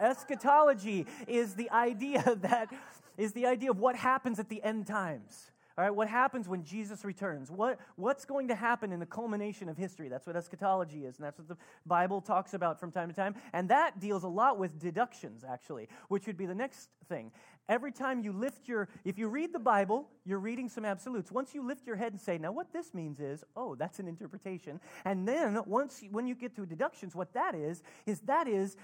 Eschatology 0.00 1.06
is 1.26 1.54
the 1.54 1.70
idea 1.70 2.22
that 2.42 2.72
is 3.16 3.32
the 3.32 3.46
idea 3.46 3.70
of 3.70 3.78
what 3.78 3.96
happens 3.96 4.38
at 4.38 4.48
the 4.48 4.62
end 4.62 4.86
times. 4.86 5.50
All 5.78 5.84
right, 5.84 5.94
what 5.94 6.08
happens 6.08 6.48
when 6.48 6.64
Jesus 6.64 7.04
returns? 7.04 7.52
What, 7.52 7.78
what's 7.94 8.24
going 8.24 8.48
to 8.48 8.56
happen 8.56 8.90
in 8.90 8.98
the 8.98 9.06
culmination 9.06 9.68
of 9.68 9.76
history? 9.76 10.08
That's 10.08 10.26
what 10.26 10.34
eschatology 10.34 11.04
is, 11.04 11.18
and 11.18 11.24
that's 11.24 11.38
what 11.38 11.46
the 11.46 11.56
Bible 11.86 12.20
talks 12.20 12.52
about 12.52 12.80
from 12.80 12.90
time 12.90 13.08
to 13.08 13.14
time. 13.14 13.36
And 13.52 13.68
that 13.68 14.00
deals 14.00 14.24
a 14.24 14.28
lot 14.28 14.58
with 14.58 14.80
deductions, 14.80 15.44
actually, 15.48 15.88
which 16.08 16.26
would 16.26 16.36
be 16.36 16.46
the 16.46 16.54
next 16.54 16.88
thing. 17.08 17.30
Every 17.68 17.92
time 17.92 18.24
you 18.24 18.32
lift 18.32 18.66
your, 18.66 18.88
if 19.04 19.18
you 19.18 19.28
read 19.28 19.52
the 19.52 19.60
Bible, 19.60 20.08
you're 20.24 20.40
reading 20.40 20.68
some 20.68 20.84
absolutes. 20.84 21.30
Once 21.30 21.54
you 21.54 21.64
lift 21.64 21.86
your 21.86 21.94
head 21.94 22.10
and 22.10 22.20
say, 22.20 22.38
now 22.38 22.50
what 22.50 22.72
this 22.72 22.92
means 22.92 23.20
is, 23.20 23.44
oh, 23.54 23.76
that's 23.76 24.00
an 24.00 24.08
interpretation. 24.08 24.80
And 25.04 25.28
then 25.28 25.60
once, 25.64 26.02
when 26.10 26.26
you 26.26 26.34
get 26.34 26.56
to 26.56 26.66
deductions, 26.66 27.14
what 27.14 27.32
that 27.34 27.54
is, 27.54 27.84
is 28.04 28.18
that 28.22 28.48
is, 28.48 28.76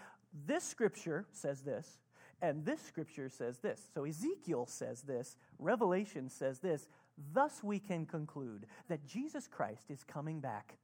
this 0.47 0.63
scripture 0.63 1.27
says 1.33 1.63
this, 1.63 1.99
and 2.43 2.65
this 2.65 2.81
scripture 2.83 3.29
says 3.29 3.59
this. 3.59 3.81
So 3.95 4.05
Ezekiel 4.05 4.67
says 4.67 5.03
this, 5.03 5.37
Revelation 5.59 6.29
says 6.29 6.59
this. 6.59 6.89
Thus 7.33 7.63
we 7.63 7.79
can 7.79 8.07
conclude 8.07 8.67
that 8.89 9.07
Jesus 9.07 9.47
Christ 9.47 9.91
is 9.91 10.03
coming 10.03 10.41
back 10.41 10.77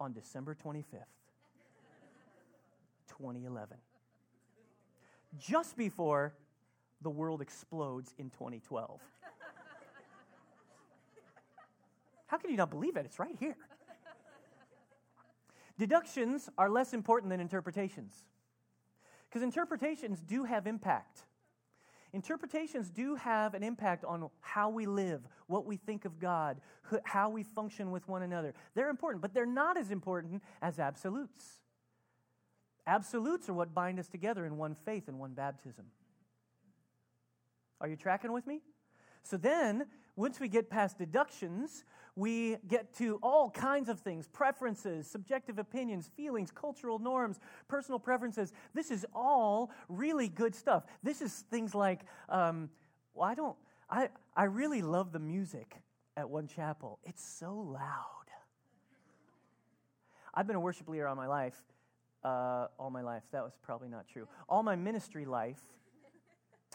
on 0.00 0.12
December 0.12 0.54
25th, 0.54 1.04
2011. 3.08 3.76
Just 5.38 5.76
before 5.76 6.34
the 7.02 7.10
world 7.10 7.40
explodes 7.40 8.14
in 8.18 8.30
2012. 8.30 9.00
How 12.26 12.36
can 12.38 12.50
you 12.50 12.56
not 12.56 12.70
believe 12.70 12.96
it? 12.96 13.06
It's 13.06 13.18
right 13.18 13.36
here. 13.38 13.56
Deductions 15.78 16.48
are 16.58 16.68
less 16.68 16.94
important 16.94 17.30
than 17.30 17.40
interpretations. 17.40 18.24
Because 19.36 19.44
interpretations 19.44 20.22
do 20.22 20.44
have 20.44 20.66
impact. 20.66 21.26
Interpretations 22.14 22.88
do 22.88 23.16
have 23.16 23.52
an 23.52 23.62
impact 23.62 24.02
on 24.02 24.30
how 24.40 24.70
we 24.70 24.86
live, 24.86 25.20
what 25.46 25.66
we 25.66 25.76
think 25.76 26.06
of 26.06 26.18
God, 26.18 26.58
how 27.04 27.28
we 27.28 27.42
function 27.42 27.90
with 27.90 28.08
one 28.08 28.22
another. 28.22 28.54
They're 28.74 28.88
important, 28.88 29.20
but 29.20 29.34
they're 29.34 29.44
not 29.44 29.76
as 29.76 29.90
important 29.90 30.42
as 30.62 30.78
absolutes. 30.78 31.60
Absolutes 32.86 33.50
are 33.50 33.52
what 33.52 33.74
bind 33.74 33.98
us 33.98 34.08
together 34.08 34.46
in 34.46 34.56
one 34.56 34.74
faith 34.86 35.06
and 35.06 35.18
one 35.18 35.34
baptism. 35.34 35.84
Are 37.78 37.88
you 37.88 37.96
tracking 37.96 38.32
with 38.32 38.46
me? 38.46 38.62
So 39.22 39.36
then, 39.36 39.84
once 40.16 40.40
we 40.40 40.48
get 40.48 40.70
past 40.70 40.98
deductions, 40.98 41.84
we 42.16 42.56
get 42.66 42.94
to 42.96 43.18
all 43.22 43.50
kinds 43.50 43.90
of 43.90 44.00
things 44.00 44.26
preferences, 44.26 45.06
subjective 45.06 45.58
opinions, 45.58 46.10
feelings, 46.16 46.50
cultural 46.50 46.98
norms, 46.98 47.38
personal 47.68 47.98
preferences. 47.98 48.52
This 48.74 48.90
is 48.90 49.04
all 49.14 49.70
really 49.88 50.28
good 50.28 50.54
stuff. 50.54 50.84
This 51.02 51.20
is 51.20 51.44
things 51.50 51.74
like, 51.74 52.00
um, 52.30 52.70
well, 53.14 53.28
I 53.28 53.34
don't, 53.34 53.56
I, 53.90 54.08
I 54.34 54.44
really 54.44 54.80
love 54.80 55.12
the 55.12 55.18
music 55.18 55.76
at 56.16 56.28
One 56.28 56.48
Chapel. 56.48 56.98
It's 57.04 57.24
so 57.24 57.54
loud. 57.54 58.06
I've 60.32 60.46
been 60.46 60.56
a 60.56 60.60
worship 60.60 60.88
leader 60.88 61.06
all 61.06 61.16
my 61.16 61.26
life. 61.26 61.56
Uh, 62.24 62.66
all 62.78 62.90
my 62.90 63.02
life. 63.02 63.22
That 63.32 63.44
was 63.44 63.52
probably 63.62 63.88
not 63.88 64.08
true. 64.08 64.26
All 64.48 64.62
my 64.62 64.74
ministry 64.74 65.24
life, 65.26 65.60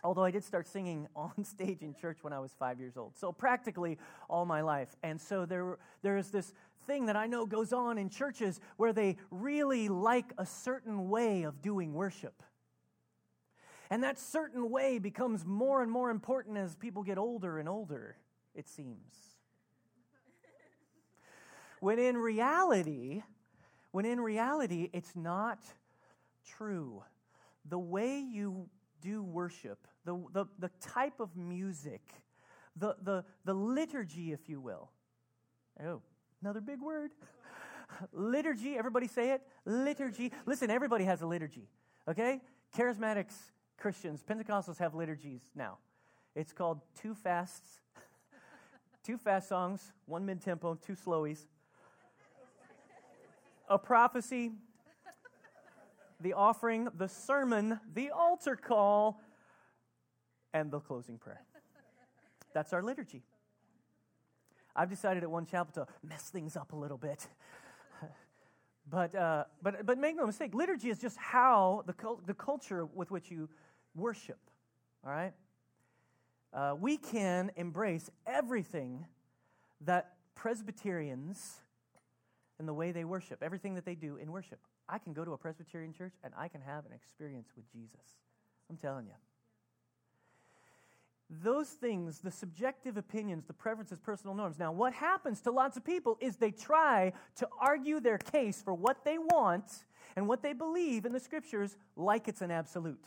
Although 0.04 0.24
I 0.24 0.32
did 0.32 0.44
start 0.44 0.68
singing 0.68 1.08
on 1.16 1.44
stage 1.44 1.82
in 1.82 1.94
church 1.94 2.20
when 2.22 2.34
I 2.34 2.40
was 2.40 2.54
five 2.58 2.80
years 2.80 2.98
old. 2.98 3.18
So 3.18 3.32
practically 3.32 3.98
all 4.30 4.46
my 4.46 4.62
life. 4.62 4.96
And 5.04 5.20
so 5.20 5.46
there, 5.46 5.78
there 6.02 6.18
is 6.18 6.32
this 6.32 6.54
thing 6.88 7.06
that 7.06 7.16
I 7.16 7.28
know 7.28 7.46
goes 7.46 7.74
on 7.74 7.98
in 7.98 8.10
churches 8.10 8.60
where 8.78 8.94
they 8.94 9.18
really 9.30 9.88
like 9.90 10.34
a 10.38 10.46
certain 10.46 11.10
way 11.10 11.44
of 11.44 11.62
doing 11.62 11.94
worship. 11.94 12.42
And 13.90 14.04
that 14.04 14.18
certain 14.18 14.70
way 14.70 15.00
becomes 15.00 15.46
more 15.46 15.84
and 15.84 15.92
more 15.92 16.10
important 16.10 16.58
as 16.58 16.76
people 16.76 17.04
get 17.04 17.18
older 17.18 17.60
and 17.60 17.68
older, 17.68 18.16
it 18.56 18.70
seems. 18.70 19.14
when 21.82 22.00
in 22.00 22.18
reality, 22.18 23.22
when 23.92 24.06
in 24.06 24.22
reality, 24.22 24.90
it's 24.94 25.14
not 25.14 25.60
true. 26.46 27.04
The 27.66 27.78
way 27.80 28.20
you 28.20 28.70
do 29.02 29.22
worship, 29.22 29.88
the, 30.06 30.24
the, 30.34 30.46
the 30.60 30.70
type 30.80 31.20
of 31.20 31.36
music, 31.36 32.02
the, 32.76 32.96
the, 33.02 33.24
the 33.46 33.54
liturgy, 33.54 34.32
if 34.32 34.50
you 34.50 34.60
will. 34.60 34.90
Oh, 35.84 36.02
Another 36.42 36.62
big 36.62 36.82
word. 36.82 37.12
liturgy, 38.12 38.76
everybody 38.76 39.08
say 39.08 39.32
it. 39.32 39.42
Liturgy. 39.66 40.32
Listen, 40.46 40.72
everybody 40.72 41.06
has 41.06 41.22
a 41.22 41.28
liturgy, 41.28 41.68
okay? 42.08 42.42
Charismatics, 42.76 43.34
Christians, 43.78 44.24
Pentecostals 44.28 44.80
have 44.80 44.96
liturgies 44.96 45.44
now. 45.56 45.78
It's 46.36 46.52
called 46.52 46.82
two 47.00 47.14
fasts, 47.14 47.82
two 49.04 49.18
fast 49.18 49.50
songs, 49.50 49.94
one 50.06 50.26
mid 50.26 50.42
tempo, 50.42 50.76
two 50.76 50.94
slowies, 50.94 51.46
a 53.70 53.78
prophecy, 53.78 54.52
the 56.20 56.34
offering, 56.34 56.88
the 56.98 57.08
sermon, 57.08 57.80
the 57.94 58.10
altar 58.10 58.56
call, 58.56 59.22
and 60.54 60.72
the 60.72 60.80
closing 60.80 61.18
prayer. 61.18 61.42
That's 62.54 62.74
our 62.74 62.82
liturgy. 62.82 63.24
I've 64.76 64.90
decided 64.90 65.24
at 65.24 65.32
One 65.32 65.46
Chapel 65.46 65.86
to 65.86 65.92
mess 66.08 66.30
things 66.30 66.56
up 66.56 66.74
a 66.74 66.76
little 66.76 66.98
bit. 66.98 67.28
but, 68.90 69.14
uh, 69.16 69.46
but, 69.62 69.86
but 69.86 69.98
make 69.98 70.16
no 70.16 70.26
mistake, 70.26 70.54
liturgy 70.54 70.90
is 70.90 71.00
just 71.00 71.18
how 71.18 71.84
the, 71.88 71.96
the 72.26 72.34
culture 72.34 72.86
with 72.86 73.12
which 73.12 73.30
you 73.32 73.50
worship, 73.96 74.40
all 75.06 75.12
right? 75.12 75.34
Uh, 76.54 76.76
we 76.80 76.98
can 76.98 77.52
embrace 77.56 78.10
everything 78.26 79.06
that 79.82 80.14
Presbyterians 80.36 81.62
and 82.60 82.68
the 82.68 82.74
way 82.74 82.92
they 82.92 83.04
worship, 83.04 83.42
everything 83.42 83.76
that 83.76 83.86
they 83.86 83.96
do 83.96 84.18
in 84.18 84.32
worship. 84.32 84.60
I 84.88 84.98
can 84.98 85.14
go 85.14 85.24
to 85.24 85.32
a 85.34 85.38
Presbyterian 85.38 85.94
church 85.94 86.14
and 86.24 86.34
I 86.38 86.48
can 86.48 86.62
have 86.62 86.86
an 86.86 86.92
experience 86.92 87.50
with 87.56 87.72
Jesus. 87.72 88.20
I'm 88.70 88.78
telling 88.78 89.06
you 89.06 89.14
those 91.44 91.70
things, 91.70 92.20
the 92.20 92.32
subjective 92.32 92.98
opinions, 92.98 93.46
the 93.46 93.54
preferences, 93.54 94.00
personal 94.00 94.36
norms. 94.36 94.60
Now, 94.60 94.72
what 94.72 94.94
happens 94.94 95.42
to 95.42 95.52
lots 95.52 95.78
of 95.78 95.86
people 95.86 96.18
is 96.20 96.36
they 96.36 96.52
try 96.52 97.14
to 97.38 97.48
argue 97.60 98.00
their 98.00 98.18
case 98.18 98.62
for 98.62 98.74
what 98.74 99.06
they 99.06 99.18
want 99.18 99.86
and 100.16 100.28
what 100.28 100.44
they 100.44 100.54
believe 100.54 101.06
in 101.06 101.14
the 101.14 101.20
scriptures 101.20 101.78
like 101.96 102.28
it's 102.28 102.42
an 102.42 102.52
absolute. 102.52 103.06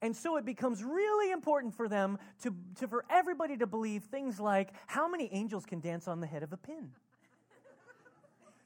And 0.00 0.14
so 0.14 0.36
it 0.36 0.44
becomes 0.44 0.84
really 0.84 1.32
important 1.32 1.74
for 1.74 1.88
them 1.88 2.18
to, 2.42 2.54
to 2.76 2.86
for 2.86 3.04
everybody 3.10 3.56
to 3.56 3.66
believe 3.66 4.04
things 4.04 4.38
like 4.38 4.72
how 4.86 5.08
many 5.08 5.28
angels 5.32 5.66
can 5.66 5.80
dance 5.80 6.06
on 6.06 6.20
the 6.20 6.26
head 6.26 6.44
of 6.44 6.52
a 6.52 6.56
pin? 6.56 6.92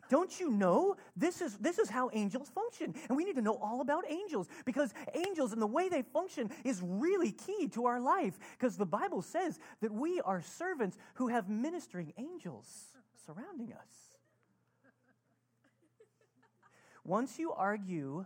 Don't 0.08 0.38
you 0.38 0.50
know? 0.50 0.96
This 1.16 1.40
is, 1.40 1.56
this 1.56 1.78
is 1.78 1.88
how 1.88 2.10
angels 2.12 2.50
function. 2.50 2.94
And 3.08 3.16
we 3.16 3.24
need 3.24 3.36
to 3.36 3.42
know 3.42 3.58
all 3.62 3.80
about 3.80 4.04
angels 4.10 4.48
because 4.64 4.92
angels 5.14 5.52
and 5.52 5.62
the 5.62 5.66
way 5.66 5.88
they 5.88 6.02
function 6.02 6.50
is 6.64 6.80
really 6.82 7.32
key 7.32 7.68
to 7.68 7.86
our 7.86 8.00
life 8.00 8.38
because 8.58 8.76
the 8.76 8.86
Bible 8.86 9.22
says 9.22 9.58
that 9.80 9.92
we 9.92 10.20
are 10.20 10.42
servants 10.42 10.98
who 11.14 11.28
have 11.28 11.48
ministering 11.48 12.12
angels 12.18 12.66
surrounding 13.26 13.72
us. 13.72 14.12
Once 17.04 17.38
you 17.38 17.52
argue, 17.52 18.24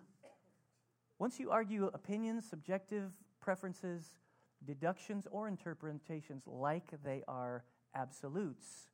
once 1.19 1.41
you 1.41 1.51
argue 1.51 1.87
opinions, 1.95 2.45
subjective 2.49 3.11
preferences, 3.41 4.19
deductions, 4.65 5.27
or 5.31 5.49
interpretations 5.49 6.43
like 6.47 6.93
they 7.03 7.23
are 7.27 7.65
absolutes, 7.95 8.91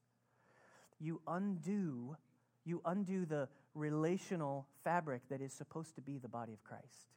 you 1.00 1.20
undo 1.26 2.16
you 2.64 2.80
undo 2.84 3.24
the 3.24 3.48
relational 3.74 4.66
fabric 4.84 5.22
that 5.30 5.40
is 5.40 5.52
supposed 5.52 5.94
to 5.94 6.00
be 6.00 6.18
the 6.18 6.28
body 6.28 6.52
of 6.52 6.62
Christ. 6.62 7.10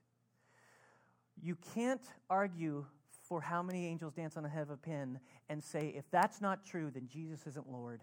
You 1.41 1.57
can't 1.73 2.05
argue 2.29 2.85
for 3.27 3.41
how 3.41 3.61
many 3.61 3.87
angels 3.87 4.13
dance 4.13 4.37
on 4.37 4.43
the 4.43 4.49
head 4.49 4.61
of 4.63 4.69
a 4.69 4.77
pin 4.77 5.19
and 5.49 5.63
say, 5.63 5.93
if 5.95 6.05
that's 6.11 6.41
not 6.41 6.65
true, 6.65 6.91
then 6.93 7.07
Jesus 7.11 7.45
isn't 7.47 7.69
Lord. 7.69 8.01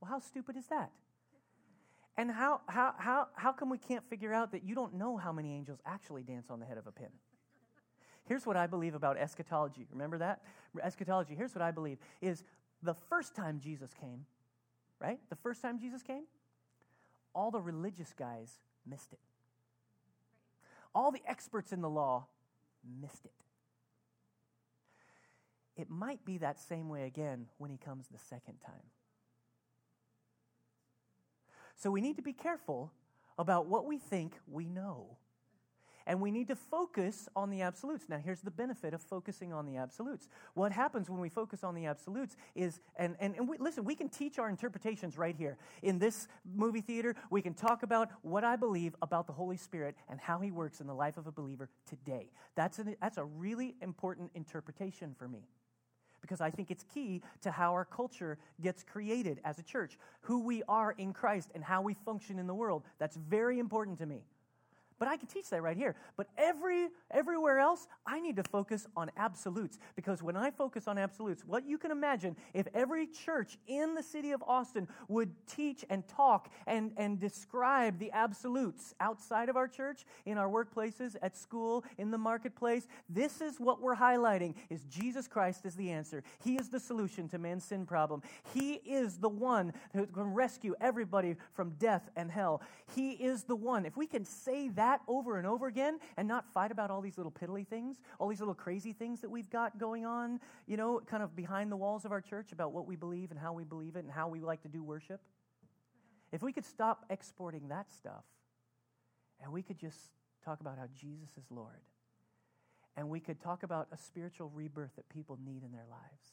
Well, 0.00 0.10
how 0.10 0.18
stupid 0.18 0.56
is 0.56 0.66
that? 0.66 0.90
And 2.16 2.30
how, 2.30 2.60
how, 2.66 2.94
how, 2.98 3.28
how 3.34 3.52
come 3.52 3.70
we 3.70 3.78
can't 3.78 4.04
figure 4.10 4.34
out 4.34 4.50
that 4.52 4.64
you 4.64 4.74
don't 4.74 4.94
know 4.94 5.16
how 5.16 5.32
many 5.32 5.54
angels 5.54 5.78
actually 5.86 6.24
dance 6.24 6.50
on 6.50 6.58
the 6.58 6.66
head 6.66 6.76
of 6.76 6.86
a 6.86 6.92
pin? 6.92 7.10
Here's 8.24 8.44
what 8.44 8.56
I 8.56 8.66
believe 8.66 8.94
about 8.94 9.16
eschatology. 9.16 9.86
Remember 9.90 10.18
that? 10.18 10.42
Eschatology, 10.82 11.34
here's 11.34 11.54
what 11.54 11.62
I 11.62 11.70
believe 11.70 11.98
is 12.20 12.42
the 12.82 12.94
first 13.08 13.34
time 13.34 13.60
Jesus 13.60 13.90
came, 14.00 14.26
right? 15.00 15.18
The 15.30 15.36
first 15.36 15.62
time 15.62 15.78
Jesus 15.78 16.02
came, 16.02 16.24
all 17.34 17.50
the 17.50 17.60
religious 17.60 18.12
guys 18.18 18.58
missed 18.86 19.12
it. 19.12 19.20
All 20.94 21.12
the 21.12 21.22
experts 21.26 21.72
in 21.72 21.80
the 21.80 21.90
law 21.90 22.26
missed 23.00 23.24
it. 23.24 23.32
It 25.76 25.88
might 25.88 26.24
be 26.24 26.38
that 26.38 26.58
same 26.58 26.88
way 26.88 27.04
again 27.04 27.46
when 27.58 27.70
he 27.70 27.76
comes 27.76 28.08
the 28.08 28.18
second 28.18 28.58
time. 28.66 28.74
So 31.76 31.92
we 31.92 32.00
need 32.00 32.16
to 32.16 32.22
be 32.22 32.32
careful 32.32 32.92
about 33.38 33.66
what 33.66 33.86
we 33.86 33.98
think 33.98 34.34
we 34.50 34.68
know. 34.68 35.16
And 36.08 36.22
we 36.22 36.30
need 36.30 36.48
to 36.48 36.56
focus 36.56 37.28
on 37.36 37.50
the 37.50 37.60
absolutes. 37.60 38.06
Now, 38.08 38.16
here's 38.16 38.40
the 38.40 38.50
benefit 38.50 38.94
of 38.94 39.02
focusing 39.02 39.52
on 39.52 39.66
the 39.66 39.76
absolutes. 39.76 40.26
What 40.54 40.72
happens 40.72 41.10
when 41.10 41.20
we 41.20 41.28
focus 41.28 41.62
on 41.62 41.74
the 41.74 41.84
absolutes 41.84 42.34
is, 42.54 42.80
and, 42.96 43.14
and, 43.20 43.36
and 43.36 43.46
we, 43.46 43.58
listen, 43.58 43.84
we 43.84 43.94
can 43.94 44.08
teach 44.08 44.38
our 44.38 44.48
interpretations 44.48 45.18
right 45.18 45.36
here. 45.36 45.58
In 45.82 45.98
this 45.98 46.26
movie 46.56 46.80
theater, 46.80 47.14
we 47.30 47.42
can 47.42 47.52
talk 47.52 47.82
about 47.82 48.08
what 48.22 48.42
I 48.42 48.56
believe 48.56 48.96
about 49.02 49.26
the 49.26 49.34
Holy 49.34 49.58
Spirit 49.58 49.96
and 50.08 50.18
how 50.18 50.38
he 50.38 50.50
works 50.50 50.80
in 50.80 50.86
the 50.86 50.94
life 50.94 51.18
of 51.18 51.26
a 51.26 51.32
believer 51.32 51.68
today. 51.86 52.30
That's, 52.56 52.78
an, 52.78 52.96
that's 53.02 53.18
a 53.18 53.24
really 53.24 53.74
important 53.82 54.30
interpretation 54.34 55.14
for 55.18 55.28
me 55.28 55.40
because 56.22 56.40
I 56.40 56.50
think 56.50 56.70
it's 56.70 56.84
key 56.84 57.20
to 57.42 57.50
how 57.50 57.72
our 57.72 57.84
culture 57.84 58.38
gets 58.62 58.82
created 58.82 59.40
as 59.44 59.58
a 59.58 59.62
church, 59.62 59.98
who 60.22 60.40
we 60.40 60.62
are 60.68 60.92
in 60.92 61.12
Christ, 61.12 61.50
and 61.54 61.62
how 61.62 61.82
we 61.82 61.92
function 61.92 62.38
in 62.38 62.46
the 62.46 62.54
world. 62.54 62.84
That's 62.98 63.16
very 63.16 63.58
important 63.58 63.98
to 63.98 64.06
me. 64.06 64.22
But 64.98 65.08
I 65.08 65.16
can 65.16 65.28
teach 65.28 65.48
that 65.50 65.62
right 65.62 65.76
here. 65.76 65.96
But 66.16 66.28
every 66.36 66.88
everywhere 67.10 67.58
else, 67.58 67.86
I 68.06 68.20
need 68.20 68.36
to 68.36 68.42
focus 68.42 68.86
on 68.96 69.10
absolutes 69.16 69.78
because 69.96 70.22
when 70.22 70.36
I 70.36 70.50
focus 70.50 70.88
on 70.88 70.98
absolutes, 70.98 71.44
what 71.44 71.66
you 71.66 71.78
can 71.78 71.90
imagine 71.90 72.36
if 72.54 72.66
every 72.74 73.06
church 73.06 73.58
in 73.66 73.94
the 73.94 74.02
city 74.02 74.32
of 74.32 74.42
Austin 74.46 74.88
would 75.08 75.30
teach 75.46 75.84
and 75.88 76.06
talk 76.08 76.50
and, 76.66 76.92
and 76.96 77.20
describe 77.20 77.98
the 77.98 78.10
absolutes 78.12 78.94
outside 79.00 79.48
of 79.48 79.56
our 79.56 79.68
church, 79.68 80.04
in 80.26 80.38
our 80.38 80.48
workplaces, 80.48 81.16
at 81.22 81.36
school, 81.36 81.84
in 81.96 82.10
the 82.10 82.18
marketplace, 82.18 82.86
this 83.08 83.40
is 83.40 83.58
what 83.58 83.80
we're 83.80 83.96
highlighting 83.96 84.54
is 84.70 84.84
Jesus 84.84 85.28
Christ 85.28 85.64
is 85.64 85.74
the 85.74 85.90
answer. 85.90 86.22
He 86.42 86.56
is 86.56 86.68
the 86.68 86.80
solution 86.80 87.28
to 87.28 87.38
man's 87.38 87.64
sin 87.64 87.86
problem. 87.86 88.22
He 88.54 88.74
is 88.74 89.18
the 89.18 89.28
one 89.28 89.72
who 89.92 90.06
can 90.06 90.34
rescue 90.34 90.74
everybody 90.80 91.36
from 91.52 91.70
death 91.78 92.10
and 92.16 92.30
hell. 92.30 92.62
He 92.94 93.12
is 93.12 93.44
the 93.44 93.56
one. 93.56 93.86
If 93.86 93.96
we 93.96 94.06
can 94.06 94.24
say 94.24 94.68
that 94.70 94.87
that 94.88 95.02
over 95.06 95.36
and 95.36 95.46
over 95.46 95.66
again 95.66 95.98
and 96.16 96.26
not 96.26 96.50
fight 96.52 96.70
about 96.70 96.90
all 96.90 97.02
these 97.02 97.18
little 97.18 97.32
piddly 97.32 97.66
things, 97.66 98.00
all 98.18 98.28
these 98.28 98.38
little 98.38 98.54
crazy 98.54 98.94
things 98.94 99.20
that 99.20 99.28
we've 99.28 99.50
got 99.50 99.78
going 99.78 100.06
on, 100.06 100.40
you 100.66 100.78
know, 100.78 101.00
kind 101.06 101.22
of 101.22 101.36
behind 101.36 101.70
the 101.70 101.76
walls 101.76 102.06
of 102.06 102.12
our 102.12 102.22
church 102.22 102.52
about 102.52 102.72
what 102.72 102.86
we 102.86 102.96
believe 102.96 103.30
and 103.30 103.38
how 103.38 103.52
we 103.52 103.64
believe 103.64 103.96
it 103.96 104.04
and 104.04 104.10
how 104.10 104.28
we 104.28 104.40
like 104.40 104.62
to 104.62 104.68
do 104.68 104.82
worship. 104.82 105.20
If 106.32 106.42
we 106.42 106.52
could 106.52 106.64
stop 106.64 107.04
exporting 107.10 107.68
that 107.68 107.92
stuff 107.92 108.24
and 109.42 109.52
we 109.52 109.62
could 109.62 109.78
just 109.78 109.98
talk 110.42 110.60
about 110.60 110.78
how 110.78 110.86
Jesus 110.98 111.28
is 111.36 111.44
Lord 111.50 111.82
and 112.96 113.10
we 113.10 113.20
could 113.20 113.40
talk 113.42 113.62
about 113.62 113.88
a 113.92 113.98
spiritual 113.98 114.50
rebirth 114.54 114.96
that 114.96 115.08
people 115.10 115.38
need 115.44 115.64
in 115.64 115.72
their 115.72 115.86
lives, 115.90 116.32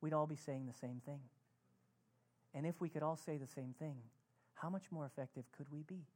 we'd 0.00 0.12
all 0.12 0.26
be 0.26 0.36
saying 0.36 0.66
the 0.66 0.72
same 0.72 1.00
thing. 1.06 1.20
And 2.52 2.66
if 2.66 2.80
we 2.80 2.88
could 2.88 3.02
all 3.04 3.16
say 3.16 3.36
the 3.36 3.46
same 3.46 3.74
thing, 3.78 3.96
how 4.54 4.70
much 4.70 4.90
more 4.90 5.06
effective 5.06 5.44
could 5.56 5.66
we 5.70 5.82
be? 5.82 6.06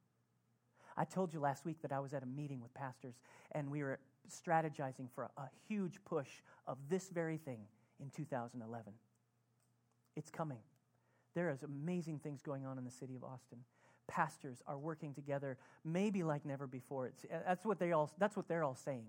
I 0.98 1.04
told 1.04 1.32
you 1.32 1.38
last 1.38 1.64
week 1.64 1.80
that 1.82 1.92
I 1.92 2.00
was 2.00 2.12
at 2.12 2.24
a 2.24 2.26
meeting 2.26 2.60
with 2.60 2.74
pastors 2.74 3.14
and 3.52 3.70
we 3.70 3.84
were 3.84 4.00
strategizing 4.28 5.08
for 5.14 5.24
a, 5.24 5.42
a 5.42 5.50
huge 5.68 6.00
push 6.04 6.28
of 6.66 6.76
this 6.90 7.08
very 7.08 7.36
thing 7.36 7.60
in 8.00 8.10
2011. 8.10 8.92
It's 10.16 10.30
coming. 10.30 10.58
There 11.34 11.50
is 11.50 11.62
amazing 11.62 12.18
things 12.18 12.42
going 12.42 12.66
on 12.66 12.78
in 12.78 12.84
the 12.84 12.90
city 12.90 13.14
of 13.14 13.22
Austin. 13.22 13.58
Pastors 14.08 14.60
are 14.66 14.76
working 14.76 15.14
together, 15.14 15.56
maybe 15.84 16.24
like 16.24 16.44
never 16.44 16.66
before. 16.66 17.06
It's, 17.06 17.24
that's, 17.46 17.64
what 17.64 17.78
they 17.78 17.92
all, 17.92 18.10
that's 18.18 18.36
what 18.36 18.48
they're 18.48 18.64
all 18.64 18.74
saying. 18.74 19.06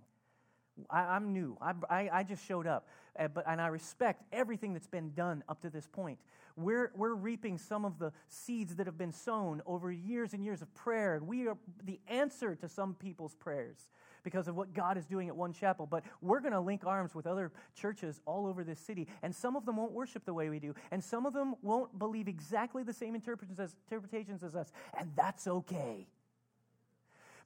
I, 0.90 1.16
am 1.16 1.34
new. 1.34 1.58
I, 1.62 1.74
I, 1.90 2.10
I, 2.14 2.24
just 2.24 2.46
showed 2.46 2.68
up. 2.68 2.88
Uh, 3.18 3.28
but, 3.28 3.46
and 3.48 3.60
I 3.60 3.68
respect 3.68 4.24
everything 4.32 4.74
that's 4.74 4.88
been 4.88 5.12
done 5.14 5.44
up 5.50 5.62
to 5.62 5.70
this 5.70 5.88
point. 5.88 6.20
We're, 6.56 6.92
we're 6.96 7.14
reaping 7.14 7.58
some 7.58 7.86
of 7.86 8.00
the 8.00 8.12
seeds 8.28 8.76
that 8.76 8.86
have 8.86 8.98
been 8.98 9.14
sown 9.14 9.62
over 9.66 9.92
years 9.92 10.34
and 10.34 10.44
years 10.44 10.62
of 10.62 10.74
prayer. 10.74 11.16
And 11.16 11.28
we 11.28 11.48
are 11.48 11.58
the 11.86 12.00
answer 12.08 12.56
to 12.56 12.68
some 12.68 12.96
people's 12.96 13.34
prayers 13.36 13.90
because 14.24 14.48
of 14.48 14.56
what 14.56 14.74
God 14.74 14.98
is 14.98 15.06
doing 15.06 15.30
at 15.30 15.36
One 15.36 15.54
Chapel. 15.54 15.86
But 15.86 16.04
we're 16.22 16.42
going 16.42 16.54
to 16.54 16.60
link 16.60 16.86
arms 16.86 17.16
with 17.16 17.28
other 17.28 17.52
churches 17.76 18.20
all 18.26 18.46
over 18.46 18.64
this 18.64 18.80
city. 18.80 19.08
And 19.24 19.34
some 19.34 19.56
of 19.56 19.66
them 19.66 19.78
won't 19.78 19.94
worship 19.94 20.26
the 20.26 20.34
way 20.34 20.50
we 20.50 20.60
do. 20.60 20.76
And 20.92 21.04
some 21.04 21.26
of 21.26 21.34
them 21.34 21.56
won't 21.62 21.98
believe 21.98 22.28
exactly 22.28 22.84
the 22.84 22.94
same 22.94 23.16
interpretations 23.16 23.60
as, 23.60 23.76
interpretations 23.90 24.44
as 24.44 24.56
us. 24.56 24.72
And 24.98 25.12
that's 25.16 25.48
okay. 25.48 26.08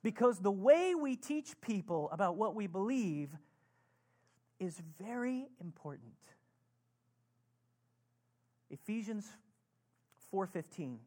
Because 0.04 0.40
the 0.40 0.52
way 0.52 0.94
we 0.94 1.16
teach 1.16 1.60
people 1.62 2.10
about 2.12 2.36
what 2.36 2.54
we 2.54 2.68
believe 2.68 3.30
is 4.60 4.80
very 5.00 5.48
important. 5.60 6.14
Ephesians 8.70 9.32
4:15. 10.30 11.00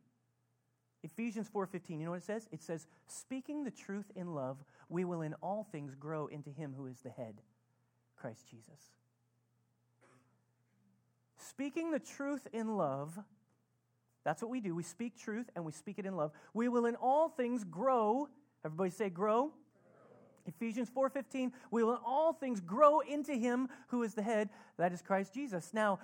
Ephesians 1.03 1.49
4:15. 1.49 2.01
You 2.01 2.07
know 2.07 2.13
what 2.13 2.19
it 2.19 2.25
says? 2.25 2.49
It 2.51 2.63
says, 2.63 2.89
"Speaking 3.07 3.65
the 3.65 3.71
truth 3.71 4.11
in 4.17 4.35
love, 4.35 4.65
we 4.89 5.05
will 5.05 5.21
in 5.21 5.35
all 5.35 5.65
things 5.65 5.95
grow 5.95 6.27
into 6.27 6.51
him 6.51 6.75
who 6.75 6.87
is 6.87 7.01
the 7.03 7.11
head, 7.11 7.43
Christ 8.17 8.47
Jesus." 8.49 8.93
Speaking 11.37 11.91
the 11.91 12.01
truth 12.01 12.47
in 12.53 12.77
love, 12.77 13.23
that's 14.25 14.43
what 14.43 14.51
we 14.51 14.61
do. 14.61 14.75
We 14.75 14.83
speak 14.83 15.17
truth 15.17 15.51
and 15.55 15.65
we 15.65 15.73
speak 15.73 15.99
it 15.99 16.07
in 16.07 16.17
love. 16.17 16.33
We 16.55 16.69
will 16.69 16.87
in 16.87 16.97
all 16.97 17.29
things 17.29 17.63
grow. 17.63 18.29
Everybody 18.67 18.91
say 18.91 19.11
grow. 19.11 19.53
Ephesians 20.45 20.91
4:15, 20.91 21.53
we 21.71 21.85
will 21.85 21.93
in 21.93 21.99
all 22.05 22.33
things 22.33 22.61
grow 22.61 22.99
into 22.99 23.33
him 23.33 23.69
who 23.89 24.03
is 24.03 24.15
the 24.15 24.23
head, 24.23 24.51
that 24.77 24.93
is 24.93 25.03
Christ 25.03 25.33
Jesus. 25.33 25.73
Now, 25.73 26.01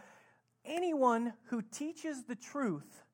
anyone 0.64 1.32
who 1.46 1.60
teaches 1.60 2.22
the 2.22 2.36
truth 2.36 3.04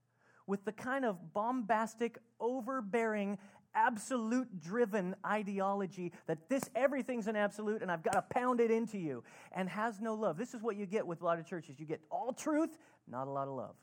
with 0.47 0.67
the 0.67 0.73
kind 0.73 1.07
of 1.07 1.33
bombastic, 1.33 2.19
overbearing, 2.39 3.39
absolute 3.75 4.61
driven 4.61 5.17
ideology 5.25 6.13
that 6.27 6.51
this 6.51 6.69
everything's 6.75 7.27
an 7.27 7.37
absolute 7.37 7.81
and 7.81 7.91
I've 7.91 8.03
got 8.03 8.13
to 8.13 8.23
pound 8.23 8.61
it 8.61 8.71
into 8.71 8.99
you 8.99 9.25
and 9.53 9.67
has 9.71 9.99
no 9.99 10.15
love. 10.15 10.37
This 10.37 10.53
is 10.53 10.61
what 10.61 10.77
you 10.77 10.85
get 10.85 11.07
with 11.07 11.23
a 11.23 11.25
lot 11.25 11.39
of 11.39 11.47
churches. 11.47 11.81
You 11.81 11.87
get 11.87 12.03
all 12.11 12.35
truth, 12.35 12.77
not 13.07 13.29
a 13.29 13.31
lot 13.31 13.49
of 13.49 13.55
love. 13.55 13.77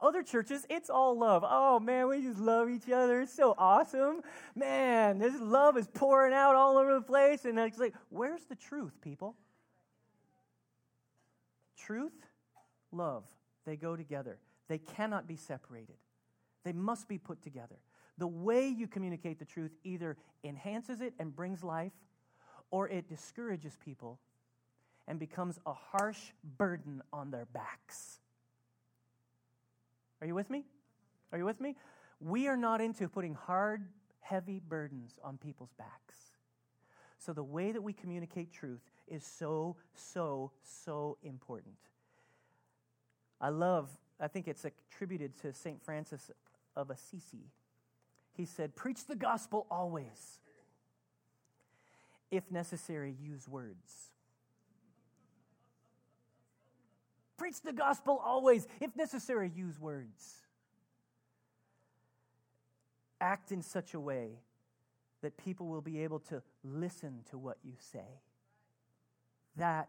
Other 0.00 0.22
churches, 0.22 0.64
it's 0.70 0.90
all 0.90 1.18
love. 1.18 1.44
Oh 1.46 1.80
man, 1.80 2.08
we 2.08 2.22
just 2.22 2.38
love 2.38 2.70
each 2.70 2.90
other. 2.90 3.22
It's 3.22 3.34
so 3.34 3.54
awesome. 3.58 4.22
Man, 4.54 5.18
this 5.18 5.34
love 5.40 5.76
is 5.76 5.88
pouring 5.88 6.32
out 6.32 6.54
all 6.54 6.78
over 6.78 6.94
the 6.94 7.00
place. 7.00 7.44
And 7.44 7.58
it's 7.58 7.78
like, 7.78 7.94
where's 8.10 8.44
the 8.44 8.54
truth, 8.54 8.92
people? 9.00 9.34
Truth, 11.76 12.12
love, 12.92 13.24
they 13.64 13.76
go 13.76 13.96
together. 13.96 14.38
They 14.68 14.78
cannot 14.78 15.26
be 15.26 15.36
separated, 15.36 15.96
they 16.64 16.72
must 16.72 17.08
be 17.08 17.18
put 17.18 17.42
together. 17.42 17.76
The 18.18 18.26
way 18.26 18.68
you 18.68 18.88
communicate 18.88 19.38
the 19.38 19.44
truth 19.44 19.70
either 19.84 20.16
enhances 20.42 21.00
it 21.00 21.14
and 21.20 21.34
brings 21.34 21.62
life, 21.62 21.92
or 22.70 22.88
it 22.88 23.08
discourages 23.08 23.78
people 23.82 24.18
and 25.06 25.18
becomes 25.18 25.58
a 25.64 25.72
harsh 25.72 26.18
burden 26.58 27.00
on 27.12 27.30
their 27.30 27.46
backs. 27.46 28.18
Are 30.20 30.26
you 30.26 30.34
with 30.34 30.50
me? 30.50 30.64
Are 31.32 31.38
you 31.38 31.44
with 31.44 31.60
me? 31.60 31.76
We 32.20 32.48
are 32.48 32.56
not 32.56 32.80
into 32.80 33.08
putting 33.08 33.34
hard, 33.34 33.86
heavy 34.20 34.60
burdens 34.66 35.18
on 35.22 35.36
people's 35.38 35.72
backs. 35.78 36.16
So 37.18 37.32
the 37.32 37.42
way 37.42 37.72
that 37.72 37.82
we 37.82 37.92
communicate 37.92 38.52
truth 38.52 38.80
is 39.06 39.24
so, 39.24 39.76
so, 39.94 40.52
so 40.62 41.18
important. 41.22 41.76
I 43.40 43.50
love, 43.50 43.88
I 44.20 44.28
think 44.28 44.48
it's 44.48 44.64
attributed 44.64 45.36
to 45.42 45.52
St. 45.52 45.82
Francis 45.82 46.30
of 46.76 46.90
Assisi. 46.90 47.52
He 48.32 48.44
said, 48.44 48.76
Preach 48.76 49.06
the 49.06 49.16
gospel 49.16 49.66
always. 49.70 50.40
If 52.30 52.50
necessary, 52.50 53.14
use 53.20 53.48
words. 53.48 54.10
Preach 57.38 57.60
the 57.62 57.72
gospel 57.72 58.20
always. 58.22 58.66
If 58.80 58.94
necessary, 58.96 59.50
use 59.54 59.80
words. 59.80 60.42
Act 63.20 63.52
in 63.52 63.62
such 63.62 63.94
a 63.94 64.00
way 64.00 64.40
that 65.22 65.36
people 65.36 65.66
will 65.66 65.80
be 65.80 66.02
able 66.02 66.18
to 66.18 66.42
listen 66.62 67.20
to 67.30 67.38
what 67.38 67.56
you 67.64 67.72
say. 67.92 68.20
That 69.56 69.88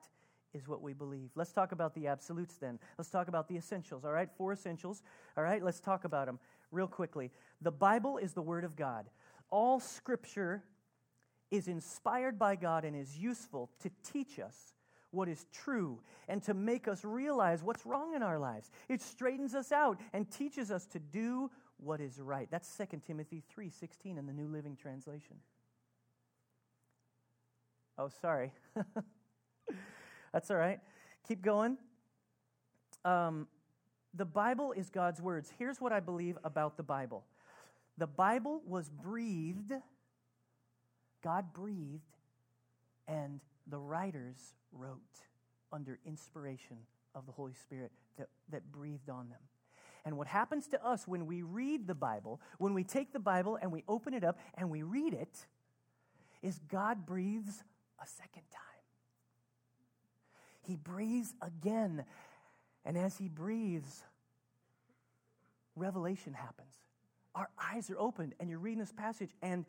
is 0.54 0.68
what 0.68 0.82
we 0.82 0.94
believe. 0.94 1.30
Let's 1.36 1.52
talk 1.52 1.72
about 1.72 1.94
the 1.94 2.08
absolutes 2.08 2.56
then. 2.58 2.80
Let's 2.98 3.10
talk 3.10 3.28
about 3.28 3.48
the 3.48 3.58
essentials, 3.58 4.06
all 4.06 4.12
right? 4.12 4.30
Four 4.38 4.54
essentials, 4.54 5.04
all 5.38 5.44
right? 5.44 5.64
Let's 5.64 5.80
talk 5.80 6.06
about 6.06 6.26
them 6.26 6.40
real 6.72 6.88
quickly. 6.88 7.32
The 7.62 7.72
Bible 7.72 8.18
is 8.18 8.34
the 8.34 8.42
Word 8.42 8.64
of 8.64 8.76
God. 8.76 9.10
All 9.52 9.80
Scripture 9.80 10.64
is 11.52 11.68
inspired 11.68 12.38
by 12.38 12.56
God 12.56 12.86
and 12.86 12.96
is 12.96 13.18
useful 13.18 13.70
to 13.82 13.92
teach 14.12 14.40
us 14.40 14.56
what 15.12 15.28
is 15.28 15.46
true 15.52 16.00
and 16.28 16.44
to 16.44 16.54
make 16.54 16.88
us 16.88 17.04
realize 17.04 17.64
what's 17.64 17.86
wrong 17.86 18.14
in 18.14 18.24
our 18.24 18.40
lives. 18.40 18.72
It 18.88 19.02
straightens 19.02 19.56
us 19.56 19.72
out 19.72 20.00
and 20.14 20.30
teaches 20.30 20.72
us 20.72 20.86
to 20.88 21.00
do 21.00 21.50
what 21.78 22.02
is 22.02 22.20
right. 22.20 22.48
That's 22.52 22.68
2 22.78 23.02
Timothy 23.06 23.44
3:16 23.56 24.18
in 24.18 24.26
the 24.26 24.34
New 24.34 24.48
Living 24.48 24.76
Translation. 24.76 25.38
Oh, 27.98 28.10
sorry. 28.22 28.54
That's 30.32 30.52
all 30.52 30.58
right. 30.58 30.80
Keep 31.28 31.42
going. 31.42 31.78
Um, 33.04 33.48
the 34.14 34.26
Bible 34.26 34.72
is 34.72 34.90
God's 34.90 35.22
words. 35.22 35.52
Here's 35.58 35.80
what 35.80 35.92
I 35.92 36.00
believe 36.00 36.38
about 36.44 36.78
the 36.78 36.84
Bible 36.84 37.26
the 37.98 38.08
Bible 38.08 38.62
was 38.66 38.90
breathed, 38.90 39.74
God 41.22 41.52
breathed, 41.54 42.16
and 43.40 43.72
the 43.72 43.80
writers 43.80 44.38
wrote 44.72 45.00
under 45.72 46.00
inspiration 46.06 46.78
of 47.16 47.26
the 47.26 47.32
Holy 47.32 47.54
Spirit 47.54 47.92
that, 48.18 48.30
that 48.52 48.72
breathed 48.72 49.10
on 49.10 49.30
them. 49.30 49.40
And 50.06 50.18
what 50.18 50.28
happens 50.28 50.68
to 50.70 50.86
us 50.86 51.08
when 51.08 51.26
we 51.26 51.42
read 51.42 51.88
the 51.88 51.96
Bible, 51.96 52.42
when 52.58 52.74
we 52.74 52.84
take 52.84 53.12
the 53.14 53.20
Bible 53.20 53.58
and 53.62 53.72
we 53.72 53.84
open 53.88 54.14
it 54.14 54.24
up 54.24 54.40
and 54.56 54.70
we 54.70 54.84
read 54.84 55.14
it, 55.14 55.46
is 56.42 56.60
God 56.70 57.06
breathes 57.06 57.64
a 58.02 58.08
second 58.08 58.44
time. 58.52 58.64
He 60.62 60.76
breathes 60.76 61.34
again. 61.42 62.06
And 62.86 62.98
as 62.98 63.18
he 63.18 63.28
breathes, 63.28 64.04
revelation 65.76 66.34
happens. 66.34 66.74
Our 67.36 67.50
eyes 67.62 67.90
are 67.90 68.00
opened, 68.00 68.36
and 68.40 68.50
you're 68.50 68.60
reading 68.60 68.80
this 68.80 68.92
passage, 68.92 69.30
and 69.42 69.66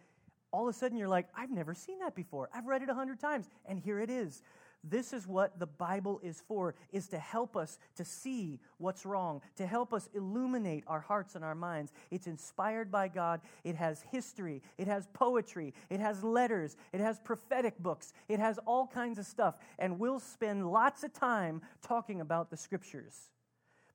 all 0.52 0.68
of 0.68 0.74
a 0.74 0.78
sudden 0.78 0.96
you're 0.96 1.08
like, 1.08 1.28
I've 1.36 1.50
never 1.50 1.74
seen 1.74 1.98
that 2.00 2.14
before. 2.14 2.48
I've 2.54 2.66
read 2.66 2.82
it 2.82 2.88
a 2.88 2.94
hundred 2.94 3.20
times, 3.20 3.48
and 3.66 3.78
here 3.78 4.00
it 4.00 4.10
is. 4.10 4.42
This 4.82 5.12
is 5.12 5.26
what 5.26 5.58
the 5.58 5.66
Bible 5.66 6.20
is 6.22 6.42
for, 6.48 6.74
is 6.90 7.08
to 7.08 7.18
help 7.18 7.54
us 7.54 7.78
to 7.96 8.04
see 8.04 8.58
what's 8.78 9.04
wrong, 9.04 9.42
to 9.56 9.66
help 9.66 9.92
us 9.92 10.08
illuminate 10.14 10.84
our 10.86 11.00
hearts 11.00 11.34
and 11.34 11.44
our 11.44 11.54
minds. 11.54 11.92
It's 12.10 12.26
inspired 12.26 12.90
by 12.90 13.08
God. 13.08 13.42
It 13.62 13.76
has 13.76 14.02
history. 14.10 14.62
It 14.78 14.86
has 14.86 15.06
poetry. 15.12 15.74
It 15.90 16.00
has 16.00 16.24
letters. 16.24 16.76
It 16.94 17.00
has 17.00 17.20
prophetic 17.20 17.78
books. 17.78 18.14
It 18.28 18.40
has 18.40 18.58
all 18.66 18.86
kinds 18.86 19.18
of 19.18 19.26
stuff. 19.26 19.58
And 19.78 19.98
we'll 19.98 20.20
spend 20.20 20.72
lots 20.72 21.04
of 21.04 21.12
time 21.12 21.60
talking 21.82 22.22
about 22.22 22.50
the 22.50 22.56
scriptures 22.56 23.30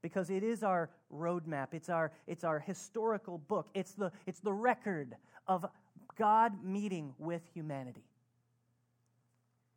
because 0.04 0.30
it 0.30 0.44
is 0.44 0.62
our 0.62 0.92
roadmap. 1.12 1.70
It's 1.72 1.90
our, 1.90 2.12
it's 2.28 2.44
our 2.44 2.60
historical 2.60 3.40
book. 3.40 3.70
It's 3.74 3.94
the, 3.94 4.12
it's 4.28 4.40
the 4.40 4.54
record 4.54 5.16
of 5.48 5.66
God 6.16 6.64
meeting 6.64 7.14
with 7.18 7.42
humanity. 7.54 8.06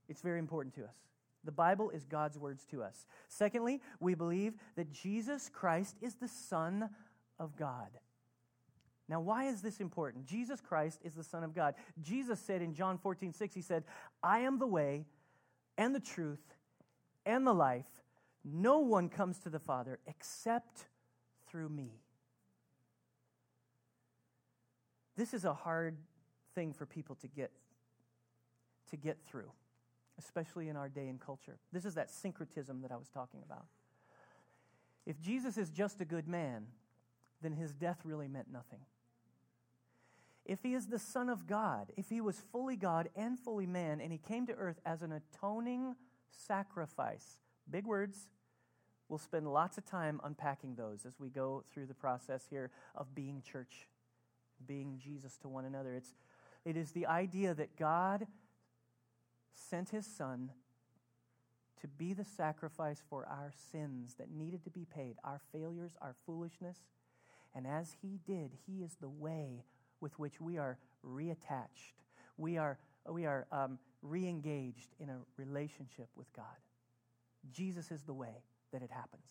It's 0.09 0.23
very 0.23 0.39
important 0.39 0.75
to 0.77 0.85
us. 0.85 0.95
The 1.45 1.53
Bible 1.53 1.91
is 1.91 2.05
God's 2.05 2.39
words 2.39 2.65
to 2.71 2.83
us. 2.83 3.07
Secondly, 3.29 3.81
we 4.01 4.15
believe 4.15 4.55
that 4.77 4.93
Jesus 4.93 5.51
Christ 5.53 5.97
is 6.01 6.15
the 6.17 6.29
Son 6.29 6.91
of 7.39 7.57
God. 7.57 7.89
Now, 9.09 9.21
why 9.21 9.47
is 9.47 9.63
this 9.63 9.81
important? 9.81 10.27
Jesus 10.27 10.61
Christ 10.61 11.01
is 11.03 11.15
the 11.15 11.25
Son 11.25 11.43
of 11.43 11.55
God. 11.55 11.75
Jesus 12.03 12.41
said 12.41 12.61
in 12.61 12.75
John 12.75 12.99
14, 12.99 13.33
6, 13.33 13.55
He 13.55 13.63
said, 13.63 13.85
I 14.23 14.41
am 14.41 14.59
the 14.59 14.67
way 14.67 15.07
and 15.79 15.95
the 15.95 16.01
truth 16.01 16.43
and 17.25 17.47
the 17.47 17.55
life. 17.55 17.87
No 18.45 18.81
one 18.81 19.09
comes 19.09 19.39
to 19.41 19.51
the 19.51 19.59
Father 19.59 19.99
except 20.07 20.87
through 21.47 21.71
me. 21.71 21.93
This 25.17 25.33
is 25.33 25.45
a 25.45 25.55
hard 25.55 25.97
thing 26.59 26.73
for 26.73 26.87
people 26.87 27.15
to 27.17 27.29
get 27.29 27.53
to 28.91 28.97
get 28.97 29.19
through 29.29 29.51
especially 30.19 30.69
in 30.69 30.77
our 30.77 30.89
day 30.89 31.09
and 31.09 31.21
culture. 31.21 31.59
This 31.73 31.85
is 31.85 31.95
that 31.95 32.11
syncretism 32.11 32.83
that 32.83 32.93
I 32.93 32.97
was 32.97 33.09
talking 33.09 33.41
about. 33.45 33.67
If 35.07 35.21
Jesus 35.21 35.57
is 35.57 35.71
just 35.71 36.01
a 36.01 36.05
good 36.05 36.29
man, 36.29 36.67
then 37.41 37.53
his 37.53 37.73
death 37.73 38.01
really 38.05 38.29
meant 38.29 38.53
nothing. 38.53 38.81
If 40.45 40.63
he 40.63 40.75
is 40.75 40.87
the 40.87 40.99
Son 40.99 41.29
of 41.29 41.47
God, 41.47 41.93
if 41.97 42.09
he 42.09 42.21
was 42.21 42.43
fully 42.53 42.77
God 42.77 43.11
and 43.15 43.39
fully 43.39 43.67
man, 43.67 44.01
and 44.01 44.11
he 44.11 44.19
came 44.19 44.47
to 44.47 44.55
earth 44.55 44.81
as 44.85 45.03
an 45.03 45.13
atoning 45.13 45.95
sacrifice, 46.31 47.39
big 47.71 47.87
words, 47.87 48.29
we'll 49.09 49.19
spend 49.19 49.47
lots 49.47 49.79
of 49.79 49.85
time 49.85 50.21
unpacking 50.25 50.75
those 50.75 51.07
as 51.07 51.21
we 51.21 51.29
go 51.29 51.65
through 51.73 51.87
the 51.87 51.95
process 51.95 52.47
here 52.51 52.71
of 52.95 53.15
being 53.15 53.43
church, 53.43 53.89
being 54.67 54.99
Jesus 55.03 55.37
to 55.39 55.49
one 55.49 55.65
another. 55.65 55.95
It's, 55.95 56.15
it 56.65 56.77
is 56.77 56.93
the 56.93 57.07
idea 57.07 57.55
that 57.55 57.77
God 57.77 58.27
sent 59.55 59.91
his 59.91 60.07
son 60.07 60.51
to 61.81 61.89
be 61.89 62.13
the 62.13 62.25
sacrifice 62.25 63.03
for 63.09 63.27
our 63.27 63.53
sins 63.71 64.15
that 64.19 64.31
needed 64.31 64.65
to 64.65 64.71
be 64.71 64.85
paid, 64.85 65.17
our 65.25 65.41
failures, 65.53 65.93
our 66.01 66.15
foolishness. 66.27 66.79
And 67.55 67.67
as 67.67 67.97
he 68.03 68.19
did, 68.27 68.53
he 68.67 68.83
is 68.83 68.97
the 69.01 69.09
way 69.09 69.65
with 70.01 70.19
which 70.19 70.41
we 70.41 70.59
are 70.59 70.79
reattached. 71.07 71.95
We 72.37 72.59
are, 72.59 72.79
we 73.09 73.27
are 73.27 73.47
um, 73.53 73.79
re 74.03 74.29
engaged 74.29 74.95
in 75.01 75.09
a 75.09 75.19
relationship 75.37 76.09
with 76.17 76.33
God. 76.33 76.45
Jesus 77.51 77.91
is 77.91 78.03
the 78.03 78.13
way 78.13 78.43
that 78.73 78.83
it 78.83 78.91
happens. 78.91 79.23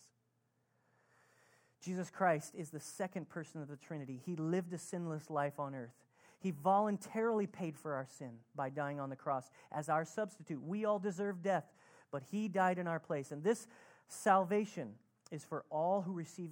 Jesus 1.80 2.10
Christ 2.10 2.54
is 2.56 2.70
the 2.70 2.80
second 2.80 3.28
person 3.28 3.62
of 3.62 3.68
the 3.68 3.76
Trinity. 3.76 4.20
He 4.24 4.36
lived 4.36 4.72
a 4.72 4.78
sinless 4.78 5.30
life 5.30 5.60
on 5.60 5.74
earth. 5.74 5.94
He 6.40 6.52
voluntarily 6.52 7.46
paid 7.46 7.76
for 7.76 7.94
our 7.94 8.06
sin 8.06 8.30
by 8.54 8.70
dying 8.70 9.00
on 9.00 9.10
the 9.10 9.16
cross 9.16 9.50
as 9.72 9.88
our 9.88 10.04
substitute. 10.04 10.62
We 10.62 10.84
all 10.84 10.98
deserve 10.98 11.42
death, 11.42 11.64
but 12.12 12.22
He 12.30 12.48
died 12.48 12.78
in 12.78 12.86
our 12.86 13.00
place. 13.00 13.32
And 13.32 13.42
this 13.42 13.66
salvation 14.06 14.94
is 15.32 15.44
for 15.44 15.64
all 15.70 16.02
who 16.02 16.12
receive, 16.12 16.50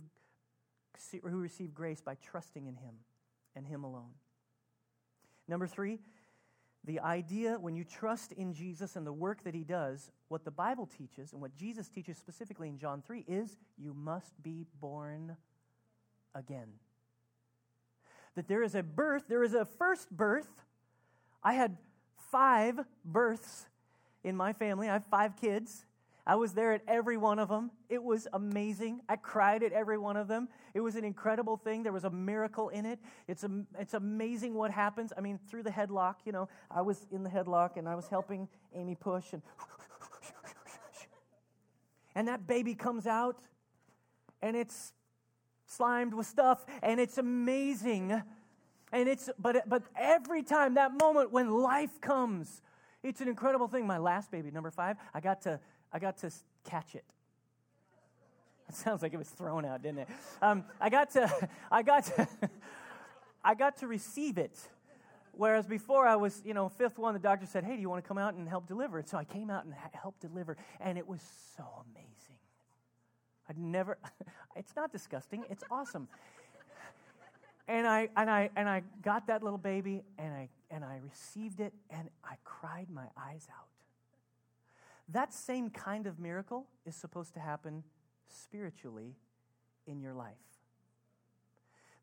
who 1.23 1.39
receive 1.39 1.73
grace 1.73 2.01
by 2.01 2.17
trusting 2.17 2.67
in 2.67 2.75
Him 2.75 2.95
and 3.55 3.67
Him 3.67 3.85
alone. 3.85 4.11
Number 5.47 5.69
three, 5.69 6.01
the 6.85 7.01
idea 7.01 7.57
when 7.59 7.77
you 7.77 7.85
trust 7.85 8.33
in 8.33 8.53
Jesus 8.55 8.97
and 8.97 9.07
the 9.07 9.13
work 9.13 9.45
that 9.45 9.55
He 9.55 9.65
does, 9.65 10.11
what 10.29 10.45
the 10.45 10.51
Bible 10.51 10.87
teaches 10.87 11.33
and 11.33 11.41
what 11.41 11.55
Jesus 11.55 11.89
teaches 11.89 12.17
specifically 12.17 12.69
in 12.69 12.79
John 12.79 13.03
3 13.03 13.25
is 13.29 13.57
you 13.79 13.95
must 13.95 14.41
be 14.43 14.67
born 14.81 15.37
again 16.35 16.69
that 18.37 18.49
there 18.49 18.63
is 18.63 18.75
a 18.75 18.83
birth, 18.83 19.25
there 19.29 19.43
is 19.43 19.55
a 19.55 19.65
first 19.65 20.11
birth. 20.11 20.49
I 21.43 21.55
had 21.55 21.77
five 22.31 22.81
births 23.05 23.67
in 24.23 24.37
my 24.37 24.53
family. 24.53 24.89
I 24.89 24.95
have 24.95 25.07
five 25.07 25.37
kids. 25.37 25.85
I 26.27 26.35
was 26.35 26.55
there 26.55 26.73
at 26.73 26.83
every 26.89 27.17
one 27.17 27.39
of 27.39 27.49
them. 27.49 27.71
It 27.89 28.03
was 28.03 28.27
amazing. 28.33 29.01
I 29.09 29.15
cried 29.15 29.63
at 29.63 29.73
every 29.73 29.97
one 29.97 30.17
of 30.17 30.27
them. 30.27 30.49
It 30.75 30.81
was 30.81 30.97
an 30.97 31.05
incredible 31.05 31.57
thing. 31.57 31.85
There 31.85 31.93
was 31.93 32.05
a 32.05 32.11
miracle 32.11 32.69
in 32.69 32.85
it. 32.85 32.99
It's, 33.29 33.45
a, 33.45 33.51
it's 33.79 33.95
amazing 33.95 34.55
what 34.55 34.73
happens. 34.73 35.13
I 35.17 35.21
mean, 35.21 35.39
through 35.49 35.63
the 35.63 35.71
headlock, 35.71 36.17
you 36.25 36.33
know, 36.33 36.49
I 36.69 36.83
was 36.83 37.07
in 37.13 37.23
the 37.23 37.31
headlock 37.31 37.77
and 37.77 37.89
I 37.89 37.95
was 37.95 38.09
helping 38.09 38.49
Amy 38.75 38.97
push 38.97 39.33
and 39.33 39.43
and 42.17 42.27
that 42.27 42.47
baby 42.47 42.75
comes 42.75 43.07
out 43.07 43.37
and 44.43 44.57
it's 44.57 44.93
slimed 45.67 46.15
with 46.15 46.27
stuff, 46.27 46.65
and 46.83 47.01
it's 47.01 47.19
amazing. 47.19 48.23
And 48.93 49.09
it's, 49.09 49.29
but, 49.39 49.69
but 49.69 49.83
every 49.97 50.43
time, 50.43 50.75
that 50.75 50.93
moment 51.01 51.33
when 51.33 51.51
life 51.51 52.01
comes, 52.01 52.63
it's 53.03 53.21
an 53.21 53.29
incredible 53.29 53.69
thing. 53.69 53.87
My 53.87 53.99
last 53.99 54.31
baby, 54.31 54.51
number 54.51 54.71
five, 54.71 54.97
I 55.13 55.21
got 55.21 55.43
to, 55.43 55.61
I 55.93 55.99
got 55.99 56.19
to 56.19 56.31
catch 56.65 56.95
it. 56.95 57.05
It 58.69 58.75
sounds 58.75 59.03
like 59.03 59.13
it 59.13 59.17
was 59.17 59.29
thrown 59.29 59.65
out, 59.65 59.83
didn't 59.83 60.01
it? 60.01 60.09
Um, 60.43 60.65
I 60.81 60.89
got 60.91 61.11
to, 61.11 61.49
I 61.71 61.83
got 61.83 62.05
to, 62.05 62.29
I 63.45 63.55
got 63.55 63.79
to 63.79 63.87
receive 63.87 64.39
it. 64.39 64.57
Whereas 65.33 65.67
before 65.67 66.07
I 66.07 66.17
was, 66.17 66.41
you 66.45 66.55
know, 66.55 66.69
fifth 66.71 66.99
one, 66.99 67.13
the 67.13 67.21
doctor 67.21 67.45
said, 67.45 67.63
"Hey, 67.63 67.77
do 67.77 67.83
you 67.83 67.91
want 67.91 68.03
to 68.03 68.09
come 68.09 68.17
out 68.17 68.35
and 68.35 68.49
help 68.49 68.67
deliver?" 68.67 69.03
So 69.03 69.19
I 69.19 69.25
came 69.25 69.51
out 69.51 69.67
and 69.67 69.75
helped 69.93 70.21
deliver, 70.21 70.57
and 70.81 70.97
it 70.97 71.07
was 71.07 71.21
so 71.57 71.65
amazing. 71.91 72.26
I'd 73.49 73.59
never, 73.59 73.99
it's 74.57 74.75
not 74.77 74.93
disgusting, 74.93 75.45
it's 75.51 75.65
awesome. 75.71 76.09
and 77.69 77.87
I, 77.87 78.09
and, 78.17 78.31
I, 78.31 78.51
and 78.57 78.69
I 78.69 78.83
got 79.03 79.27
that 79.29 79.43
little 79.43 79.59
baby 79.59 80.03
and 80.19 80.33
I, 80.33 80.49
and 80.71 80.85
I 80.85 80.99
received 81.03 81.61
it 81.61 81.73
and 81.91 82.09
I 82.25 82.35
cried 82.45 82.89
my 82.91 83.07
eyes 83.17 83.47
out. 83.57 83.69
That 85.09 85.33
same 85.33 85.71
kind 85.71 86.07
of 86.07 86.19
miracle 86.19 86.67
is 86.85 86.97
supposed 86.97 87.35
to 87.35 87.41
happen 87.41 87.85
spiritually 88.29 89.15
in 89.87 90.01
your 90.01 90.15
life. 90.15 90.35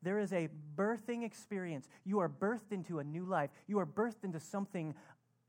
There 0.01 0.19
is 0.19 0.33
a 0.33 0.49
birthing 0.75 1.23
experience. 1.23 1.87
You 2.03 2.19
are 2.19 2.29
birthed 2.29 2.71
into 2.71 2.99
a 2.99 3.03
new 3.03 3.25
life. 3.25 3.49
You 3.67 3.79
are 3.79 3.85
birthed 3.85 4.23
into 4.23 4.39
something 4.39 4.93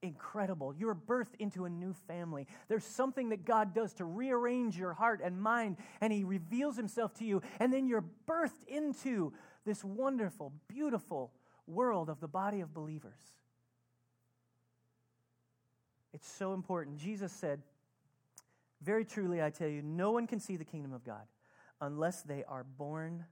incredible. 0.05 0.75
You're 0.75 0.95
birthed 0.95 1.35
into 1.39 1.65
a 1.65 1.71
new 1.71 1.95
family. 2.07 2.47
There's 2.69 2.85
something 2.85 3.31
that 3.31 3.45
God 3.45 3.75
does 3.75 3.95
to 3.95 4.05
rearrange 4.05 4.77
your 4.77 4.93
heart 4.93 5.21
and 5.25 5.41
mind, 5.41 5.79
and 6.01 6.13
He 6.13 6.23
reveals 6.23 6.77
Himself 6.77 7.15
to 7.15 7.25
you. 7.25 7.43
And 7.59 7.73
then 7.73 7.87
you're 7.87 8.05
birthed 8.29 8.69
into 8.69 9.33
this 9.65 9.83
wonderful, 9.83 10.53
beautiful 10.69 11.33
world 11.67 12.11
of 12.11 12.21
the 12.21 12.29
body 12.29 12.61
of 12.61 12.75
believers. 12.75 13.19
It's 16.13 16.29
so 16.29 16.53
important. 16.53 16.99
Jesus 16.99 17.33
said, 17.33 17.63
Very 18.83 19.05
truly, 19.05 19.43
I 19.43 19.51
tell 19.51 19.69
you, 19.69 19.83
no 19.83 20.13
one 20.13 20.27
can 20.27 20.39
see 20.39 20.57
the 20.57 20.65
kingdom 20.65 20.93
of 20.93 21.03
God 21.03 21.27
unless 21.81 22.23
they 22.23 22.45
are 22.45 22.65
born 22.65 23.25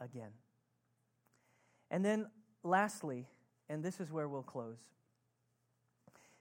again. 0.00 0.30
And 1.90 2.04
then, 2.04 2.26
lastly, 2.64 3.28
and 3.68 3.84
this 3.84 4.00
is 4.00 4.10
where 4.10 4.28
we'll 4.28 4.42
close 4.42 4.78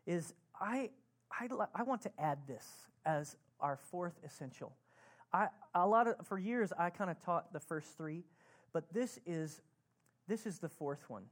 is 0.06 0.34
I, 0.60 0.90
I, 1.32 1.48
I 1.74 1.84
want 1.84 2.02
to 2.04 2.12
add 2.20 2.40
this 2.48 2.66
as 3.06 3.36
our 3.60 3.78
fourth 3.78 4.20
essential. 4.26 4.74
I, 5.34 5.48
a 5.74 5.88
lot 5.88 6.08
of, 6.08 6.28
for 6.28 6.38
years, 6.38 6.74
I 6.78 6.90
kind 6.90 7.10
of 7.10 7.20
taught 7.24 7.54
the 7.54 7.60
first 7.60 7.98
three, 7.98 8.24
but 8.74 8.94
this 8.94 9.20
is, 9.26 9.62
this 10.28 10.46
is 10.46 10.60
the 10.60 10.70
fourth 10.70 11.10
one 11.10 11.24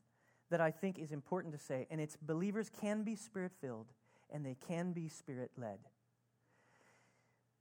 that 0.50 0.62
I 0.62 0.72
think 0.72 0.98
is 0.98 1.12
important 1.12 1.54
to 1.54 1.60
say, 1.60 1.88
and 1.92 2.00
it's 2.00 2.16
believers 2.16 2.72
can 2.82 3.04
be 3.04 3.16
spirit 3.16 3.52
filled 3.62 3.88
and 4.32 4.46
they 4.46 4.56
can 4.68 4.94
be 4.94 5.08
spirit 5.08 5.52
led. 5.58 5.80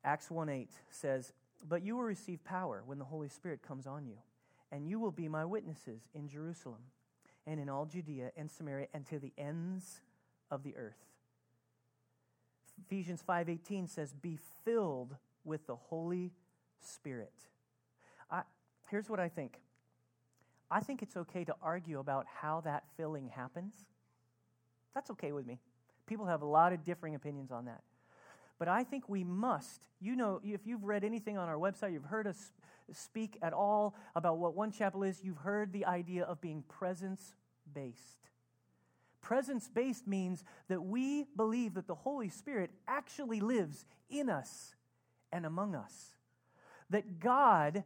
Acts 0.04 0.30
1 0.30 0.48
8 0.48 0.70
says, 0.90 1.32
But 1.66 1.82
you 1.82 1.96
will 1.96 2.04
receive 2.04 2.44
power 2.44 2.82
when 2.86 2.98
the 2.98 3.04
Holy 3.04 3.28
Spirit 3.28 3.62
comes 3.62 3.86
on 3.86 4.06
you, 4.06 4.16
and 4.70 4.86
you 4.86 4.98
will 4.98 5.10
be 5.10 5.28
my 5.28 5.44
witnesses 5.44 6.02
in 6.14 6.28
Jerusalem 6.28 6.82
and 7.46 7.58
in 7.58 7.68
all 7.68 7.86
Judea 7.86 8.30
and 8.36 8.50
Samaria 8.50 8.86
and 8.94 9.04
to 9.06 9.18
the 9.18 9.32
ends 9.36 10.00
of 10.50 10.62
the 10.62 10.76
earth. 10.76 11.04
Ephesians 12.86 13.22
5:18 13.22 13.88
says 13.88 14.12
be 14.14 14.38
filled 14.64 15.16
with 15.44 15.66
the 15.66 15.76
Holy 15.76 16.32
Spirit. 16.80 17.32
I, 18.30 18.42
here's 18.90 19.08
what 19.08 19.20
I 19.20 19.28
think. 19.28 19.60
I 20.70 20.80
think 20.80 21.02
it's 21.02 21.16
okay 21.16 21.44
to 21.44 21.56
argue 21.62 21.98
about 21.98 22.26
how 22.26 22.60
that 22.62 22.84
filling 22.96 23.28
happens. 23.28 23.74
That's 24.94 25.10
okay 25.12 25.32
with 25.32 25.46
me. 25.46 25.60
People 26.06 26.26
have 26.26 26.42
a 26.42 26.46
lot 26.46 26.72
of 26.72 26.84
differing 26.84 27.14
opinions 27.14 27.50
on 27.50 27.66
that. 27.66 27.82
But 28.58 28.68
I 28.68 28.84
think 28.84 29.08
we 29.08 29.24
must, 29.24 29.86
you 30.00 30.16
know, 30.16 30.40
if 30.42 30.66
you've 30.66 30.84
read 30.84 31.04
anything 31.04 31.38
on 31.38 31.48
our 31.48 31.56
website, 31.56 31.92
you've 31.92 32.04
heard 32.04 32.26
us 32.26 32.52
speak 32.92 33.38
at 33.40 33.52
all 33.52 33.94
about 34.16 34.38
what 34.38 34.54
One 34.54 34.72
Chapel 34.72 35.02
is, 35.04 35.20
you've 35.22 35.38
heard 35.38 35.72
the 35.72 35.84
idea 35.84 36.24
of 36.24 36.40
being 36.40 36.62
presence 36.62 37.34
based. 37.72 38.28
Presence 39.28 39.68
based 39.68 40.06
means 40.06 40.42
that 40.68 40.82
we 40.82 41.26
believe 41.36 41.74
that 41.74 41.86
the 41.86 41.94
Holy 41.94 42.30
Spirit 42.30 42.70
actually 42.88 43.40
lives 43.40 43.84
in 44.08 44.30
us 44.30 44.74
and 45.30 45.44
among 45.44 45.74
us. 45.74 46.14
That 46.88 47.20
God 47.20 47.84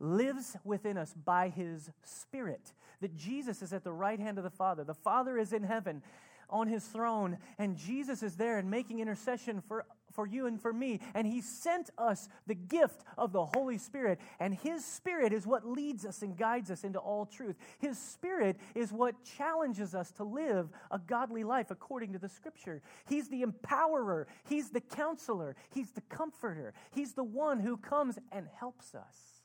lives 0.00 0.56
within 0.64 0.98
us 0.98 1.14
by 1.14 1.48
his 1.48 1.90
Spirit. 2.02 2.72
That 3.00 3.14
Jesus 3.14 3.62
is 3.62 3.72
at 3.72 3.84
the 3.84 3.92
right 3.92 4.18
hand 4.18 4.36
of 4.38 4.42
the 4.42 4.50
Father. 4.50 4.82
The 4.82 4.92
Father 4.92 5.38
is 5.38 5.52
in 5.52 5.62
heaven 5.62 6.02
on 6.48 6.66
his 6.66 6.84
throne, 6.84 7.38
and 7.56 7.76
Jesus 7.76 8.24
is 8.24 8.34
there 8.34 8.58
and 8.58 8.68
making 8.68 8.98
intercession 8.98 9.60
for 9.60 9.86
for 10.12 10.26
you 10.26 10.46
and 10.46 10.60
for 10.60 10.72
me. 10.72 11.00
And 11.14 11.26
He 11.26 11.40
sent 11.40 11.90
us 11.98 12.28
the 12.46 12.54
gift 12.54 13.04
of 13.16 13.32
the 13.32 13.44
Holy 13.44 13.78
Spirit. 13.78 14.20
And 14.38 14.54
His 14.54 14.84
Spirit 14.84 15.32
is 15.32 15.46
what 15.46 15.66
leads 15.66 16.04
us 16.04 16.22
and 16.22 16.36
guides 16.36 16.70
us 16.70 16.84
into 16.84 16.98
all 16.98 17.26
truth. 17.26 17.56
His 17.78 17.98
Spirit 17.98 18.56
is 18.74 18.92
what 18.92 19.14
challenges 19.24 19.94
us 19.94 20.10
to 20.12 20.24
live 20.24 20.68
a 20.90 20.98
godly 20.98 21.44
life 21.44 21.70
according 21.70 22.12
to 22.12 22.18
the 22.18 22.28
Scripture. 22.28 22.82
He's 23.08 23.28
the 23.28 23.42
empowerer, 23.42 24.26
He's 24.48 24.70
the 24.70 24.80
counselor, 24.80 25.56
He's 25.70 25.90
the 25.90 26.02
comforter, 26.02 26.74
He's 26.90 27.14
the 27.14 27.24
one 27.24 27.60
who 27.60 27.76
comes 27.76 28.18
and 28.32 28.46
helps 28.58 28.94
us. 28.94 29.40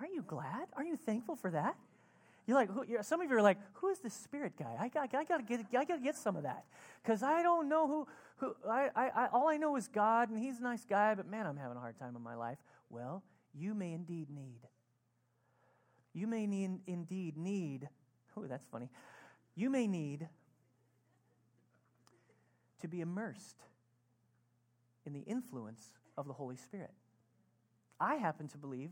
Are 0.00 0.06
you 0.06 0.22
glad? 0.22 0.68
Are 0.74 0.84
you 0.84 0.96
thankful 0.96 1.36
for 1.36 1.50
that? 1.52 1.76
You're 2.46 2.56
like, 2.56 2.70
who, 2.70 2.84
you're, 2.86 3.02
some 3.02 3.20
of 3.20 3.30
you 3.30 3.36
are 3.36 3.42
like, 3.42 3.58
who 3.74 3.88
is 3.88 4.00
this 4.00 4.12
spirit 4.12 4.52
guy? 4.58 4.76
I 4.78 4.88
got, 4.88 5.14
I 5.14 5.24
got 5.24 5.38
to 5.38 5.42
get, 5.42 5.60
I 5.76 5.84
got 5.84 5.96
to 5.96 6.02
get 6.02 6.14
some 6.14 6.36
of 6.36 6.42
that 6.42 6.64
because 7.02 7.22
I 7.22 7.42
don't 7.42 7.68
know 7.68 7.86
who, 7.86 8.06
who. 8.36 8.54
I, 8.68 8.90
I, 8.94 9.08
I, 9.08 9.26
all 9.32 9.48
I 9.48 9.56
know 9.56 9.76
is 9.76 9.88
God, 9.88 10.28
and 10.28 10.38
He's 10.38 10.60
a 10.60 10.62
nice 10.62 10.84
guy, 10.84 11.14
but 11.14 11.26
man, 11.26 11.46
I'm 11.46 11.56
having 11.56 11.76
a 11.76 11.80
hard 11.80 11.98
time 11.98 12.16
in 12.16 12.22
my 12.22 12.34
life. 12.34 12.58
Well, 12.90 13.22
you 13.54 13.74
may 13.74 13.92
indeed 13.92 14.28
need. 14.30 14.60
You 16.12 16.26
may 16.26 16.46
need, 16.46 16.80
indeed 16.86 17.36
need. 17.36 17.88
Oh, 18.36 18.48
that's 18.48 18.66
funny. 18.66 18.88
You 19.54 19.70
may 19.70 19.86
need 19.86 20.26
to 22.80 22.88
be 22.88 23.00
immersed 23.00 23.62
in 25.06 25.12
the 25.12 25.20
influence 25.20 25.92
of 26.18 26.26
the 26.26 26.32
Holy 26.32 26.56
Spirit. 26.56 26.90
I 28.00 28.16
happen 28.16 28.48
to 28.48 28.58
believe 28.58 28.90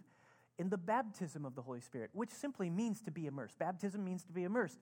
in 0.62 0.68
the 0.68 0.78
baptism 0.78 1.44
of 1.44 1.56
the 1.56 1.60
Holy 1.62 1.80
Spirit, 1.80 2.10
which 2.12 2.30
simply 2.30 2.70
means 2.70 3.02
to 3.02 3.10
be 3.10 3.26
immersed. 3.26 3.58
Baptism 3.58 4.04
means 4.04 4.22
to 4.22 4.32
be 4.32 4.44
immersed, 4.44 4.78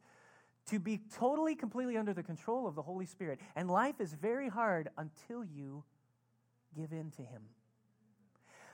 to 0.67 0.79
be 0.79 1.01
totally, 1.17 1.55
completely 1.55 1.97
under 1.97 2.13
the 2.13 2.23
control 2.23 2.69
of 2.69 2.75
the 2.75 2.83
Holy 2.83 3.07
Spirit. 3.07 3.41
And 3.57 3.71
life 3.71 3.99
is 3.99 4.13
very 4.13 4.51
hard 4.51 4.91
until 4.99 5.43
you 5.43 5.85
give 6.77 6.93
in 6.93 7.11
to 7.13 7.23
Him. 7.23 7.45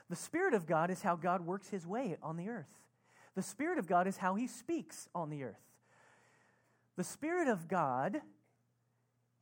The 0.09 0.17
Spirit 0.17 0.53
of 0.53 0.67
God 0.67 0.91
is 0.91 1.01
how 1.01 1.15
God 1.15 1.45
works 1.45 1.69
His 1.69 1.87
way 1.87 2.17
on 2.21 2.35
the 2.35 2.49
earth. 2.49 2.81
The 3.35 3.41
Spirit 3.41 3.79
of 3.79 3.87
God 3.87 4.05
is 4.05 4.17
how 4.17 4.35
He 4.35 4.45
speaks 4.45 5.07
on 5.15 5.29
the 5.29 5.43
earth. 5.43 5.63
The 6.97 7.05
Spirit 7.05 7.47
of 7.47 7.69
God, 7.69 8.19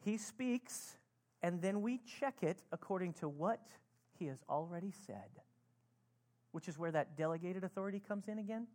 He 0.04 0.18
speaks, 0.18 0.98
and 1.42 1.64
then 1.64 1.82
we 1.82 2.00
check 2.20 2.44
it 2.44 2.62
according 2.72 3.14
to 3.14 3.28
what 3.28 3.62
He 4.20 4.28
has 4.28 4.44
already 4.48 4.94
said. 5.08 5.45
Which 6.56 6.70
is 6.70 6.80
where 6.80 6.90
that 6.90 7.18
delegated 7.18 7.66
authority 7.66 8.00
comes 8.00 8.30
in 8.30 8.40
again. 8.40 8.66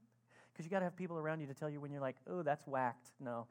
Because 0.53 0.67
you 0.67 0.71
got 0.71 0.81
to 0.81 0.85
have 0.85 0.95
people 0.95 1.17
around 1.17 1.41
you 1.41 1.47
to 1.47 1.55
tell 1.55 1.71
you 1.71 1.81
when 1.81 1.91
you're 1.91 2.03
like, 2.03 2.17
oh, 2.29 2.43
that's 2.43 2.67
whacked. 2.67 3.13
No. 3.19 3.47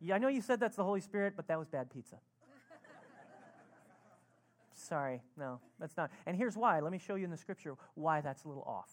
Yeah, 0.00 0.14
I 0.14 0.18
know 0.18 0.28
you 0.28 0.40
said 0.40 0.60
that's 0.60 0.76
the 0.76 0.84
Holy 0.84 1.00
Spirit, 1.00 1.32
but 1.34 1.48
that 1.48 1.58
was 1.58 1.66
bad 1.66 1.90
pizza. 1.90 2.20
Sorry, 4.72 5.20
no, 5.36 5.58
that's 5.80 5.96
not. 5.96 6.12
And 6.26 6.36
here's 6.36 6.56
why. 6.56 6.78
Let 6.78 6.92
me 6.92 6.98
show 6.98 7.16
you 7.16 7.24
in 7.24 7.30
the 7.32 7.36
scripture 7.36 7.74
why 7.96 8.20
that's 8.20 8.44
a 8.44 8.48
little 8.48 8.62
off. 8.62 8.92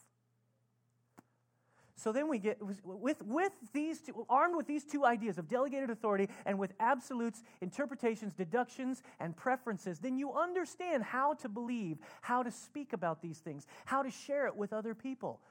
So 2.02 2.12
then 2.12 2.28
we 2.28 2.40
get 2.40 2.58
with, 2.84 3.22
with 3.22 3.52
these 3.74 4.02
two, 4.02 4.26
armed 4.28 4.56
with 4.56 4.66
these 4.66 4.84
two 4.84 5.06
ideas 5.06 5.38
of 5.38 5.48
delegated 5.48 5.92
authority 5.92 6.30
and 6.48 6.58
with 6.58 6.74
absolutes, 6.80 7.44
interpretations, 7.62 8.34
deductions, 8.34 9.04
and 9.20 9.38
preferences, 9.38 10.00
then 10.00 10.18
you 10.18 10.34
understand 10.34 11.04
how 11.04 11.36
to 11.36 11.48
believe, 11.48 12.00
how 12.22 12.42
to 12.42 12.50
speak 12.50 12.94
about 12.94 13.22
these 13.22 13.38
things, 13.38 13.68
how 13.86 14.02
to 14.02 14.10
share 14.10 14.48
it 14.48 14.56
with 14.56 14.74
other 14.74 14.96
people. 14.96 15.42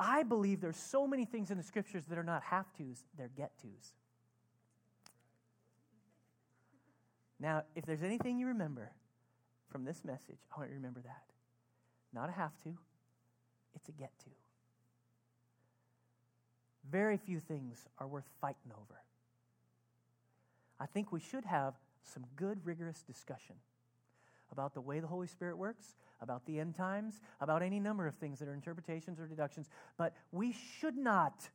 I 0.00 0.24
believe 0.24 0.60
there's 0.60 0.76
so 0.76 1.06
many 1.06 1.24
things 1.24 1.52
in 1.52 1.56
the 1.56 1.62
scriptures 1.62 2.02
that 2.06 2.18
are 2.18 2.24
not 2.24 2.42
have 2.42 2.66
tos, 2.76 3.04
they're 3.16 3.30
get 3.36 3.52
tos. 3.62 3.92
Now, 7.38 7.62
if 7.76 7.86
there's 7.86 8.02
anything 8.02 8.40
you 8.40 8.48
remember 8.48 8.90
from 9.68 9.84
this 9.84 10.04
message, 10.04 10.40
I 10.52 10.58
want 10.58 10.70
you 10.70 10.74
to 10.74 10.80
remember 10.80 11.00
that. 11.02 11.22
Not 12.12 12.28
a 12.28 12.32
have 12.32 12.58
to, 12.64 12.76
it's 13.76 13.88
a 13.88 13.92
get 13.92 14.10
to. 14.24 14.30
Very 16.90 17.16
few 17.16 17.40
things 17.40 17.86
are 17.98 18.06
worth 18.06 18.28
fighting 18.40 18.72
over. 18.72 19.00
I 20.78 20.86
think 20.86 21.12
we 21.12 21.20
should 21.20 21.44
have 21.44 21.74
some 22.04 22.24
good, 22.36 22.60
rigorous 22.64 23.02
discussion 23.02 23.56
about 24.52 24.74
the 24.74 24.80
way 24.80 25.00
the 25.00 25.06
Holy 25.06 25.26
Spirit 25.26 25.58
works, 25.58 25.96
about 26.20 26.46
the 26.46 26.60
end 26.60 26.76
times, 26.76 27.20
about 27.40 27.62
any 27.62 27.80
number 27.80 28.06
of 28.06 28.14
things 28.14 28.38
that 28.38 28.48
are 28.48 28.54
interpretations 28.54 29.18
or 29.18 29.26
deductions, 29.26 29.68
but 29.96 30.14
we 30.30 30.52
should 30.52 30.96
not 30.96 31.48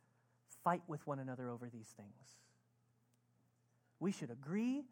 fight 0.63 0.82
with 0.88 1.05
one 1.07 1.19
another 1.19 1.49
over 1.49 1.69
these 1.69 1.88
things. 1.95 2.38
We 3.99 4.11
should 4.11 4.32
agree 4.32 4.84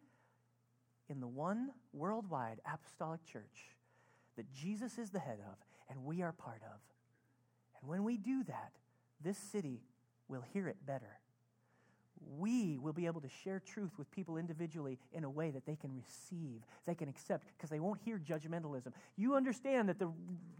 in 1.09 1.19
the 1.19 1.27
one 1.27 1.71
worldwide 1.91 2.61
apostolic 2.71 3.25
church 3.25 3.75
that 4.37 4.51
Jesus 4.53 4.97
is 4.97 5.09
the 5.09 5.19
head 5.19 5.39
of 5.39 5.57
and 5.89 6.05
we 6.05 6.21
are 6.21 6.31
part 6.31 6.61
of. 6.63 6.79
And 7.81 7.89
when 7.89 8.03
we 8.03 8.17
do 8.17 8.43
that, 8.43 8.71
this 9.21 9.37
city 9.37 9.81
will 10.29 10.43
hear 10.53 10.67
it 10.67 10.77
better. 10.85 11.19
We 12.37 12.77
will 12.77 12.93
be 12.93 13.05
able 13.05 13.21
to 13.21 13.29
share 13.43 13.59
truth 13.59 13.91
with 13.97 14.11
people 14.11 14.37
individually 14.37 14.99
in 15.13 15.23
a 15.23 15.29
way 15.29 15.51
that 15.51 15.65
they 15.65 15.75
can 15.75 15.91
receive, 15.95 16.61
they 16.85 16.93
can 16.93 17.09
accept, 17.09 17.47
because 17.57 17.69
they 17.69 17.79
won't 17.79 17.99
hear 18.03 18.19
judgmentalism. 18.19 18.91
You 19.15 19.35
understand 19.35 19.89
that 19.89 19.99
the, 19.99 20.11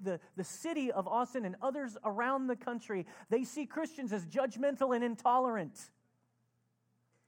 the, 0.01 0.19
the 0.35 0.43
city 0.43 0.91
of 0.91 1.07
Austin 1.07 1.45
and 1.45 1.55
others 1.61 1.97
around 2.03 2.47
the 2.47 2.55
country, 2.55 3.05
they 3.29 3.43
see 3.43 3.65
Christians 3.65 4.13
as 4.13 4.25
judgmental 4.25 4.95
and 4.95 5.03
intolerant. 5.03 5.77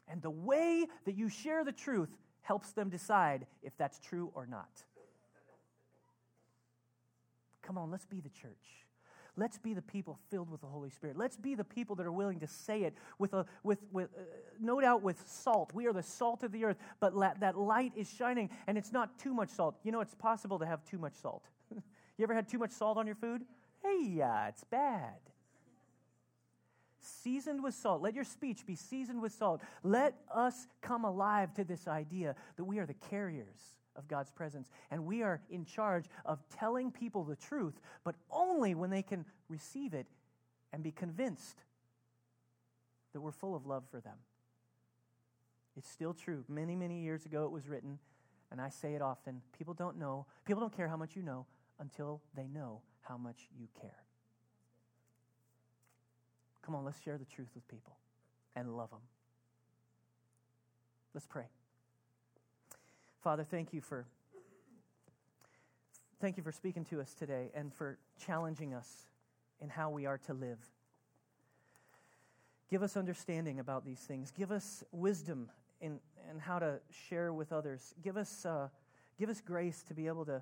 And 0.08 0.22
the 0.22 0.32
way 0.32 0.88
that 1.06 1.16
you 1.16 1.30
share 1.30 1.64
the 1.64 1.72
truth 1.72 2.10
helps 2.42 2.72
them 2.72 2.90
decide 2.90 3.46
if 3.62 3.78
that's 3.78 4.00
true 4.00 4.32
or 4.34 4.46
not. 4.46 4.84
Come 7.62 7.78
on, 7.78 7.92
let's 7.92 8.06
be 8.06 8.22
the 8.22 8.30
church. 8.30 8.86
Let's 9.42 9.58
be 9.58 9.74
the 9.74 9.82
people 9.82 10.20
filled 10.30 10.52
with 10.52 10.62
the 10.62 10.68
Holy 10.68 10.92
Spirit. 10.92 11.18
Let's 11.18 11.36
be 11.36 11.56
the 11.56 11.64
people 11.64 11.96
that 11.96 12.06
are 12.06 12.12
willing 12.12 12.42
to 12.42 12.48
say 12.48 12.84
it 12.84 12.94
with, 13.18 13.34
a, 13.34 13.48
with, 13.64 13.80
with 13.92 14.10
uh, 14.16 14.22
no 14.60 14.80
doubt 14.80 15.02
with 15.02 15.28
salt. 15.28 15.74
We 15.74 15.88
are 15.88 15.94
the 15.94 16.04
salt 16.04 16.44
of 16.44 16.52
the 16.52 16.64
earth, 16.64 16.78
but 17.00 17.16
la- 17.16 17.34
that 17.40 17.58
light 17.58 17.92
is 17.96 18.08
shining, 18.08 18.52
and 18.68 18.78
it's 18.78 18.92
not 18.92 19.18
too 19.18 19.34
much 19.34 19.50
salt. 19.50 19.80
You 19.84 19.92
know, 19.92 20.00
it's 20.00 20.14
possible 20.14 20.60
to 20.60 20.68
have 20.68 20.86
too 20.86 21.00
much 21.00 21.16
salt. 21.16 21.44
you 21.74 22.22
ever 22.22 22.36
had 22.36 22.50
too 22.50 22.60
much 22.60 22.70
salt 22.70 23.00
on 23.00 23.08
your 23.08 23.16
food? 23.16 23.42
Hey, 23.84 24.06
yeah, 24.10 24.48
it's 24.48 24.64
bad. 24.64 25.18
Seasoned 27.00 27.64
with 27.64 27.74
salt. 27.74 28.04
Let 28.04 28.14
your 28.14 28.26
speech 28.26 28.64
be 28.68 28.76
seasoned 28.76 29.24
with 29.24 29.32
salt. 29.32 29.62
Let 29.82 30.14
us 30.32 30.68
come 30.82 31.04
alive 31.04 31.52
to 31.56 31.64
this 31.64 31.88
idea 31.88 32.36
that 32.58 32.64
we 32.64 32.78
are 32.78 32.86
the 32.86 32.94
carriers 32.94 33.81
of 33.96 34.08
God's 34.08 34.32
presence. 34.32 34.70
And 34.90 35.06
we 35.06 35.22
are 35.22 35.42
in 35.50 35.66
charge 35.66 36.06
of 36.26 36.40
telling 36.50 36.92
people 36.92 37.24
the 37.24 37.36
truth, 37.36 37.80
but 38.04 38.16
only 38.30 38.76
when 38.76 38.90
they 38.90 39.02
can 39.02 39.26
receive 39.50 39.94
it 39.94 40.08
and 40.74 40.84
be 40.84 40.92
convinced 40.92 41.64
that 43.14 43.22
we're 43.22 43.32
full 43.32 43.56
of 43.56 43.66
love 43.66 43.84
for 43.92 44.00
them. 44.00 44.18
It's 45.78 45.90
still 45.90 46.14
true. 46.14 46.44
Many, 46.48 46.76
many 46.76 47.02
years 47.02 47.26
ago 47.26 47.46
it 47.46 47.52
was 47.52 47.68
written, 47.68 48.00
and 48.52 48.60
I 48.62 48.70
say 48.70 48.94
it 48.94 49.02
often 49.02 49.42
people 49.58 49.74
don't 49.74 49.98
know, 49.98 50.26
people 50.46 50.62
don't 50.62 50.76
care 50.76 50.88
how 50.88 50.98
much 50.98 51.16
you 51.16 51.22
know 51.22 51.46
until 51.80 52.22
they 52.36 52.48
know 52.48 52.82
how 53.02 53.18
much 53.18 53.48
you 53.58 53.68
care. 53.80 54.04
Come 56.62 56.76
on, 56.76 56.86
let's 56.86 57.02
share 57.02 57.18
the 57.18 57.26
truth 57.26 57.50
with 57.56 57.68
people 57.68 57.98
and 58.56 58.76
love 58.78 58.92
them. 58.92 59.00
Let's 61.14 61.26
pray. 61.26 61.48
Father, 63.22 63.44
thank 63.44 63.72
you 63.72 63.82
for 63.82 64.08
thank 66.20 66.38
you 66.38 66.44
for 66.44 66.52
speaking 66.52 66.84
to 66.86 67.00
us 67.00 67.14
today 67.14 67.52
and 67.54 67.72
for 67.72 68.00
challenging 68.26 68.74
us 68.74 69.06
in 69.62 69.70
how 69.70 69.92
we 69.92 70.08
are 70.08 70.18
to 70.18 70.34
live. 70.34 70.58
Give 72.70 72.82
us 72.82 72.98
understanding 72.98 73.60
about 73.60 73.86
these 73.86 74.00
things. 74.00 74.32
Give 74.32 74.52
us 74.52 74.84
wisdom 74.92 75.50
in, 75.82 76.00
in 76.32 76.40
how 76.40 76.58
to 76.58 76.80
share 77.10 77.32
with 77.32 77.52
others. 77.52 77.94
Give 78.04 78.18
us, 78.18 78.44
uh, 78.44 78.70
give 79.20 79.30
us 79.30 79.40
grace 79.40 79.84
to 79.88 79.94
be 79.94 80.08
able 80.08 80.26
to, 80.26 80.42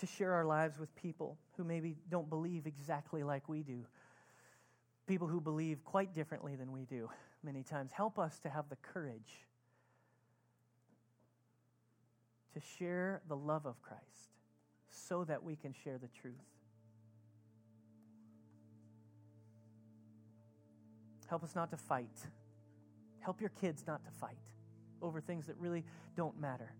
to 0.00 0.06
share 0.06 0.32
our 0.32 0.44
lives 0.44 0.78
with 0.78 0.94
people 0.96 1.38
who 1.56 1.64
maybe 1.64 1.96
don't 2.10 2.28
believe 2.28 2.66
exactly 2.66 3.22
like 3.22 3.48
we 3.48 3.62
do. 3.62 3.86
People 5.06 5.28
who 5.28 5.40
believe 5.40 5.82
quite 5.84 6.14
differently 6.14 6.56
than 6.56 6.72
we 6.72 6.84
do 6.84 7.08
many 7.42 7.62
times. 7.62 7.90
Help 7.90 8.18
us 8.18 8.38
to 8.40 8.50
have 8.50 8.68
the 8.68 8.76
courage 8.76 9.47
to 12.58 12.66
share 12.78 13.20
the 13.28 13.36
love 13.36 13.66
of 13.66 13.80
Christ 13.82 14.32
so 14.90 15.24
that 15.24 15.42
we 15.42 15.54
can 15.54 15.72
share 15.72 15.98
the 15.98 16.08
truth. 16.08 16.34
Help 21.28 21.44
us 21.44 21.54
not 21.54 21.70
to 21.70 21.76
fight. 21.76 22.26
Help 23.20 23.40
your 23.40 23.50
kids 23.60 23.84
not 23.86 24.04
to 24.04 24.10
fight 24.10 24.38
over 25.02 25.20
things 25.20 25.46
that 25.46 25.56
really 25.58 25.84
don't 26.16 26.40
matter. 26.40 26.72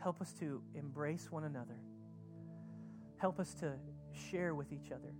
Help 0.00 0.20
us 0.20 0.32
to 0.34 0.62
embrace 0.74 1.30
one 1.30 1.44
another. 1.44 1.80
Help 3.18 3.40
us 3.40 3.52
to 3.54 3.72
share 4.30 4.54
with 4.54 4.72
each 4.72 4.92
other. 4.92 5.12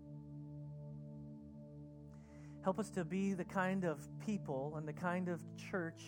Help 2.62 2.78
us 2.78 2.90
to 2.90 3.04
be 3.04 3.34
the 3.34 3.44
kind 3.44 3.84
of 3.84 4.00
people 4.24 4.74
and 4.76 4.86
the 4.86 4.92
kind 4.92 5.28
of 5.28 5.40
church 5.70 6.02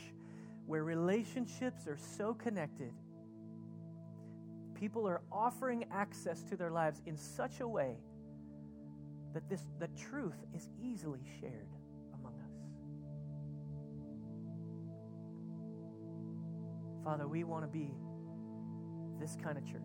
where 0.70 0.84
relationships 0.84 1.88
are 1.88 1.98
so 2.16 2.32
connected, 2.32 2.92
people 4.78 5.04
are 5.04 5.20
offering 5.32 5.84
access 5.90 6.44
to 6.44 6.56
their 6.56 6.70
lives 6.70 7.02
in 7.06 7.16
such 7.16 7.58
a 7.58 7.66
way 7.66 7.96
that 9.34 9.48
this, 9.48 9.66
the 9.80 9.88
truth 9.88 10.36
is 10.54 10.68
easily 10.80 11.24
shared 11.40 11.66
among 12.14 12.34
us. 12.34 12.54
Father, 17.02 17.26
we 17.26 17.42
want 17.42 17.64
to 17.64 17.68
be 17.68 17.90
this 19.18 19.36
kind 19.42 19.58
of 19.58 19.64
church. 19.64 19.82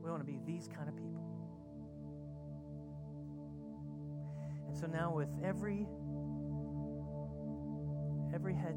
We 0.00 0.08
want 0.12 0.24
to 0.24 0.32
be 0.32 0.38
these 0.46 0.68
kind 0.68 0.88
of 0.88 0.94
people. 0.94 1.24
And 4.68 4.76
so 4.78 4.86
now 4.86 5.12
with 5.12 5.28
every 5.42 5.88
every 8.32 8.54
head 8.54 8.76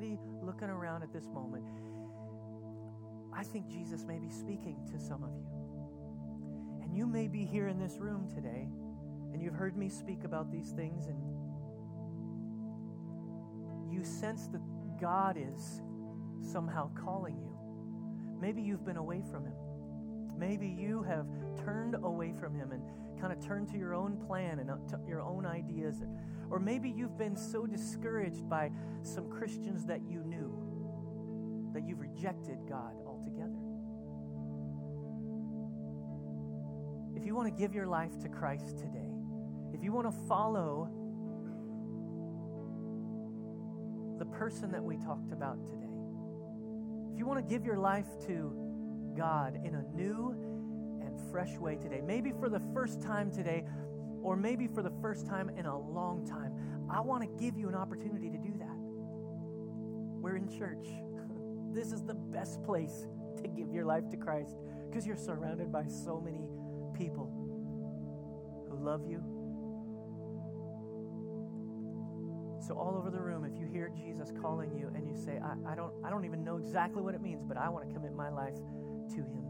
nobody 0.00 0.18
looking 0.42 0.68
around 0.68 1.02
at 1.02 1.12
this 1.12 1.26
moment, 1.26 1.64
I 3.36 3.42
think 3.42 3.68
Jesus 3.68 4.04
may 4.04 4.18
be 4.18 4.30
speaking 4.30 4.76
to 4.92 4.98
some 4.98 5.22
of 5.22 5.30
you. 5.34 5.46
And 6.82 6.96
you 6.96 7.06
may 7.06 7.28
be 7.28 7.44
here 7.44 7.68
in 7.68 7.78
this 7.78 7.98
room 7.98 8.28
today, 8.34 8.68
and 9.32 9.42
you've 9.42 9.54
heard 9.54 9.76
me 9.76 9.88
speak 9.88 10.24
about 10.24 10.50
these 10.50 10.70
things, 10.70 11.06
and 11.06 11.18
you 13.92 14.04
sense 14.04 14.46
that 14.48 14.60
God 15.00 15.36
is 15.38 15.82
somehow 16.42 16.90
calling 16.94 17.36
you. 17.36 17.54
Maybe 18.40 18.62
you've 18.62 18.84
been 18.84 18.96
away 18.96 19.22
from 19.30 19.44
Him. 19.44 19.54
Maybe 20.38 20.66
you 20.66 21.02
have 21.02 21.26
turned 21.62 21.96
away 21.96 22.32
from 22.32 22.54
Him 22.54 22.72
and 22.72 22.82
kind 23.20 23.32
of 23.32 23.44
turned 23.44 23.68
to 23.68 23.76
your 23.76 23.94
own 23.94 24.16
plan 24.26 24.60
and 24.60 24.70
uh, 24.70 24.76
your 25.06 25.20
own 25.20 25.44
ideas. 25.44 25.96
Or 26.50 26.58
maybe 26.58 26.90
you've 26.90 27.16
been 27.16 27.36
so 27.36 27.66
discouraged 27.66 28.48
by 28.48 28.70
some 29.02 29.30
Christians 29.30 29.84
that 29.86 30.00
you 30.08 30.22
knew 30.24 30.52
that 31.72 31.86
you've 31.86 32.00
rejected 32.00 32.58
God 32.68 32.94
altogether. 33.06 33.56
If 37.14 37.24
you 37.24 37.34
want 37.34 37.54
to 37.54 37.60
give 37.60 37.74
your 37.74 37.86
life 37.86 38.18
to 38.22 38.28
Christ 38.28 38.78
today, 38.78 39.14
if 39.72 39.84
you 39.84 39.92
want 39.92 40.10
to 40.10 40.26
follow 40.26 40.88
the 44.18 44.24
person 44.24 44.72
that 44.72 44.82
we 44.82 44.96
talked 44.96 45.32
about 45.32 45.64
today, 45.66 45.86
if 47.12 47.18
you 47.18 47.26
want 47.26 47.38
to 47.38 47.54
give 47.54 47.64
your 47.64 47.78
life 47.78 48.08
to 48.26 48.52
God 49.16 49.60
in 49.64 49.74
a 49.74 49.82
new 49.94 50.34
and 51.02 51.18
fresh 51.30 51.56
way 51.58 51.76
today. 51.76 52.00
Maybe 52.04 52.32
for 52.32 52.48
the 52.48 52.60
first 52.72 53.02
time 53.02 53.30
today, 53.30 53.64
or 54.22 54.36
maybe 54.36 54.66
for 54.66 54.82
the 54.82 54.92
first 55.00 55.26
time 55.26 55.50
in 55.56 55.66
a 55.66 55.78
long 55.78 56.26
time. 56.26 56.52
I 56.90 57.00
want 57.00 57.22
to 57.22 57.44
give 57.44 57.56
you 57.56 57.68
an 57.68 57.74
opportunity 57.74 58.30
to 58.30 58.38
do 58.38 58.52
that. 58.58 58.76
We're 60.20 60.36
in 60.36 60.48
church. 60.48 60.86
This 61.72 61.92
is 61.92 62.02
the 62.02 62.14
best 62.14 62.60
place 62.64 63.06
to 63.40 63.46
give 63.46 63.70
your 63.70 63.84
life 63.84 64.10
to 64.10 64.16
Christ 64.16 64.56
because 64.88 65.06
you're 65.06 65.16
surrounded 65.16 65.70
by 65.70 65.86
so 65.86 66.20
many 66.20 66.48
people 66.98 67.30
who 68.68 68.84
love 68.84 69.06
you. 69.06 69.22
So 72.66 72.74
all 72.74 72.96
over 72.98 73.10
the 73.10 73.20
room, 73.20 73.44
if 73.44 73.58
you 73.58 73.66
hear 73.66 73.88
Jesus 73.88 74.32
calling 74.42 74.72
you 74.76 74.90
and 74.94 75.06
you 75.06 75.16
say, 75.16 75.38
I, 75.42 75.72
I, 75.72 75.74
don't, 75.74 75.92
I 76.04 76.10
don't 76.10 76.24
even 76.24 76.44
know 76.44 76.56
exactly 76.56 77.02
what 77.02 77.14
it 77.14 77.22
means, 77.22 77.42
but 77.44 77.56
I 77.56 77.68
want 77.68 77.88
to 77.88 77.94
commit 77.94 78.14
my 78.14 78.30
life 78.30 78.54
to 78.54 79.16
him. 79.16 79.44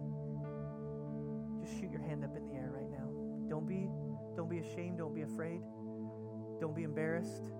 Just 1.60 1.80
shoot 1.80 1.90
your 1.90 2.02
hand 2.02 2.24
up 2.24 2.36
in 2.36 2.48
the 2.48 2.54
air 2.54 2.70
right 2.72 2.90
now. 2.90 3.08
Don't 3.48 3.66
be, 3.66 3.88
don't 4.36 4.48
be 4.48 4.58
ashamed. 4.58 4.98
Don't 4.98 5.14
be 5.14 5.22
afraid. 5.22 5.60
Don't 6.60 6.74
be 6.74 6.84
embarrassed. 6.84 7.50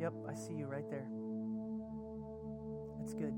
Yep, 0.00 0.12
I 0.28 0.34
see 0.34 0.54
you 0.54 0.66
right 0.66 0.88
there. 0.88 1.06
That's 2.98 3.14
good. 3.14 3.34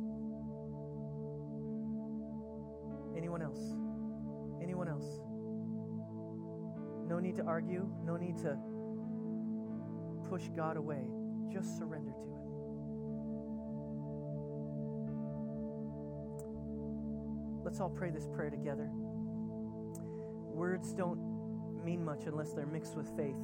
Anyone 3.17 3.43
else? 3.43 3.75
Anyone 4.63 4.89
else? 4.89 5.21
No 7.09 7.19
need 7.19 7.37
to 7.37 7.43
argue, 7.45 7.91
no 8.05 8.17
need 8.17 8.39
to 8.39 8.57
push 10.29 10.49
God 10.55 10.77
away. 10.77 11.05
Just 11.53 11.79
surrender 11.79 12.13
to 12.13 12.17
Him. 12.17 12.43
Let's 17.65 17.81
all 17.81 17.91
pray 17.91 18.11
this 18.11 18.27
prayer 18.27 18.51
together. 18.51 18.89
Words 20.55 20.93
don't 20.93 21.32
mean 21.85 22.05
much 22.05 22.25
unless 22.27 22.53
they're 22.53 22.67
mixed 22.67 22.97
with 22.97 23.09
faith. 23.17 23.37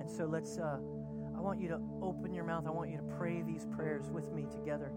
And 0.00 0.10
so 0.10 0.26
let's. 0.26 0.58
Uh, 0.58 0.78
I 1.36 1.40
want 1.40 1.60
you 1.60 1.68
to 1.68 1.80
open 2.00 2.32
your 2.32 2.44
mouth. 2.44 2.66
I 2.66 2.70
want 2.70 2.90
you 2.90 2.98
to 2.98 3.02
pray 3.18 3.42
these 3.42 3.66
prayers 3.74 4.08
with 4.10 4.32
me 4.32 4.46
together. 4.52 4.92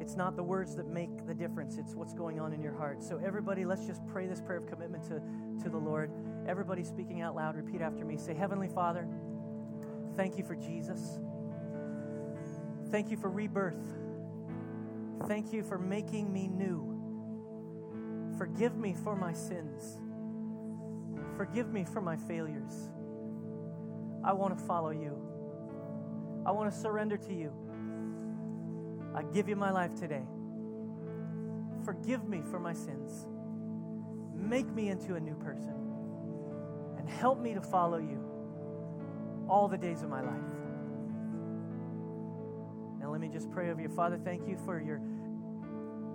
It's 0.00 0.16
not 0.16 0.36
the 0.36 0.42
words 0.42 0.76
that 0.76 0.86
make 0.86 1.26
the 1.26 1.34
difference, 1.34 1.76
it's 1.76 1.94
what's 1.94 2.14
going 2.14 2.38
on 2.38 2.52
in 2.52 2.62
your 2.62 2.74
heart. 2.74 3.02
So, 3.02 3.20
everybody, 3.24 3.64
let's 3.64 3.84
just 3.84 4.06
pray 4.06 4.26
this 4.26 4.40
prayer 4.40 4.58
of 4.58 4.66
commitment 4.66 5.02
to, 5.04 5.20
to 5.62 5.68
the 5.68 5.76
Lord. 5.76 6.10
Everybody 6.46 6.84
speaking 6.84 7.20
out 7.20 7.34
loud, 7.34 7.56
repeat 7.56 7.82
after 7.82 8.04
me. 8.04 8.16
Say, 8.16 8.34
Heavenly 8.34 8.68
Father, 8.68 9.08
thank 10.16 10.38
you 10.38 10.44
for 10.44 10.54
Jesus. 10.54 11.18
Thank 12.90 13.10
you 13.10 13.16
for 13.16 13.28
rebirth. 13.28 13.84
Thank 15.26 15.52
you 15.52 15.62
for 15.62 15.78
making 15.78 16.32
me 16.32 16.48
new. 16.48 16.88
Forgive 18.38 18.76
me 18.76 18.94
for 18.94 19.16
my 19.16 19.32
sins. 19.32 19.98
Forgive 21.38 21.72
me 21.72 21.84
for 21.84 22.00
my 22.00 22.16
failures. 22.16 22.90
I 24.24 24.32
want 24.32 24.58
to 24.58 24.64
follow 24.64 24.90
you. 24.90 25.16
I 26.44 26.50
want 26.50 26.72
to 26.72 26.76
surrender 26.76 27.16
to 27.16 27.32
you. 27.32 27.52
I 29.14 29.22
give 29.22 29.48
you 29.48 29.54
my 29.54 29.70
life 29.70 29.94
today. 29.94 30.24
Forgive 31.84 32.28
me 32.28 32.42
for 32.50 32.58
my 32.58 32.72
sins. 32.72 33.28
Make 34.34 34.68
me 34.74 34.88
into 34.88 35.14
a 35.14 35.20
new 35.20 35.36
person. 35.36 35.74
And 36.98 37.08
help 37.08 37.40
me 37.40 37.54
to 37.54 37.60
follow 37.60 37.98
you 37.98 39.46
all 39.48 39.68
the 39.68 39.78
days 39.78 40.02
of 40.02 40.10
my 40.10 40.20
life. 40.20 40.34
Now 42.98 43.12
let 43.12 43.20
me 43.20 43.28
just 43.28 43.48
pray 43.52 43.70
over 43.70 43.80
you. 43.80 43.88
Father, 43.88 44.18
thank 44.18 44.48
you 44.48 44.58
for 44.64 44.80
your 44.80 45.00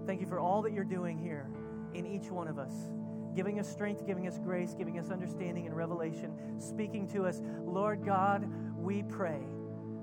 thank 0.06 0.20
you 0.20 0.28
for 0.28 0.38
all 0.38 0.62
that 0.64 0.74
you're 0.74 0.84
doing 0.84 1.18
here 1.18 1.50
in 1.94 2.06
each 2.06 2.30
one 2.30 2.50
of 2.50 2.60
us. 2.60 2.74
Giving 3.36 3.60
us 3.60 3.68
strength, 3.68 4.06
giving 4.06 4.28
us 4.28 4.38
grace, 4.38 4.74
giving 4.74 5.00
us 5.00 5.10
understanding 5.10 5.66
and 5.66 5.76
revelation, 5.76 6.60
speaking 6.60 7.08
to 7.10 7.26
us. 7.26 7.42
Lord 7.66 8.06
God, 8.06 8.48
we 8.78 9.04
pray 9.04 9.42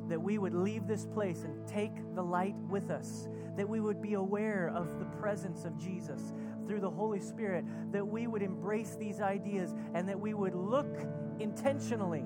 that 0.08 0.20
we 0.20 0.38
would 0.38 0.54
leave 0.54 0.88
this 0.88 1.06
place 1.06 1.44
and 1.44 1.66
take 1.68 1.92
the 2.14 2.22
light 2.22 2.56
with 2.68 2.90
us, 2.90 3.28
that 3.56 3.68
we 3.68 3.80
would 3.80 4.02
be 4.02 4.14
aware 4.14 4.72
of 4.74 4.98
the 4.98 5.04
presence 5.04 5.64
of 5.64 5.78
Jesus 5.78 6.32
through 6.66 6.80
the 6.80 6.90
Holy 6.90 7.20
Spirit, 7.20 7.64
that 7.92 8.04
we 8.04 8.26
would 8.26 8.42
embrace 8.42 8.96
these 8.98 9.20
ideas, 9.20 9.72
and 9.94 10.08
that 10.08 10.18
we 10.18 10.34
would 10.34 10.54
look 10.54 10.98
intentionally 11.38 12.24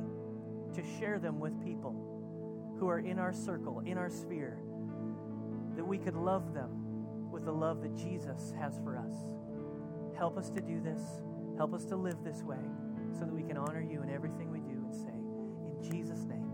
to 0.74 0.82
share 0.98 1.18
them 1.18 1.38
with 1.38 1.62
people 1.62 1.94
who 2.78 2.88
are 2.88 2.98
in 2.98 3.18
our 3.18 3.32
circle, 3.32 3.82
in 3.84 3.98
our 3.98 4.10
sphere, 4.10 4.58
that 5.76 5.86
we 5.86 5.98
could 5.98 6.16
love 6.16 6.54
them 6.54 7.30
with 7.30 7.44
the 7.44 7.52
love 7.52 7.82
that 7.82 7.94
Jesus 7.94 8.54
has 8.58 8.78
for 8.82 8.96
us. 8.96 9.14
Help 10.16 10.36
us 10.38 10.50
to 10.50 10.60
do 10.60 10.80
this. 10.80 11.00
Help 11.56 11.74
us 11.74 11.84
to 11.86 11.96
live 11.96 12.22
this 12.24 12.42
way 12.42 12.58
so 13.12 13.20
that 13.20 13.32
we 13.32 13.42
can 13.42 13.56
honor 13.56 13.82
you 13.82 14.02
in 14.02 14.10
everything 14.10 14.50
we 14.50 14.60
do 14.60 14.74
and 14.84 14.94
say, 14.94 15.08
in 15.08 15.76
Jesus' 15.82 16.24
name. 16.24 16.50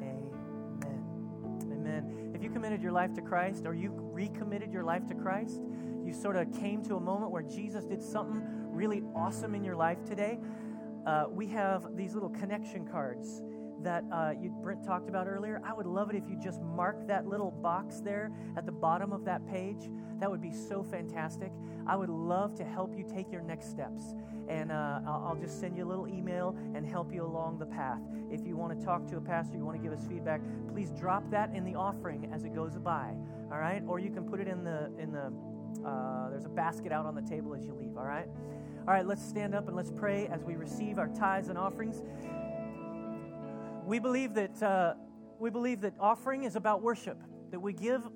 Amen. 0.00 1.70
Amen. 1.72 2.32
If 2.34 2.42
you 2.42 2.50
committed 2.50 2.82
your 2.82 2.92
life 2.92 3.12
to 3.14 3.20
Christ 3.20 3.64
or 3.66 3.74
you 3.74 3.92
recommitted 3.94 4.72
your 4.72 4.84
life 4.84 5.06
to 5.08 5.14
Christ, 5.14 5.62
you 6.04 6.12
sort 6.12 6.36
of 6.36 6.52
came 6.52 6.82
to 6.84 6.96
a 6.96 7.00
moment 7.00 7.30
where 7.30 7.42
Jesus 7.42 7.84
did 7.84 8.02
something 8.02 8.42
really 8.70 9.02
awesome 9.14 9.54
in 9.54 9.64
your 9.64 9.76
life 9.76 10.04
today. 10.04 10.38
Uh, 11.06 11.26
we 11.30 11.46
have 11.48 11.96
these 11.96 12.14
little 12.14 12.30
connection 12.30 12.86
cards 12.86 13.42
that 13.82 14.04
uh, 14.12 14.32
you, 14.40 14.50
Brent 14.50 14.84
talked 14.84 15.08
about 15.08 15.26
earlier. 15.26 15.60
I 15.64 15.72
would 15.72 15.86
love 15.86 16.10
it 16.10 16.16
if 16.16 16.28
you 16.28 16.36
just 16.36 16.60
mark 16.62 17.06
that 17.06 17.26
little 17.26 17.50
box 17.50 18.00
there 18.00 18.32
at 18.56 18.66
the 18.66 18.72
bottom 18.72 19.12
of 19.12 19.24
that 19.24 19.46
page. 19.46 19.88
That 20.20 20.30
would 20.30 20.40
be 20.40 20.52
so 20.52 20.82
fantastic. 20.82 21.52
I 21.86 21.96
would 21.96 22.08
love 22.08 22.54
to 22.56 22.64
help 22.64 22.96
you 22.96 23.04
take 23.04 23.30
your 23.30 23.40
next 23.40 23.70
steps. 23.70 24.14
And 24.48 24.72
uh, 24.72 25.00
I'll, 25.06 25.36
just 25.40 25.60
send 25.60 25.76
you 25.76 25.84
a 25.84 25.88
little 25.88 26.08
email 26.08 26.56
and 26.74 26.86
help 26.86 27.12
you 27.12 27.24
along 27.24 27.58
the 27.58 27.66
path. 27.66 28.00
If 28.30 28.46
you 28.46 28.56
want 28.56 28.78
to 28.78 28.84
talk 28.84 29.06
to 29.08 29.18
a 29.18 29.20
pastor, 29.20 29.56
you 29.56 29.64
want 29.64 29.76
to 29.76 29.82
give 29.82 29.92
us 29.92 30.06
feedback, 30.08 30.40
please 30.72 30.90
drop 30.90 31.30
that 31.30 31.54
in 31.54 31.64
the 31.64 31.74
offering 31.74 32.30
as 32.32 32.44
it 32.44 32.54
goes 32.54 32.76
by. 32.78 33.14
All 33.52 33.58
right? 33.58 33.82
Or 33.86 33.98
you 33.98 34.10
can 34.10 34.24
put 34.24 34.40
it 34.40 34.48
in 34.48 34.64
the, 34.64 34.90
in 34.98 35.12
the, 35.12 35.32
uh, 35.86 36.30
there's 36.30 36.46
a 36.46 36.50
basket 36.50 36.92
out 36.92 37.04
on 37.04 37.14
the 37.14 37.22
table 37.22 37.54
as 37.54 37.66
you 37.66 37.74
leave. 37.74 37.96
All 37.96 38.06
right? 38.06 38.26
All 38.88 38.94
right, 38.94 39.06
let's 39.06 39.22
stand 39.22 39.54
up 39.54 39.68
and 39.68 39.76
let's 39.76 39.90
pray 39.90 40.28
as 40.28 40.42
we 40.42 40.56
receive 40.56 40.98
our 40.98 41.08
tithes 41.08 41.48
and 41.50 41.58
offerings. 41.58 42.02
We 43.88 44.00
believe 44.00 44.34
that 44.34 44.62
uh, 44.62 44.94
we 45.38 45.48
believe 45.48 45.80
that 45.80 45.94
offering 45.98 46.44
is 46.44 46.56
about 46.56 46.82
worship. 46.82 47.22
That 47.52 47.60
we 47.60 47.72
give 47.72 48.06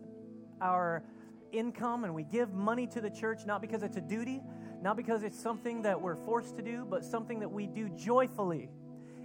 our 0.60 1.02
income 1.50 2.04
and 2.04 2.14
we 2.14 2.24
give 2.24 2.52
money 2.52 2.86
to 2.88 3.00
the 3.00 3.08
church 3.08 3.46
not 3.46 3.62
because 3.62 3.82
it's 3.82 3.96
a 3.96 4.00
duty, 4.02 4.42
not 4.82 4.98
because 4.98 5.22
it's 5.22 5.40
something 5.40 5.80
that 5.82 5.98
we're 5.98 6.16
forced 6.16 6.56
to 6.56 6.62
do, 6.62 6.84
but 6.84 7.06
something 7.06 7.40
that 7.40 7.50
we 7.50 7.66
do 7.66 7.88
joyfully. 7.88 8.68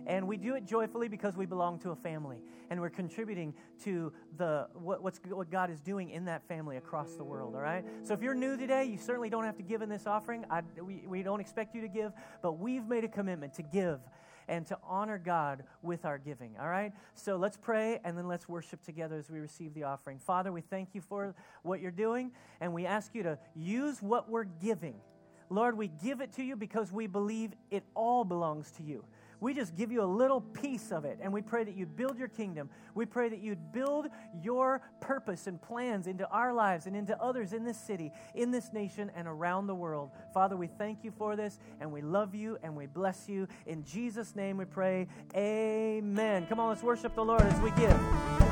And 0.05 0.25
we 0.25 0.37
do 0.37 0.55
it 0.55 0.65
joyfully 0.65 1.09
because 1.09 1.35
we 1.35 1.45
belong 1.45 1.79
to 1.79 1.91
a 1.91 1.97
family 1.97 2.37
and 2.69 2.79
we're 2.79 2.91
contributing 2.91 3.53
to 3.83 4.13
the 4.37 4.69
what, 4.73 5.03
what's, 5.03 5.19
what 5.27 5.51
God 5.51 5.69
is 5.69 5.81
doing 5.81 6.11
in 6.11 6.23
that 6.25 6.47
family 6.47 6.77
across 6.77 7.15
the 7.15 7.25
world, 7.25 7.55
all 7.55 7.61
right? 7.61 7.83
So 8.03 8.13
if 8.13 8.21
you're 8.21 8.33
new 8.33 8.55
today, 8.55 8.85
you 8.85 8.97
certainly 8.97 9.29
don't 9.29 9.43
have 9.43 9.57
to 9.57 9.63
give 9.63 9.81
in 9.81 9.89
this 9.89 10.07
offering. 10.07 10.45
I, 10.49 10.61
we, 10.81 11.03
we 11.05 11.23
don't 11.23 11.41
expect 11.41 11.75
you 11.75 11.81
to 11.81 11.89
give, 11.89 12.13
but 12.41 12.53
we've 12.53 12.87
made 12.87 13.03
a 13.03 13.09
commitment 13.09 13.55
to 13.55 13.63
give 13.63 13.99
and 14.47 14.65
to 14.67 14.77
honor 14.83 15.17
God 15.17 15.63
with 15.81 16.05
our 16.05 16.17
giving. 16.17 16.55
All 16.59 16.69
right? 16.69 16.93
So 17.15 17.35
let's 17.35 17.57
pray 17.57 17.99
and 18.03 18.17
then 18.17 18.27
let's 18.27 18.47
worship 18.47 18.83
together 18.83 19.17
as 19.17 19.29
we 19.29 19.39
receive 19.39 19.73
the 19.73 19.83
offering. 19.83 20.19
Father, 20.19 20.51
we 20.51 20.61
thank 20.61 20.89
you 20.93 21.01
for 21.01 21.35
what 21.63 21.81
you're 21.81 21.91
doing 21.91 22.31
and 22.61 22.73
we 22.73 22.85
ask 22.85 23.13
you 23.13 23.23
to 23.23 23.37
use 23.55 24.01
what 24.01 24.29
we're 24.29 24.45
giving. 24.45 24.95
Lord, 25.49 25.77
we 25.77 25.87
give 25.87 26.21
it 26.21 26.33
to 26.33 26.43
you 26.43 26.55
because 26.55 26.91
we 26.91 27.07
believe 27.07 27.51
it 27.71 27.83
all 27.95 28.25
belongs 28.25 28.71
to 28.71 28.83
you. 28.83 29.03
We 29.39 29.53
just 29.53 29.75
give 29.75 29.91
you 29.91 30.01
a 30.01 30.05
little 30.05 30.41
piece 30.41 30.91
of 30.91 31.05
it, 31.05 31.19
and 31.21 31.31
we 31.31 31.41
pray 31.41 31.63
that 31.63 31.75
you'd 31.75 31.95
build 31.95 32.17
your 32.17 32.27
kingdom. 32.27 32.69
We 32.95 33.05
pray 33.05 33.29
that 33.29 33.39
you'd 33.39 33.71
build 33.71 34.07
your 34.41 34.81
purpose 34.99 35.47
and 35.47 35.61
plans 35.61 36.07
into 36.07 36.27
our 36.29 36.53
lives 36.53 36.87
and 36.87 36.95
into 36.95 37.19
others 37.21 37.53
in 37.53 37.63
this 37.63 37.77
city, 37.77 38.11
in 38.33 38.51
this 38.51 38.73
nation, 38.73 39.11
and 39.15 39.27
around 39.27 39.67
the 39.67 39.75
world. 39.75 40.11
Father, 40.33 40.57
we 40.57 40.67
thank 40.67 41.03
you 41.03 41.11
for 41.17 41.35
this, 41.35 41.59
and 41.79 41.91
we 41.91 42.01
love 42.01 42.33
you, 42.33 42.57
and 42.63 42.75
we 42.75 42.87
bless 42.87 43.29
you. 43.29 43.47
In 43.67 43.83
Jesus' 43.83 44.35
name 44.35 44.57
we 44.57 44.65
pray. 44.65 45.07
Amen. 45.35 46.47
Come 46.47 46.59
on, 46.59 46.69
let's 46.69 46.83
worship 46.83 47.13
the 47.13 47.25
Lord 47.25 47.41
as 47.41 47.59
we 47.61 47.71
give. 47.71 48.46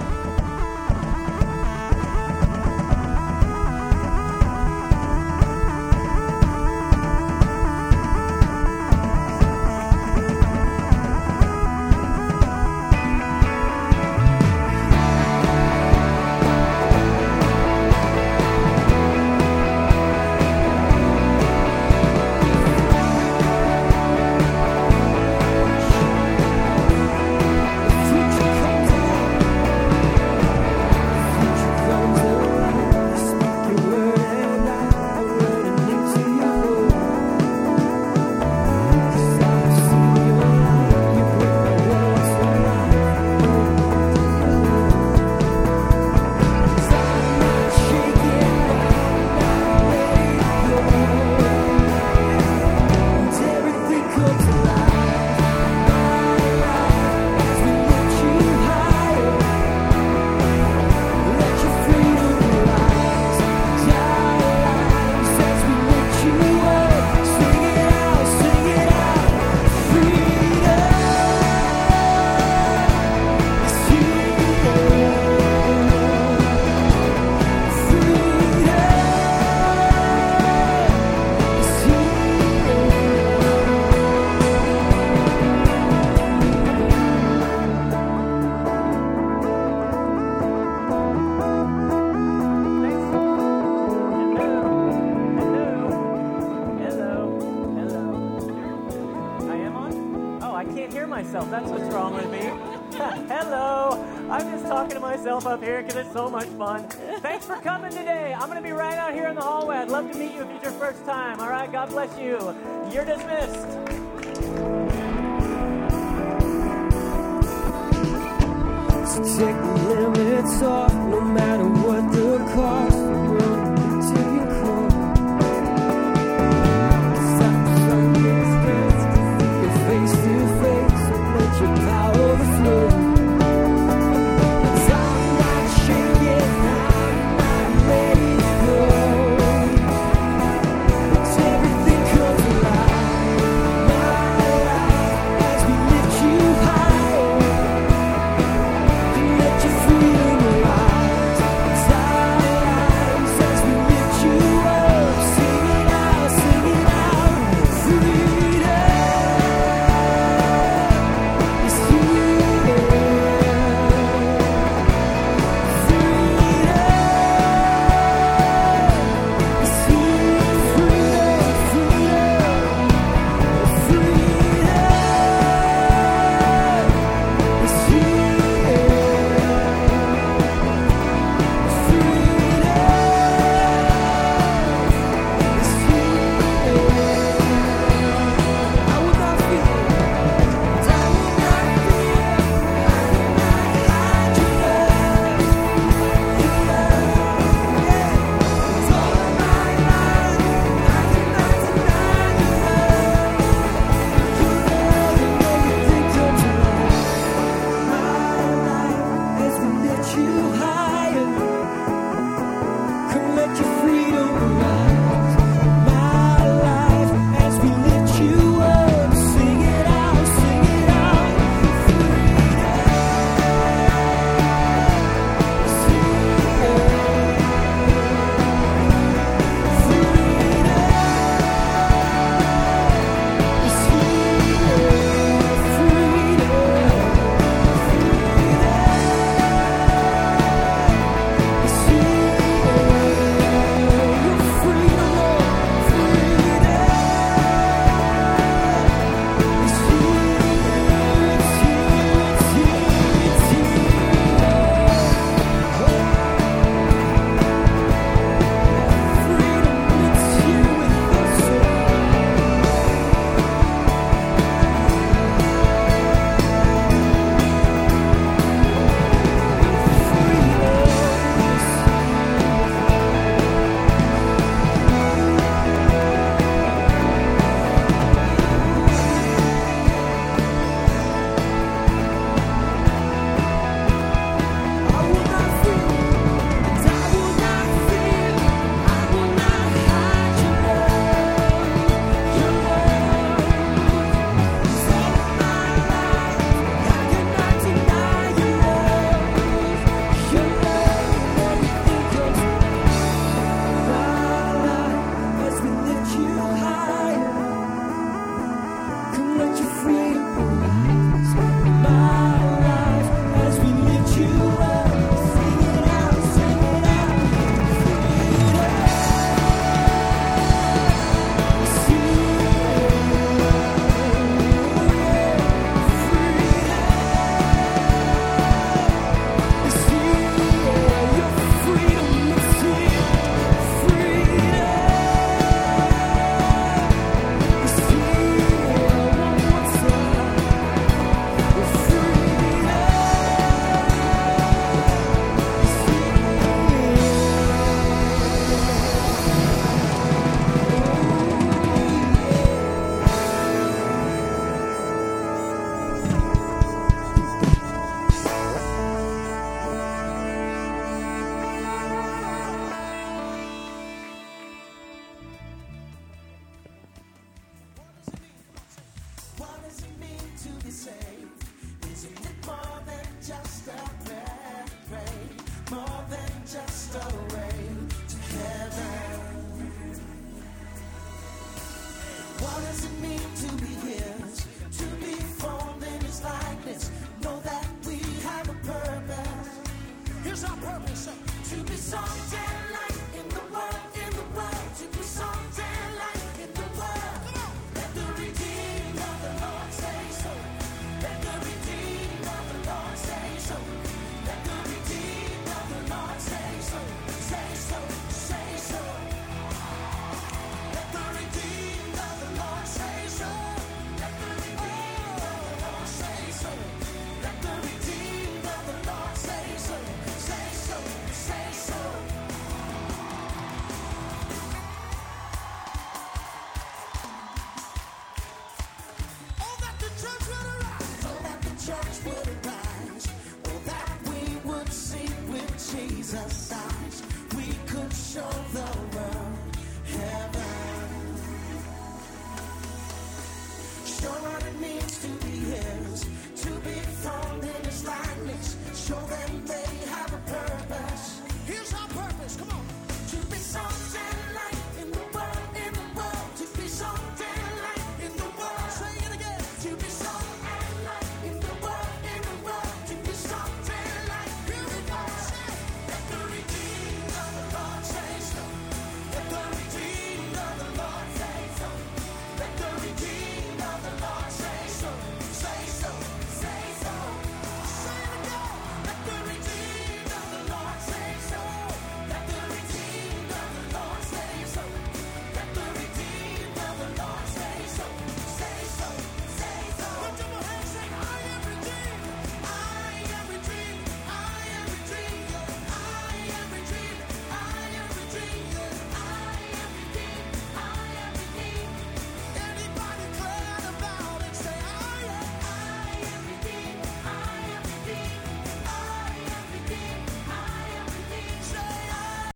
you. 132.75 133.04